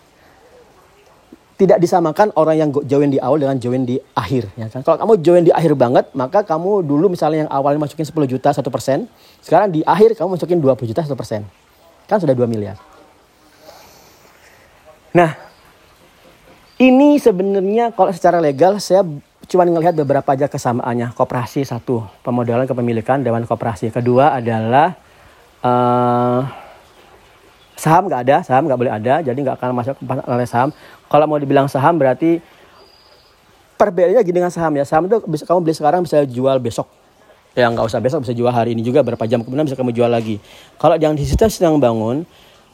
Tidak 1.55 1.79
disamakan 1.79 2.35
orang 2.35 2.57
yang 2.57 2.69
join 2.83 3.07
di 3.07 3.21
awal 3.21 3.39
dengan 3.39 3.55
join 3.61 3.85
di 3.85 3.95
akhir 4.17 4.49
ya 4.57 4.67
kan? 4.67 4.81
Kalau 4.81 4.97
kamu 4.97 5.13
join 5.23 5.43
di 5.45 5.53
akhir 5.53 5.77
banget 5.77 6.09
maka 6.11 6.41
kamu 6.43 6.83
dulu 6.83 7.13
misalnya 7.13 7.47
yang 7.47 7.51
awalnya 7.53 7.85
masukin 7.85 8.03
10 8.03 8.11
juta 8.27 8.49
satu 8.51 8.67
persen. 8.67 9.07
Sekarang 9.39 9.71
di 9.71 9.85
akhir 9.87 10.19
kamu 10.19 10.35
masukin 10.35 10.59
20 10.59 10.91
juta 10.91 11.05
satu 11.05 11.15
persen. 11.15 11.47
Kan 12.09 12.19
sudah 12.19 12.35
2 12.35 12.43
miliar. 12.49 12.75
Nah 15.15 15.37
ini 16.81 17.21
sebenarnya 17.21 17.93
kalau 17.93 18.09
secara 18.09 18.41
legal 18.41 18.81
saya 18.81 19.05
cuma 19.49 19.65
ngelihat 19.65 19.95
beberapa 19.97 20.25
aja 20.33 20.45
kesamaannya. 20.45 21.13
Koperasi 21.17 21.65
satu 21.65 22.05
pemodalan 22.21 22.67
kepemilikan. 22.69 23.23
Dewan 23.23 23.45
koperasi 23.45 23.89
kedua 23.89 24.37
adalah 24.37 24.97
uh, 25.65 26.41
saham 27.81 28.05
nggak 28.05 28.21
ada 28.29 28.37
saham 28.45 28.69
nggak 28.69 28.77
boleh 28.77 28.93
ada 28.93 29.25
jadi 29.25 29.33
nggak 29.33 29.57
akan 29.57 29.69
masuk 29.73 29.95
oleh 30.05 30.45
saham. 30.45 30.69
Kalau 31.09 31.25
mau 31.25 31.41
dibilang 31.41 31.65
saham 31.65 31.97
berarti 31.97 32.37
perbedaannya 33.81 34.21
gini 34.21 34.37
dengan 34.37 34.53
saham 34.53 34.77
ya. 34.77 34.85
Saham 34.85 35.09
itu 35.09 35.17
bisa 35.25 35.43
kamu 35.49 35.65
beli 35.65 35.73
sekarang 35.73 36.05
bisa 36.05 36.21
jual 36.29 36.57
besok. 36.61 36.85
Ya 37.57 37.67
nggak 37.67 37.83
usah 37.83 37.99
besok 37.99 38.23
bisa 38.23 38.31
jual 38.31 38.53
hari 38.53 38.77
ini 38.77 38.85
juga 38.85 39.03
berapa 39.03 39.25
jam 39.27 39.41
kemudian 39.41 39.65
bisa 39.65 39.75
kamu 39.75 39.91
jual 39.91 40.07
lagi. 40.07 40.37
Kalau 40.77 40.95
yang 40.95 41.17
di 41.17 41.25
situ 41.25 41.41
sedang 41.49 41.81
bangun 41.81 42.23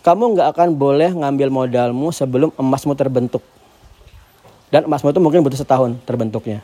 kamu 0.06 0.38
nggak 0.38 0.48
akan 0.54 0.78
boleh 0.78 1.12
ngambil 1.16 1.50
modalmu 1.50 2.14
sebelum 2.14 2.54
emasmu 2.56 2.94
terbentuk 2.94 3.42
dan 4.74 4.86
emasmu 4.86 5.12
itu 5.12 5.22
mungkin 5.24 5.40
butuh 5.44 5.60
setahun 5.60 5.96
terbentuknya 6.04 6.64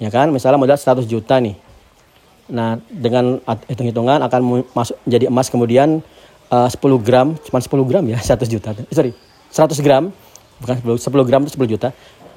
ya 0.00 0.08
kan 0.08 0.30
misalnya 0.30 0.58
modal 0.60 0.76
100 0.76 1.04
juta 1.06 1.40
nih 1.40 1.56
nah 2.44 2.76
dengan 2.92 3.40
hitung-hitungan 3.68 4.20
akan 4.20 4.68
masuk 4.76 4.96
jadi 5.08 5.32
emas 5.32 5.48
kemudian 5.48 6.04
uh, 6.54 6.68
10 6.68 6.78
gram, 7.00 7.34
cuma 7.46 7.58
10 7.58 7.88
gram 7.90 8.04
ya, 8.04 8.18
100 8.36 8.46
juta. 8.50 8.70
Eh, 8.76 8.94
sorry, 8.94 9.12
100 9.50 9.74
gram, 9.80 10.10
bukan 10.62 10.74
10, 10.98 11.10
10 11.10 11.28
gram 11.28 11.40
itu 11.46 11.52
10 11.58 11.72
juta. 11.78 11.88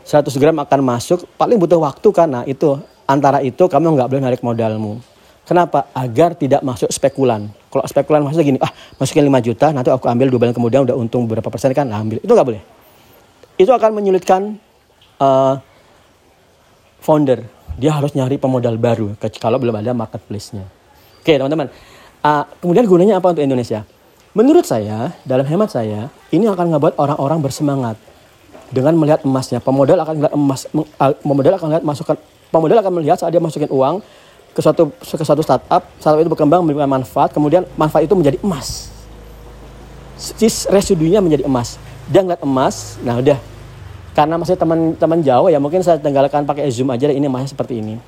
100 0.07 0.31
gram 0.39 0.55
akan 0.63 0.79
masuk, 0.81 1.27
paling 1.35 1.59
butuh 1.59 1.83
waktu 1.83 2.07
karena 2.15 2.47
itu 2.47 2.79
antara 3.03 3.43
itu 3.43 3.67
kamu 3.67 3.99
nggak 3.99 4.07
boleh 4.07 4.23
narik 4.23 4.41
modalmu. 4.41 5.03
Kenapa? 5.43 5.87
Agar 5.95 6.35
tidak 6.35 6.59
masuk 6.63 6.91
spekulan. 6.91 7.47
Kalau 7.71 7.83
spekulan 7.87 8.19
maksudnya 8.23 8.55
gini, 8.55 8.59
ah 8.59 8.71
masukin 8.99 9.23
5 9.27 9.47
juta, 9.47 9.71
nanti 9.71 9.91
aku 9.91 10.07
ambil 10.07 10.27
dua 10.31 10.39
bulan 10.43 10.55
kemudian 10.55 10.81
udah 10.87 10.95
untung 10.95 11.27
berapa 11.27 11.47
persen 11.47 11.71
kan, 11.75 11.87
nah, 11.87 11.99
ambil. 11.99 12.19
Itu 12.23 12.31
nggak 12.31 12.47
boleh. 12.47 12.63
Itu 13.57 13.73
akan 13.73 13.91
menyulitkan 13.97 14.61
uh, 15.17 15.57
founder. 17.01 17.45
Dia 17.77 17.93
harus 17.93 18.13
nyari 18.17 18.41
pemodal 18.41 18.77
baru 18.77 19.13
kalau 19.37 19.61
belum 19.61 19.81
ada 19.81 19.93
marketplace-nya. 19.93 20.65
Oke 21.21 21.37
teman-teman. 21.37 21.69
Uh, 22.21 22.43
kemudian 22.61 22.85
gunanya 22.89 23.21
apa 23.21 23.33
untuk 23.33 23.45
Indonesia? 23.45 23.85
Menurut 24.37 24.65
saya, 24.69 25.17
dalam 25.25 25.45
hemat 25.49 25.73
saya, 25.73 26.13
ini 26.29 26.45
akan 26.45 26.77
ngebuat 26.77 26.93
orang-orang 27.01 27.41
bersemangat 27.41 27.97
dengan 28.69 28.93
melihat 28.93 29.25
emasnya. 29.25 29.57
Pemodal 29.57 29.97
akan 29.97 30.13
melihat 30.13 30.33
emas, 30.37 30.61
pemodal 31.25 31.53
akan 31.57 31.67
melihat 31.73 31.85
masukan, 31.85 32.15
pemodal 32.53 32.77
akan 32.77 32.93
melihat 33.01 33.17
saat 33.17 33.33
dia 33.33 33.41
masukin 33.41 33.69
uang 33.73 34.01
ke 34.53 34.59
suatu 34.61 34.93
ke 34.93 35.23
suatu 35.25 35.41
startup, 35.41 35.81
startup 35.97 36.21
itu 36.21 36.29
berkembang 36.29 36.61
memberikan 36.65 36.89
manfaat, 36.89 37.33
kemudian 37.33 37.65
manfaat 37.77 38.05
itu 38.05 38.13
menjadi 38.13 38.37
emas. 38.41 38.93
Residunya 40.69 41.21
menjadi 41.21 41.45
emas. 41.45 41.77
Dia 42.07 42.23
ngeliat 42.23 42.41
emas, 42.43 42.95
nah 43.03 43.19
udah. 43.19 43.35
Karena 44.15 44.39
masih 44.39 44.57
teman-teman 44.57 45.19
Jawa 45.21 45.53
ya 45.53 45.59
mungkin 45.61 45.85
saya 45.85 46.01
tinggalkan 46.01 46.47
pakai 46.47 46.71
zoom 46.73 46.89
aja 46.89 47.05
ini 47.11 47.29
emasnya 47.29 47.53
seperti 47.53 47.83
ini. 47.83 48.01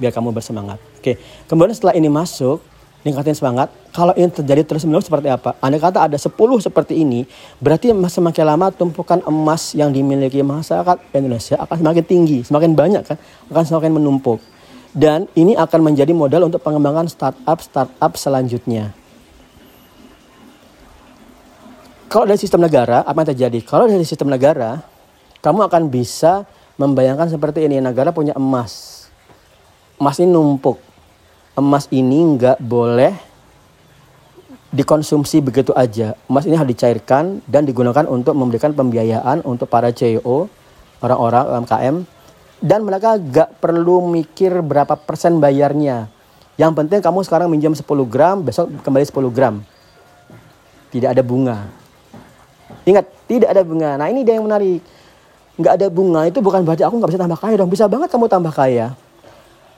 Biar 0.00 0.10
kamu 0.10 0.34
bersemangat. 0.34 0.82
Oke. 0.98 1.20
Kemudian 1.46 1.76
setelah 1.76 1.94
ini 1.94 2.10
masuk, 2.10 2.58
ningkatin 3.06 3.36
semangat. 3.36 3.70
Kalau 3.92 4.16
ini 4.16 4.30
terjadi 4.32 4.64
terus 4.64 4.82
menerus 4.88 5.06
seperti 5.06 5.28
apa? 5.28 5.54
Anda 5.60 5.78
kata 5.78 6.08
ada 6.08 6.16
10 6.18 6.32
seperti 6.62 6.98
ini, 7.02 7.28
berarti 7.60 7.92
semakin 7.92 8.44
lama 8.48 8.66
tumpukan 8.72 9.20
emas 9.28 9.76
yang 9.76 9.92
dimiliki 9.92 10.40
masyarakat 10.40 10.98
Indonesia 11.12 11.60
akan 11.60 11.76
semakin 11.82 12.04
tinggi, 12.06 12.38
semakin 12.46 12.72
banyak 12.72 13.02
kan, 13.04 13.16
akan 13.52 13.64
semakin 13.68 13.90
menumpuk. 13.94 14.40
Dan 14.92 15.24
ini 15.36 15.56
akan 15.56 15.92
menjadi 15.92 16.12
modal 16.12 16.48
untuk 16.48 16.60
pengembangan 16.64 17.08
startup-startup 17.08 18.12
selanjutnya. 18.16 18.92
Kalau 22.12 22.28
dari 22.28 22.36
sistem 22.36 22.60
negara, 22.60 23.00
apa 23.08 23.24
yang 23.24 23.32
terjadi? 23.32 23.58
Kalau 23.64 23.88
dari 23.88 24.04
sistem 24.04 24.28
negara, 24.28 24.84
kamu 25.40 25.64
akan 25.64 25.88
bisa 25.88 26.44
membayangkan 26.76 27.32
seperti 27.32 27.64
ini. 27.64 27.80
Negara 27.80 28.12
punya 28.12 28.36
emas. 28.36 29.08
Emas 29.96 30.20
ini 30.20 30.28
numpuk 30.28 30.92
emas 31.52 31.84
ini 31.92 32.36
nggak 32.36 32.64
boleh 32.64 33.12
dikonsumsi 34.72 35.44
begitu 35.44 35.72
aja. 35.76 36.16
Emas 36.28 36.48
ini 36.48 36.56
harus 36.56 36.72
dicairkan 36.72 37.44
dan 37.44 37.68
digunakan 37.68 38.08
untuk 38.08 38.32
memberikan 38.32 38.72
pembiayaan 38.72 39.44
untuk 39.44 39.68
para 39.68 39.92
CEO, 39.92 40.48
orang-orang 41.04 41.44
UMKM, 41.44 41.96
dan 42.64 42.80
mereka 42.88 43.20
nggak 43.20 43.60
perlu 43.60 44.08
mikir 44.08 44.64
berapa 44.64 44.96
persen 44.96 45.36
bayarnya. 45.44 46.08
Yang 46.56 46.72
penting 46.72 47.00
kamu 47.04 47.20
sekarang 47.24 47.48
minjam 47.52 47.76
10 47.76 47.84
gram, 48.08 48.40
besok 48.40 48.68
kembali 48.80 49.04
10 49.04 49.32
gram. 49.32 49.56
tidak 50.92 51.16
ada 51.16 51.24
bunga. 51.24 51.81
Ingat, 52.82 53.04
tidak 53.30 53.48
ada 53.54 53.62
bunga. 53.62 53.94
Nah 53.98 54.06
ini 54.10 54.26
dia 54.26 54.38
yang 54.38 54.46
menarik. 54.46 54.82
Nggak 55.54 55.74
ada 55.78 55.86
bunga 55.92 56.20
itu 56.26 56.38
bukan 56.40 56.64
berarti 56.64 56.82
aku 56.82 56.96
nggak 56.96 57.10
bisa 57.12 57.20
tambah 57.20 57.38
kaya 57.38 57.54
dong. 57.60 57.70
Bisa 57.70 57.84
banget 57.86 58.08
kamu 58.10 58.26
tambah 58.26 58.52
kaya. 58.54 58.96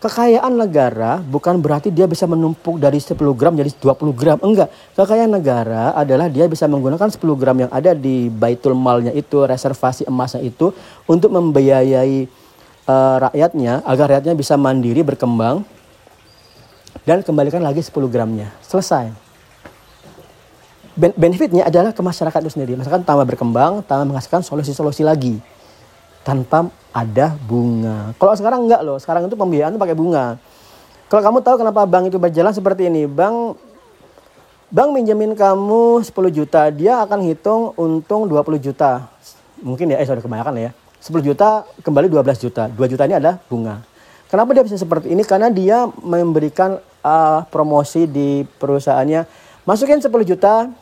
Kekayaan 0.05 0.53
negara 0.53 1.25
bukan 1.25 1.57
berarti 1.57 1.89
dia 1.89 2.05
bisa 2.05 2.29
menumpuk 2.29 2.77
dari 2.77 3.01
10 3.01 3.17
gram 3.33 3.57
jadi 3.57 3.73
20 3.73 4.13
gram. 4.13 4.37
Enggak. 4.45 4.69
Kekayaan 4.97 5.33
negara 5.33 5.97
adalah 5.97 6.29
dia 6.29 6.45
bisa 6.45 6.69
menggunakan 6.69 7.09
10 7.09 7.41
gram 7.41 7.57
yang 7.57 7.73
ada 7.73 7.97
di 7.97 8.29
baitul 8.29 8.77
malnya 8.77 9.17
itu, 9.17 9.41
reservasi 9.41 10.05
emasnya 10.05 10.45
itu 10.45 10.77
untuk 11.09 11.33
membiayai 11.33 12.29
uh, 12.85 13.17
rakyatnya 13.29 13.81
agar 13.89 14.05
rakyatnya 14.13 14.37
bisa 14.37 14.55
mandiri 14.61 15.01
berkembang 15.01 15.65
dan 17.09 17.25
kembalikan 17.25 17.65
lagi 17.65 17.81
10 17.81 17.93
gramnya. 18.13 18.53
Selesai. 18.61 19.24
Benefitnya 20.95 21.67
adalah 21.67 21.91
ke 21.91 22.03
masyarakat 22.03 22.39
itu 22.47 22.53
sendiri. 22.55 22.73
Masyarakat 22.79 23.03
tambah 23.03 23.27
berkembang, 23.27 23.83
tambah 23.83 24.07
menghasilkan 24.15 24.47
solusi-solusi 24.47 25.03
lagi 25.03 25.43
tanpa 26.25 26.73
ada 26.95 27.37
bunga. 27.45 28.17
Kalau 28.17 28.35
sekarang 28.39 28.65
enggak 28.65 28.81
loh, 28.81 28.97
sekarang 28.97 29.27
itu 29.27 29.37
pembiayaan 29.37 29.75
itu 29.75 29.81
pakai 29.83 29.97
bunga. 29.99 30.41
Kalau 31.11 31.23
kamu 31.23 31.39
tahu 31.45 31.57
kenapa 31.61 31.85
bank 31.85 32.09
itu 32.09 32.19
berjalan 32.19 32.55
seperti 32.55 32.89
ini, 32.89 33.05
bank 33.05 33.59
bank 34.73 34.89
minjemin 34.91 35.37
kamu 35.37 36.03
10 36.03 36.11
juta, 36.33 36.67
dia 36.73 37.03
akan 37.05 37.21
hitung 37.23 37.77
untung 37.77 38.27
20 38.27 38.59
juta. 38.59 39.07
Mungkin 39.61 39.95
ya, 39.95 40.01
eh 40.01 40.07
sudah 40.09 40.25
kebanyakan 40.25 40.55
ya. 40.59 40.71
10 41.05 41.21
juta 41.21 41.69
kembali 41.85 42.09
12 42.09 42.41
juta. 42.41 42.67
2 42.73 42.91
juta 42.91 43.05
ini 43.05 43.15
adalah 43.21 43.37
bunga. 43.47 43.85
Kenapa 44.33 44.51
dia 44.57 44.65
bisa 44.65 44.81
seperti 44.81 45.13
ini? 45.13 45.23
Karena 45.23 45.53
dia 45.53 45.87
memberikan 46.01 46.81
uh, 47.05 47.45
promosi 47.53 48.09
di 48.09 48.43
perusahaannya. 48.59 49.29
Masukin 49.69 50.01
10 50.01 50.11
juta, 50.25 50.73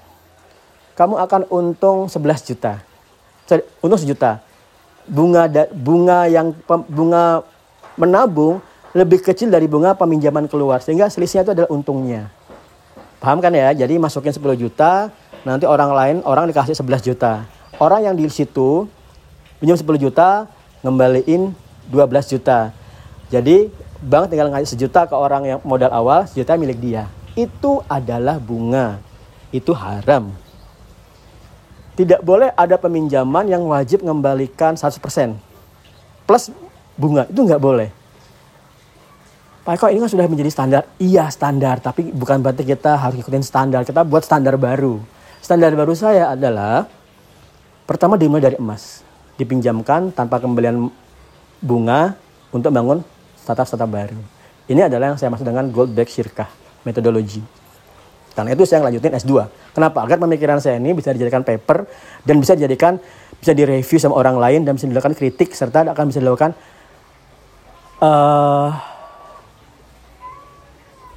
kamu 0.95 1.15
akan 1.21 1.43
untung 1.49 1.99
11 2.07 2.49
juta. 2.49 2.83
Untung 3.85 4.01
sejuta 4.01 4.41
bunga 5.09 5.51
bunga 5.75 6.31
yang 6.31 6.55
bunga 6.87 7.43
menabung 7.99 8.63
lebih 8.93 9.25
kecil 9.25 9.49
dari 9.49 9.67
bunga 9.67 9.97
peminjaman 9.97 10.47
keluar 10.47 10.85
sehingga 10.85 11.09
selisihnya 11.09 11.49
itu 11.49 11.53
adalah 11.57 11.71
untungnya. 11.73 12.29
Paham 13.23 13.39
kan 13.41 13.55
ya? 13.55 13.71
Jadi 13.73 13.97
masukin 13.97 14.35
10 14.35 14.43
juta, 14.59 15.09
nanti 15.47 15.65
orang 15.65 15.91
lain 15.95 16.17
orang 16.27 16.51
dikasih 16.51 16.75
11 16.75 17.07
juta. 17.07 17.47
Orang 17.79 18.05
yang 18.05 18.15
di 18.19 18.27
situ 18.29 18.91
pinjam 19.63 19.79
10 19.79 19.97
juta, 19.97 20.51
ngembaliin 20.83 21.55
12 21.89 22.33
juta. 22.37 22.75
Jadi 23.33 23.71
bank 24.03 24.29
tinggal 24.29 24.51
ngasih 24.53 24.77
sejuta 24.77 25.09
ke 25.09 25.15
orang 25.17 25.57
yang 25.57 25.59
modal 25.65 25.89
awal, 25.95 26.27
sejuta 26.29 26.59
milik 26.59 26.83
dia. 26.83 27.09
Itu 27.33 27.81
adalah 27.89 28.37
bunga. 28.37 29.01
Itu 29.55 29.73
haram 29.73 30.42
tidak 31.93 32.25
boleh 32.25 32.49
ada 32.57 32.81
peminjaman 32.81 33.45
yang 33.53 33.63
wajib 33.69 34.01
mengembalikan 34.01 34.73
100% 34.73 35.37
plus 36.25 36.49
bunga 36.97 37.29
itu 37.29 37.41
nggak 37.45 37.63
boleh. 37.63 37.89
Pak 39.63 39.79
Eko 39.79 39.87
ini 39.95 40.03
kan 40.03 40.11
sudah 40.11 40.27
menjadi 40.27 40.51
standar. 40.51 40.83
Iya 40.99 41.31
standar. 41.31 41.79
Tapi 41.79 42.11
bukan 42.11 42.43
berarti 42.43 42.67
kita 42.67 42.99
harus 42.99 43.23
ikutin 43.23 43.47
standar. 43.47 43.87
Kita 43.87 44.03
buat 44.03 44.27
standar 44.27 44.59
baru. 44.59 44.99
Standar 45.39 45.71
baru 45.79 45.95
saya 45.95 46.35
adalah 46.35 46.91
pertama 47.87 48.19
dimulai 48.19 48.43
dari 48.43 48.57
emas. 48.59 49.07
Dipinjamkan 49.39 50.11
tanpa 50.11 50.43
kembalian 50.43 50.91
bunga 51.63 52.19
untuk 52.51 52.75
bangun 52.75 53.07
startup-startup 53.39 53.87
baru. 53.87 54.19
Ini 54.67 54.91
adalah 54.91 55.15
yang 55.15 55.19
saya 55.19 55.31
maksud 55.31 55.47
dengan 55.47 55.71
gold 55.71 55.95
back 55.95 56.11
syirkah 56.11 56.51
metodologi 56.83 57.62
karena 58.33 58.57
itu 58.57 58.65
saya 58.65 58.81
lanjutin 58.85 59.13
S2. 59.13 59.45
Kenapa? 59.77 60.05
Agar 60.05 60.17
pemikiran 60.17 60.59
saya 60.59 60.81
ini 60.81 60.97
bisa 60.97 61.13
dijadikan 61.13 61.45
paper 61.45 61.85
dan 62.25 62.37
bisa 62.41 62.57
dijadikan 62.57 62.97
bisa 63.37 63.53
direview 63.53 63.99
sama 64.01 64.17
orang 64.17 64.41
lain 64.41 64.61
dan 64.65 64.79
bisa 64.79 64.89
dilakukan 64.89 65.13
kritik 65.19 65.53
serta 65.53 65.85
akan 65.93 66.05
bisa 66.09 66.23
dilakukan 66.23 66.57
uh, 68.01 68.71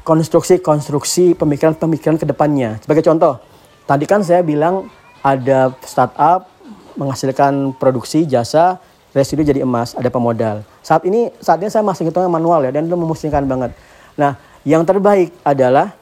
konstruksi-konstruksi 0.06 1.34
pemikiran-pemikiran 1.34 2.22
ke 2.22 2.26
depannya. 2.30 2.78
Sebagai 2.84 3.02
contoh, 3.02 3.42
tadi 3.90 4.06
kan 4.06 4.22
saya 4.22 4.46
bilang 4.46 4.86
ada 5.26 5.74
startup 5.82 6.46
menghasilkan 6.94 7.74
produksi 7.76 8.30
jasa 8.30 8.78
residu 9.16 9.42
jadi 9.42 9.66
emas, 9.66 9.98
ada 9.98 10.12
pemodal. 10.14 10.62
Saat 10.86 11.08
ini 11.10 11.34
saatnya 11.42 11.74
saya 11.74 11.82
masih 11.82 12.12
hitungnya 12.12 12.30
manual 12.30 12.62
ya 12.68 12.72
dan 12.76 12.86
itu 12.86 12.94
memusingkan 12.94 13.48
banget. 13.48 13.72
Nah, 14.20 14.38
yang 14.68 14.86
terbaik 14.86 15.34
adalah 15.42 15.96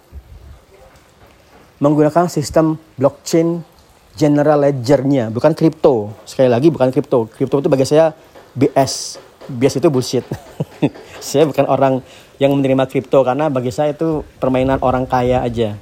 menggunakan 1.83 2.31
sistem 2.31 2.79
blockchain 2.95 3.59
general 4.15 4.63
ledgernya, 4.63 5.27
bukan 5.27 5.51
kripto. 5.51 6.15
Sekali 6.23 6.47
lagi 6.47 6.71
bukan 6.71 6.87
kripto. 6.95 7.27
Kripto 7.27 7.59
itu 7.59 7.67
bagi 7.67 7.83
saya 7.83 8.15
BS. 8.55 9.19
BS 9.51 9.83
itu 9.83 9.87
bullshit. 9.91 10.23
saya 11.19 11.43
bukan 11.43 11.67
orang 11.67 11.99
yang 12.39 12.55
menerima 12.55 12.87
kripto 12.87 13.19
karena 13.27 13.51
bagi 13.51 13.75
saya 13.75 13.91
itu 13.91 14.23
permainan 14.39 14.79
orang 14.79 15.03
kaya 15.03 15.43
aja 15.43 15.75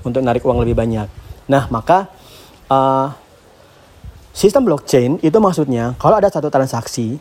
untuk 0.00 0.24
narik 0.24 0.40
uang 0.40 0.64
lebih 0.64 0.72
banyak. 0.72 1.04
Nah, 1.52 1.68
maka 1.68 2.08
uh, 2.72 3.12
sistem 4.32 4.64
blockchain 4.64 5.20
itu 5.20 5.36
maksudnya 5.36 5.92
kalau 6.00 6.16
ada 6.16 6.32
satu 6.32 6.48
transaksi, 6.48 7.20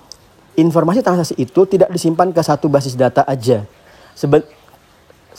informasi 0.56 1.04
transaksi 1.04 1.36
itu 1.36 1.68
tidak 1.68 1.92
disimpan 1.92 2.32
ke 2.32 2.40
satu 2.40 2.72
basis 2.72 2.96
data 2.96 3.28
aja. 3.28 3.68
Seben 4.16 4.46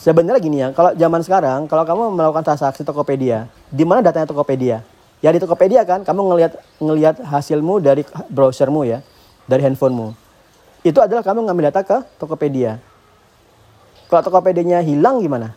sebenarnya 0.07 0.39
gini 0.39 0.63
ya, 0.63 0.71
kalau 0.71 0.95
zaman 0.95 1.19
sekarang, 1.19 1.67
kalau 1.67 1.83
kamu 1.83 2.15
melakukan 2.15 2.47
transaksi 2.47 2.87
Tokopedia, 2.87 3.51
di 3.67 3.83
mana 3.83 3.99
datanya 3.99 4.23
Tokopedia? 4.23 4.79
Ya 5.19 5.35
di 5.35 5.39
Tokopedia 5.43 5.83
kan, 5.83 6.07
kamu 6.07 6.31
ngelihat 6.31 6.55
ngelihat 6.79 7.15
hasilmu 7.27 7.83
dari 7.83 8.07
browsermu 8.31 8.87
ya, 8.87 9.03
dari 9.51 9.67
handphonemu. 9.67 10.15
Itu 10.87 11.03
adalah 11.03 11.27
kamu 11.27 11.43
ngambil 11.43 11.67
data 11.67 11.83
ke 11.83 11.97
Tokopedia. 12.15 12.79
Kalau 14.07 14.23
Tokopedia-nya 14.23 14.79
hilang 14.79 15.19
gimana? 15.19 15.51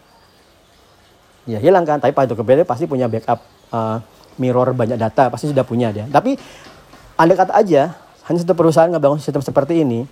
Ya 1.47 1.63
hilang 1.63 1.87
kan, 1.87 2.03
tapi 2.03 2.11
Pak 2.11 2.35
Tokopedia 2.35 2.67
pasti 2.67 2.91
punya 2.91 3.07
backup 3.07 3.47
uh, 3.71 4.03
mirror 4.35 4.75
banyak 4.75 4.99
data, 4.99 5.31
pasti 5.31 5.47
sudah 5.47 5.63
punya 5.63 5.95
dia. 5.95 6.11
Tapi 6.11 6.35
anda 7.15 7.39
kata 7.39 7.55
aja, 7.55 7.95
hanya 8.27 8.39
satu 8.43 8.59
perusahaan 8.59 8.91
ngebangun 8.91 9.23
sistem 9.23 9.47
seperti 9.47 9.87
ini, 9.87 10.11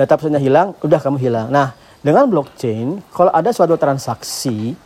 data 0.00 0.16
perusahaannya 0.16 0.40
hilang, 0.40 0.72
udah 0.80 0.96
kamu 0.96 1.20
hilang. 1.20 1.52
Nah, 1.52 1.76
dengan 1.98 2.30
blockchain, 2.30 3.02
kalau 3.10 3.34
ada 3.34 3.50
suatu 3.50 3.74
transaksi 3.74 4.78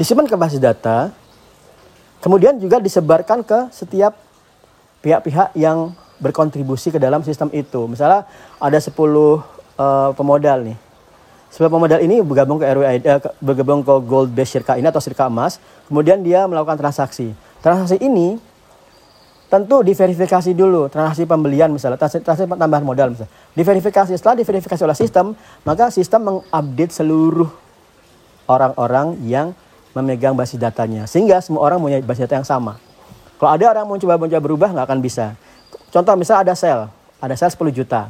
disimpan 0.00 0.24
ke 0.24 0.36
basis 0.36 0.58
data, 0.58 1.12
kemudian 2.24 2.56
juga 2.56 2.80
disebarkan 2.80 3.44
ke 3.44 3.68
setiap 3.68 4.16
pihak-pihak 5.04 5.52
yang 5.58 5.92
berkontribusi 6.22 6.94
ke 6.94 6.98
dalam 7.02 7.20
sistem 7.26 7.50
itu. 7.52 7.84
Misalnya 7.90 8.24
ada 8.56 8.78
10 8.78 8.94
uh, 8.94 9.42
eh, 9.76 10.10
pemodal 10.14 10.72
nih. 10.72 10.78
10 11.52 11.68
pemodal 11.68 12.00
ini 12.00 12.24
bergabung 12.24 12.56
ke 12.56 12.64
RWI, 12.64 12.96
uh, 13.04 13.20
bergabung 13.42 13.84
ke 13.84 13.94
gold 14.08 14.32
base 14.32 14.56
Shirka 14.56 14.80
ini 14.80 14.88
atau 14.88 15.02
Shirka 15.02 15.28
emas, 15.28 15.60
kemudian 15.90 16.22
dia 16.24 16.48
melakukan 16.48 16.80
transaksi. 16.80 17.36
Transaksi 17.60 18.00
ini 18.00 18.40
tentu 19.52 19.84
diverifikasi 19.84 20.56
dulu 20.56 20.88
transaksi 20.88 21.28
pembelian 21.28 21.68
misalnya 21.68 22.00
transaksi, 22.00 22.48
tambahan 22.48 22.80
modal 22.80 23.12
misalnya. 23.12 23.28
Diverifikasi 23.52 24.16
setelah 24.16 24.40
diverifikasi 24.40 24.80
oleh 24.80 24.96
sistem 24.96 25.36
maka 25.68 25.92
sistem 25.92 26.20
mengupdate 26.24 26.92
seluruh 26.96 27.52
orang-orang 28.48 29.20
yang 29.28 29.52
memegang 29.92 30.32
basis 30.32 30.56
datanya. 30.56 31.04
Sehingga 31.04 31.44
semua 31.44 31.68
orang 31.68 31.76
punya 31.76 32.00
basis 32.00 32.24
data 32.24 32.40
yang 32.40 32.48
sama. 32.48 32.80
Kalau 33.36 33.52
ada 33.52 33.64
orang 33.68 33.84
mau 33.84 34.00
coba-coba 34.00 34.40
berubah 34.40 34.68
nggak 34.72 34.86
akan 34.88 35.00
bisa. 35.04 35.36
Contoh 35.92 36.16
misalnya 36.16 36.48
ada 36.48 36.54
sel. 36.56 36.80
Ada 37.20 37.36
sel 37.36 37.52
10 37.52 37.76
juta. 37.76 38.08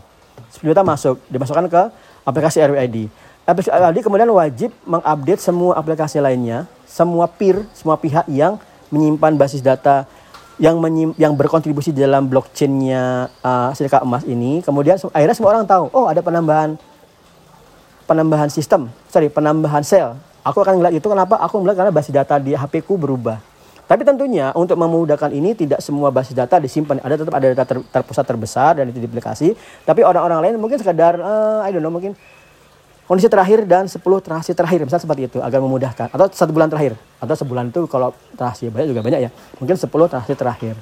10 0.54 0.70
juta 0.70 0.86
masuk 0.86 1.18
dimasukkan 1.26 1.66
ke 1.66 1.82
aplikasi 2.22 2.62
RWID 2.62 3.10
aplikasi 3.42 3.74
RWID 3.74 3.98
kemudian 4.06 4.30
wajib 4.30 4.70
mengupdate 4.86 5.42
semua 5.42 5.74
aplikasi 5.74 6.22
lainnya 6.22 6.70
semua 6.86 7.26
peer 7.26 7.66
semua 7.74 7.98
pihak 7.98 8.26
yang 8.30 8.58
menyimpan 8.92 9.34
basis 9.34 9.64
data 9.64 10.06
yang 10.60 10.76
menyim, 10.80 11.16
yang 11.16 11.32
berkontribusi 11.32 11.94
dalam 11.96 12.28
blockchainnya 12.28 13.32
uh, 13.40 13.70
Silka 13.72 14.04
Emas 14.04 14.24
ini, 14.28 14.60
kemudian 14.60 15.00
akhirnya 15.12 15.36
semua 15.36 15.56
orang 15.56 15.64
tahu, 15.64 15.88
oh 15.92 16.06
ada 16.08 16.20
penambahan 16.20 16.76
penambahan 18.04 18.50
sistem, 18.52 18.92
sorry 19.08 19.32
penambahan 19.32 19.80
sel. 19.80 20.18
Aku 20.42 20.58
akan 20.58 20.82
melihat 20.82 20.98
itu 20.98 21.06
kenapa? 21.06 21.38
Aku 21.38 21.62
melihat 21.62 21.86
karena 21.86 21.92
basis 21.94 22.10
data 22.10 22.34
di 22.36 22.52
HP 22.52 22.82
ku 22.82 22.98
berubah. 22.98 23.38
Tapi 23.86 24.02
tentunya 24.02 24.50
untuk 24.56 24.74
memudahkan 24.80 25.30
ini 25.30 25.54
tidak 25.54 25.78
semua 25.84 26.10
basis 26.10 26.34
data 26.34 26.58
disimpan. 26.58 26.98
Ada 27.02 27.22
tetap 27.22 27.34
ada 27.36 27.46
data 27.52 27.64
ter, 27.66 27.78
terpusat 27.78 28.24
terbesar 28.26 28.80
dan 28.80 28.90
itu 28.90 28.98
duplikasi. 29.04 29.54
Tapi 29.86 30.00
orang-orang 30.02 30.48
lain 30.48 30.54
mungkin 30.58 30.80
sekedar, 30.82 31.20
uh, 31.20 31.60
I 31.62 31.70
don't 31.70 31.84
know, 31.84 31.92
mungkin 31.94 32.16
kondisi 33.06 33.28
terakhir 33.28 33.64
dan 33.66 33.86
10 33.90 33.98
transaksi 34.00 34.52
terakhir. 34.56 34.86
Misalnya 34.86 35.04
seperti 35.04 35.22
itu 35.28 35.38
agar 35.42 35.58
memudahkan. 35.62 36.06
Atau 36.12 36.26
satu 36.32 36.50
bulan 36.54 36.68
terakhir. 36.70 36.98
Atau 37.18 37.34
sebulan 37.38 37.70
itu 37.70 37.84
kalau 37.90 38.14
transaksi 38.34 38.70
banyak 38.70 38.94
juga 38.94 39.02
banyak 39.02 39.20
ya. 39.26 39.30
Mungkin 39.58 39.76
10 39.76 39.88
transaksi 39.88 40.34
terakhir. 40.34 40.74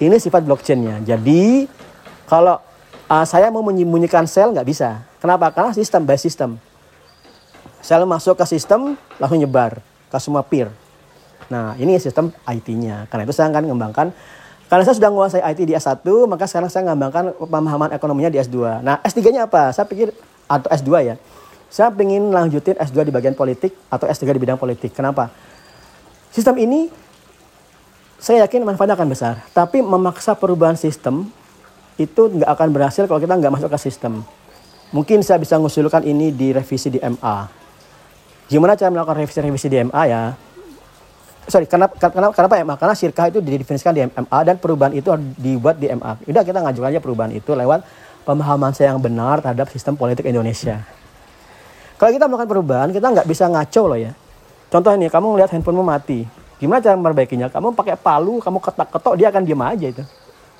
Ini 0.00 0.16
sifat 0.16 0.42
blockchainnya. 0.44 1.04
Jadi 1.04 1.68
kalau 2.24 2.56
uh, 3.10 3.26
saya 3.26 3.52
mau 3.52 3.60
menyembunyikan 3.60 4.24
sel 4.24 4.52
nggak 4.52 4.68
bisa. 4.68 5.04
Kenapa? 5.20 5.52
Karena 5.52 5.76
sistem 5.76 6.08
by 6.08 6.16
sistem 6.16 6.56
sel 7.80 8.04
masuk 8.04 8.36
ke 8.36 8.44
sistem 8.44 8.96
langsung 9.16 9.40
nyebar 9.40 9.80
ke 10.12 10.18
semua 10.20 10.44
peer. 10.44 10.68
Nah, 11.48 11.74
ini 11.80 11.96
sistem 11.98 12.30
IT-nya. 12.46 13.08
Karena 13.10 13.26
itu 13.26 13.34
saya 13.34 13.50
akan 13.50 13.66
mengembangkan 13.66 14.12
karena 14.70 14.86
saya 14.86 15.02
sudah 15.02 15.10
menguasai 15.10 15.42
IT 15.50 15.66
di 15.66 15.74
S1, 15.74 16.06
maka 16.30 16.46
sekarang 16.46 16.70
saya 16.70 16.86
mengembangkan 16.86 17.34
pemahaman 17.42 17.90
ekonominya 17.90 18.30
di 18.30 18.38
S2. 18.38 18.86
Nah, 18.86 19.02
S3-nya 19.02 19.50
apa? 19.50 19.74
Saya 19.74 19.82
pikir 19.82 20.14
atau 20.50 20.66
S2 20.66 20.90
ya. 21.06 21.14
Saya 21.70 21.94
ingin 21.94 22.34
lanjutin 22.34 22.74
S2 22.74 23.06
di 23.06 23.12
bagian 23.14 23.38
politik 23.38 23.70
atau 23.86 24.10
S3 24.10 24.34
di 24.34 24.40
bidang 24.42 24.58
politik. 24.58 24.90
Kenapa? 24.90 25.30
Sistem 26.34 26.58
ini 26.58 26.90
saya 28.18 28.42
yakin 28.42 28.66
manfaatnya 28.66 28.98
akan 28.98 29.06
besar. 29.06 29.38
Tapi 29.54 29.78
memaksa 29.78 30.34
perubahan 30.34 30.74
sistem 30.74 31.30
itu 31.94 32.26
nggak 32.26 32.50
akan 32.50 32.68
berhasil 32.74 33.06
kalau 33.06 33.22
kita 33.22 33.38
nggak 33.38 33.54
masuk 33.54 33.70
ke 33.70 33.78
sistem. 33.78 34.26
Mungkin 34.90 35.22
saya 35.22 35.38
bisa 35.38 35.54
mengusulkan 35.54 36.02
ini 36.02 36.34
di 36.34 36.50
revisi 36.50 36.90
di 36.90 36.98
MA. 36.98 37.46
Gimana 38.50 38.74
cara 38.74 38.90
melakukan 38.90 39.22
revisi-revisi 39.22 39.70
di 39.70 39.78
MA 39.86 40.02
ya? 40.10 40.22
sorry 41.50 41.66
karena 41.66 41.90
karena 41.90 42.30
kenapa 42.30 42.54
MA 42.62 42.74
karena 42.78 42.94
sirkah 42.94 43.26
itu 43.26 43.42
didefinisikan 43.42 43.92
di 43.92 44.06
MA 44.06 44.38
dan 44.46 44.56
perubahan 44.56 44.94
itu 44.94 45.10
dibuat 45.36 45.82
di 45.82 45.90
MA 45.90 46.22
udah 46.22 46.42
kita 46.46 46.58
ngajukan 46.62 46.88
aja 46.94 47.00
perubahan 47.02 47.32
itu 47.34 47.50
lewat 47.52 47.82
pemahaman 48.24 48.72
saya 48.76 48.92
yang 48.92 49.00
benar 49.00 49.40
terhadap 49.40 49.68
sistem 49.72 49.96
politik 49.96 50.26
Indonesia. 50.28 50.84
Kalau 52.00 52.10
kita 52.16 52.24
melakukan 52.28 52.48
perubahan 52.48 52.88
kita 52.92 53.06
nggak 53.12 53.28
bisa 53.28 53.44
ngaco 53.48 53.82
loh 53.84 53.98
ya. 54.00 54.12
Contoh 54.72 54.94
ini 54.96 55.12
kamu 55.12 55.36
ngelihat 55.36 55.50
handphonemu 55.52 55.84
mati. 55.84 56.24
Gimana 56.56 56.80
cara 56.80 56.96
memperbaikinya? 56.96 57.52
Kamu 57.52 57.76
pakai 57.76 57.96
palu 58.00 58.40
kamu 58.40 58.58
ketak-ketok 58.60 59.14
dia 59.20 59.28
akan 59.28 59.42
diam 59.44 59.60
aja 59.60 59.86
itu. 59.90 60.04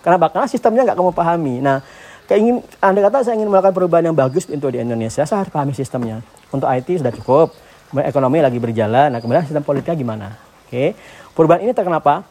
Karena 0.04 0.44
sistemnya 0.48 0.84
nggak 0.88 0.98
kamu 1.00 1.10
pahami. 1.16 1.64
Nah 1.64 1.80
keingin 2.28 2.60
anda 2.80 3.00
kata 3.08 3.24
saya 3.24 3.40
ingin 3.40 3.48
melakukan 3.48 3.72
perubahan 3.72 4.04
yang 4.12 4.16
bagus 4.16 4.48
untuk 4.48 4.72
di 4.72 4.80
Indonesia 4.80 5.24
saya 5.24 5.44
harus 5.44 5.52
pahami 5.52 5.72
sistemnya. 5.72 6.20
Untuk 6.52 6.68
IT 6.68 7.00
sudah 7.00 7.14
cukup 7.14 7.56
ekonomi 8.04 8.38
lagi 8.38 8.60
berjalan 8.62 9.10
nah 9.10 9.18
kemudian 9.18 9.46
sistem 9.46 9.64
politiknya 9.64 9.96
gimana? 9.96 10.26
Oke, 10.66 10.94
perubahan 11.34 11.66
ini 11.66 11.72
kenapa? 11.74 12.22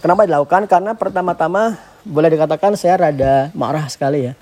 Kenapa 0.00 0.28
dilakukan? 0.28 0.68
Karena 0.68 0.92
pertama-tama 0.92 1.76
boleh 2.06 2.30
dikatakan 2.30 2.78
saya 2.78 2.94
rada 2.96 3.50
marah 3.50 3.90
sekali 3.90 4.30
ya 4.30 4.34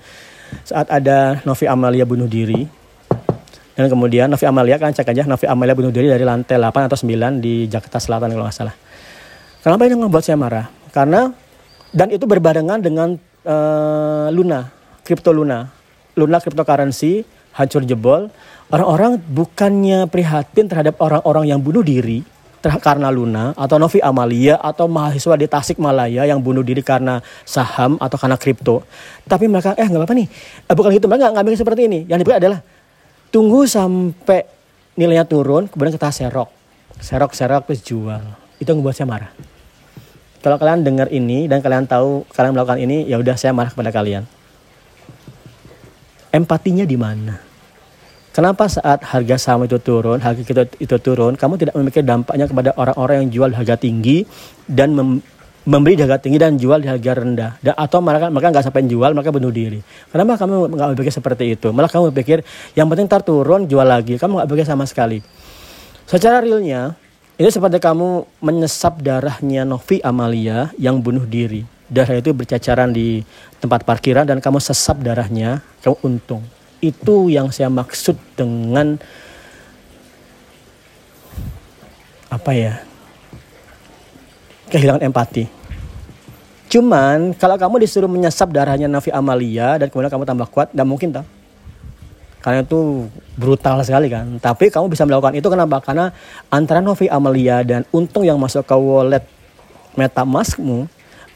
saat 0.63 0.87
ada 0.87 1.41
Novi 1.43 1.65
Amalia 1.65 2.05
bunuh 2.05 2.29
diri. 2.29 2.85
Dan 3.75 3.91
kemudian 3.91 4.31
Novi 4.31 4.45
Amalia 4.47 4.79
kan 4.79 4.95
cek 4.95 5.11
aja 5.11 5.27
Novi 5.27 5.51
Amalia 5.51 5.75
bunuh 5.75 5.91
diri 5.91 6.07
dari 6.07 6.23
lantai 6.23 6.55
8 6.55 6.87
atau 6.87 6.95
9 6.95 7.43
di 7.43 7.67
Jakarta 7.67 7.99
Selatan 7.99 8.31
kalau 8.31 8.47
nggak 8.47 8.55
salah. 8.55 8.75
Kenapa 9.59 9.83
ini 9.89 9.99
membuat 9.99 10.23
saya 10.23 10.39
marah? 10.39 10.71
Karena 10.95 11.27
dan 11.91 12.07
itu 12.13 12.23
berbarengan 12.23 12.79
dengan 12.79 13.19
uh, 13.43 14.31
Luna, 14.31 14.71
kripto 15.03 15.35
Luna. 15.35 15.67
Luna 16.15 16.39
cryptocurrency 16.39 17.27
hancur 17.51 17.83
jebol. 17.83 18.31
Orang-orang 18.71 19.19
bukannya 19.19 20.07
prihatin 20.07 20.71
terhadap 20.71 20.97
orang-orang 21.03 21.51
yang 21.51 21.59
bunuh 21.59 21.83
diri, 21.83 22.23
karena 22.81 23.13
Luna 23.13 23.53
atau 23.53 23.77
Novi 23.77 24.01
Amalia 24.01 24.57
atau 24.57 24.89
mahasiswa 24.89 25.37
di 25.37 25.45
Tasikmalaya 25.45 26.25
yang 26.25 26.41
bunuh 26.41 26.65
diri 26.65 26.81
karena 26.81 27.21
saham 27.45 28.01
atau 28.01 28.17
karena 28.17 28.37
kripto. 28.39 28.81
Tapi 29.29 29.45
mereka 29.45 29.77
eh 29.77 29.85
nggak 29.85 30.01
apa-apa 30.01 30.15
nih. 30.17 30.27
Eh, 30.65 30.73
bukan 30.73 30.89
gitu 30.97 31.05
mereka 31.05 31.29
nggak 31.29 31.35
ngambil 31.37 31.53
seperti 31.53 31.81
ini. 31.85 31.99
Yang 32.09 32.25
dibuat 32.25 32.37
adalah 32.41 32.59
tunggu 33.29 33.69
sampai 33.69 34.49
nilainya 34.97 35.29
turun 35.29 35.69
kemudian 35.69 35.93
kita 35.93 36.09
serok. 36.09 36.49
Serok 36.97 37.31
serok 37.37 37.69
terus 37.69 37.81
jual. 37.85 38.23
Itu 38.57 38.73
yang 38.73 38.81
membuat 38.81 38.97
saya 38.97 39.07
marah. 39.07 39.31
Kalau 40.41 40.57
kalian 40.61 40.85
dengar 40.85 41.09
ini 41.09 41.49
dan 41.49 41.61
kalian 41.61 41.89
tahu 41.89 42.25
kalian 42.33 42.53
melakukan 42.53 42.77
ini 42.81 43.05
ya 43.09 43.17
udah 43.17 43.33
saya 43.37 43.53
marah 43.53 43.73
kepada 43.73 43.93
kalian. 43.93 44.25
Empatinya 46.33 46.85
di 46.85 46.97
mana? 46.99 47.54
Kenapa 48.35 48.67
saat 48.67 48.99
harga 48.99 49.39
saham 49.39 49.63
itu 49.63 49.79
turun, 49.79 50.19
harga 50.19 50.43
kita 50.43 50.67
itu 50.75 50.99
turun, 50.99 51.39
kamu 51.39 51.55
tidak 51.55 51.73
memikir 51.79 52.03
dampaknya 52.03 52.51
kepada 52.51 52.75
orang-orang 52.75 53.23
yang 53.23 53.29
jual 53.31 53.49
harga 53.55 53.79
tinggi 53.79 54.27
dan 54.67 54.91
mem 54.91 55.23
membeli 55.63 55.95
di 55.95 56.03
harga 56.03 56.19
tinggi 56.19 56.35
dan 56.35 56.59
jual 56.59 56.83
di 56.83 56.91
harga 56.91 57.15
rendah. 57.15 57.51
Dan, 57.63 57.79
atau 57.79 58.03
mereka 58.03 58.27
mereka 58.27 58.51
nggak 58.51 58.65
sampai 58.67 58.91
jual, 58.91 59.15
mereka 59.15 59.31
bunuh 59.31 59.55
diri. 59.55 59.79
Kenapa 60.11 60.35
kamu 60.35 60.67
nggak 60.67 60.87
berpikir 60.93 61.13
seperti 61.15 61.55
itu? 61.55 61.71
Malah 61.71 61.87
kamu 61.87 62.11
berpikir 62.11 62.43
yang 62.75 62.91
penting 62.91 63.07
ntar 63.07 63.23
turun, 63.23 63.71
jual 63.71 63.87
lagi. 63.87 64.19
Kamu 64.19 64.35
nggak 64.35 64.47
berpikir 64.51 64.67
sama 64.67 64.83
sekali. 64.83 65.23
Secara 66.03 66.43
realnya, 66.43 66.91
ini 67.39 67.47
seperti 67.47 67.79
kamu 67.79 68.43
menyesap 68.43 68.99
darahnya 68.99 69.63
Novi 69.63 70.03
Amalia 70.03 70.75
yang 70.75 70.99
bunuh 70.99 71.23
diri. 71.23 71.63
Darah 71.87 72.19
itu 72.19 72.35
bercacaran 72.35 72.91
di 72.91 73.23
tempat 73.63 73.87
parkiran 73.87 74.27
dan 74.27 74.43
kamu 74.43 74.59
sesap 74.59 74.99
darahnya, 74.99 75.63
kamu 75.79 75.95
untung. 76.03 76.43
Itu 76.85 77.33
yang 77.33 77.49
saya 77.49 77.73
maksud 77.73 78.13
dengan 78.37 79.01
apa 82.29 82.51
ya? 82.53 82.77
Kehilangan 84.69 85.01
empati. 85.01 85.49
Cuman 86.69 87.33
kalau 87.33 87.57
kamu 87.57 87.81
disuruh 87.81 88.09
menyesap 88.09 88.53
darahnya 88.53 88.85
Nafi 88.85 89.09
Amalia 89.09 89.81
dan 89.81 89.89
kemudian 89.89 90.13
kamu 90.13 90.29
tambah 90.29 90.45
kuat, 90.53 90.69
tidak 90.69 90.85
mungkin 90.85 91.09
tak? 91.09 91.25
Karena 92.45 92.61
itu 92.61 93.09
brutal 93.33 93.81
sekali 93.81 94.05
kan. 94.05 94.37
Tapi 94.37 94.69
kamu 94.69 94.85
bisa 94.93 95.01
melakukan 95.01 95.33
itu 95.33 95.49
kenapa? 95.49 95.81
Karena 95.81 96.13
antara 96.53 96.77
Novi 96.77 97.09
Amalia 97.09 97.65
dan 97.65 97.89
untung 97.89 98.21
yang 98.21 98.37
masuk 98.37 98.61
ke 98.61 98.77
wallet 98.77 99.25
MetaMaskmu 99.97 100.85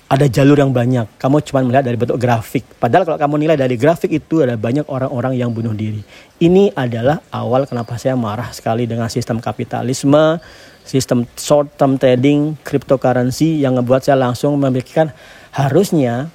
ada 0.09 0.25
jalur 0.25 0.57
yang 0.57 0.73
banyak. 0.73 1.05
Kamu 1.21 1.37
cuma 1.45 1.61
melihat 1.61 1.85
dari 1.85 1.93
bentuk 1.93 2.17
grafik. 2.17 2.65
Padahal 2.81 3.05
kalau 3.05 3.21
kamu 3.21 3.45
nilai 3.45 3.53
dari 3.53 3.77
grafik 3.77 4.09
itu 4.09 4.41
ada 4.41 4.57
banyak 4.57 4.89
orang-orang 4.89 5.37
yang 5.37 5.53
bunuh 5.53 5.71
diri. 5.77 6.01
Ini 6.41 6.73
adalah 6.73 7.21
awal 7.29 7.69
kenapa 7.69 7.93
saya 8.01 8.17
marah 8.17 8.49
sekali 8.49 8.89
dengan 8.89 9.05
sistem 9.05 9.37
kapitalisme, 9.37 10.41
sistem 10.81 11.29
short 11.37 11.77
term 11.77 12.01
trading, 12.01 12.57
cryptocurrency 12.65 13.61
yang 13.61 13.77
ngebuat 13.77 14.01
saya 14.01 14.17
langsung 14.17 14.57
memikirkan 14.57 15.13
harusnya 15.53 16.33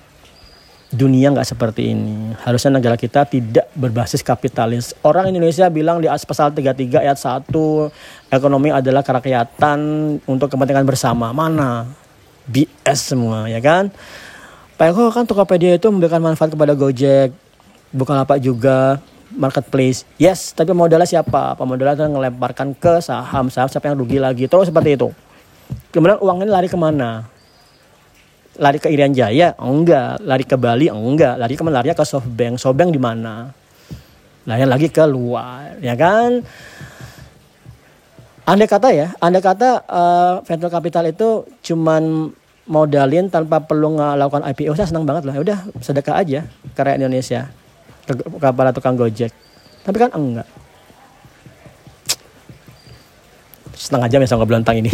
dunia 0.95 1.35
nggak 1.35 1.51
seperti 1.51 1.91
ini. 1.91 2.31
Harusnya 2.47 2.79
negara 2.79 2.95
kita 2.95 3.27
tidak 3.27 3.67
berbasis 3.75 4.23
kapitalis. 4.23 4.95
Orang 5.03 5.35
Indonesia 5.35 5.67
bilang 5.67 5.99
di 5.99 6.07
pasal 6.07 6.55
33 6.55 7.03
ayat 7.03 7.19
1 7.19 7.51
ekonomi 8.31 8.71
adalah 8.71 9.03
kerakyatan 9.03 9.79
untuk 10.31 10.47
kepentingan 10.47 10.87
bersama. 10.87 11.35
Mana? 11.35 12.04
BS 12.49 13.15
semua 13.15 13.49
ya 13.49 13.61
kan? 13.61 13.89
Pak 14.75 14.91
Eko 14.91 15.09
kan 15.15 15.25
Tokopedia 15.25 15.79
itu 15.79 15.87
memberikan 15.89 16.19
manfaat 16.19 16.51
kepada 16.51 16.75
Gojek 16.75 17.31
bukan 17.95 18.17
apa 18.19 18.37
juga 18.43 18.99
marketplace. 19.35 20.03
Yes 20.19 20.51
tapi 20.51 20.75
modalnya 20.75 21.07
siapa? 21.07 21.55
Pemodalnya 21.55 21.95
itu 21.95 22.05
ngelemparkan 22.11 22.75
ke 22.75 22.99
saham. 22.99 23.49
Saham 23.49 23.71
siapa 23.71 23.89
yang 23.91 23.97
rugi 23.97 24.19
lagi? 24.19 24.45
Terus 24.51 24.69
seperti 24.69 24.99
itu. 24.99 25.09
Kemudian 25.95 26.19
uang 26.21 26.43
ini 26.43 26.51
lari 26.51 26.69
ke 26.69 26.77
mana? 26.77 27.25
Lari 28.59 28.79
ke 28.79 28.91
Irian 28.91 29.15
Jaya? 29.15 29.55
Enggak. 29.59 30.23
Lari 30.23 30.45
ke 30.47 30.55
Bali? 30.59 30.87
Enggak. 30.91 31.39
Lari 31.39 31.55
ke 31.55 31.63
mana 31.63 31.81
lari 31.83 31.95
ke 31.95 32.05
Softbank? 32.07 32.59
Softbank 32.59 32.91
di 32.95 33.01
mana? 33.01 33.51
Lari 34.45 34.69
lagi 34.69 34.93
ke 34.93 35.05
luar 35.09 35.81
ya 35.81 35.97
kan 35.97 36.45
Andai 38.45 38.69
kata 38.69 38.93
ya, 38.93 39.09
andai 39.25 39.41
kata 39.41 39.89
uh, 39.89 40.35
venture 40.45 40.69
capital 40.69 41.09
itu 41.09 41.49
cuman 41.65 42.29
modalin 42.69 43.33
tanpa 43.33 43.65
perlu 43.65 43.97
melakukan 43.97 44.45
IPO, 44.53 44.77
saya 44.77 44.89
senang 44.89 45.09
banget 45.09 45.25
lah. 45.25 45.35
Ya 45.37 45.41
udah 45.41 45.59
sedekah 45.81 46.21
aja 46.21 46.45
ke 46.77 46.81
rakyat 46.85 47.01
Indonesia, 47.01 47.49
ke, 48.05 48.13
ke 48.13 48.49
para 48.53 48.71
tukang 48.77 49.01
Gojek. 49.01 49.33
Tapi 49.85 49.97
kan 49.97 50.13
enggak. 50.13 50.45
Setengah 53.73 54.09
jam 54.13 54.21
ya 54.21 54.29
sama 54.29 54.45
belantang 54.45 54.77
ini. 54.81 54.93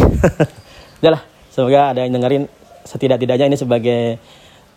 Udah 1.03 1.11
lah, 1.19 1.21
semoga 1.51 1.95
ada 1.95 2.03
yang 2.03 2.11
dengerin 2.15 2.43
setidak-tidaknya 2.83 3.51
ini 3.51 3.57
sebagai 3.59 4.19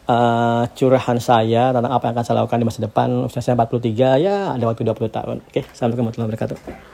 uh, 0.06 0.66
curahan 0.74 1.18
saya 1.18 1.74
tentang 1.74 1.90
apa 1.90 2.10
yang 2.10 2.14
akan 2.14 2.24
saya 2.26 2.36
lakukan 2.42 2.58
di 2.62 2.66
masa 2.66 2.80
depan. 2.82 3.08
Usia 3.26 3.42
saya 3.42 3.58
43 3.58 4.22
ya 4.22 4.54
ada 4.54 4.64
waktu 4.66 4.86
20 4.86 5.10
tahun. 5.10 5.36
Oke, 5.46 5.66
assalamualaikum 5.66 6.10
warahmatullahi 6.10 6.30
wabarakatuh. 6.30 6.93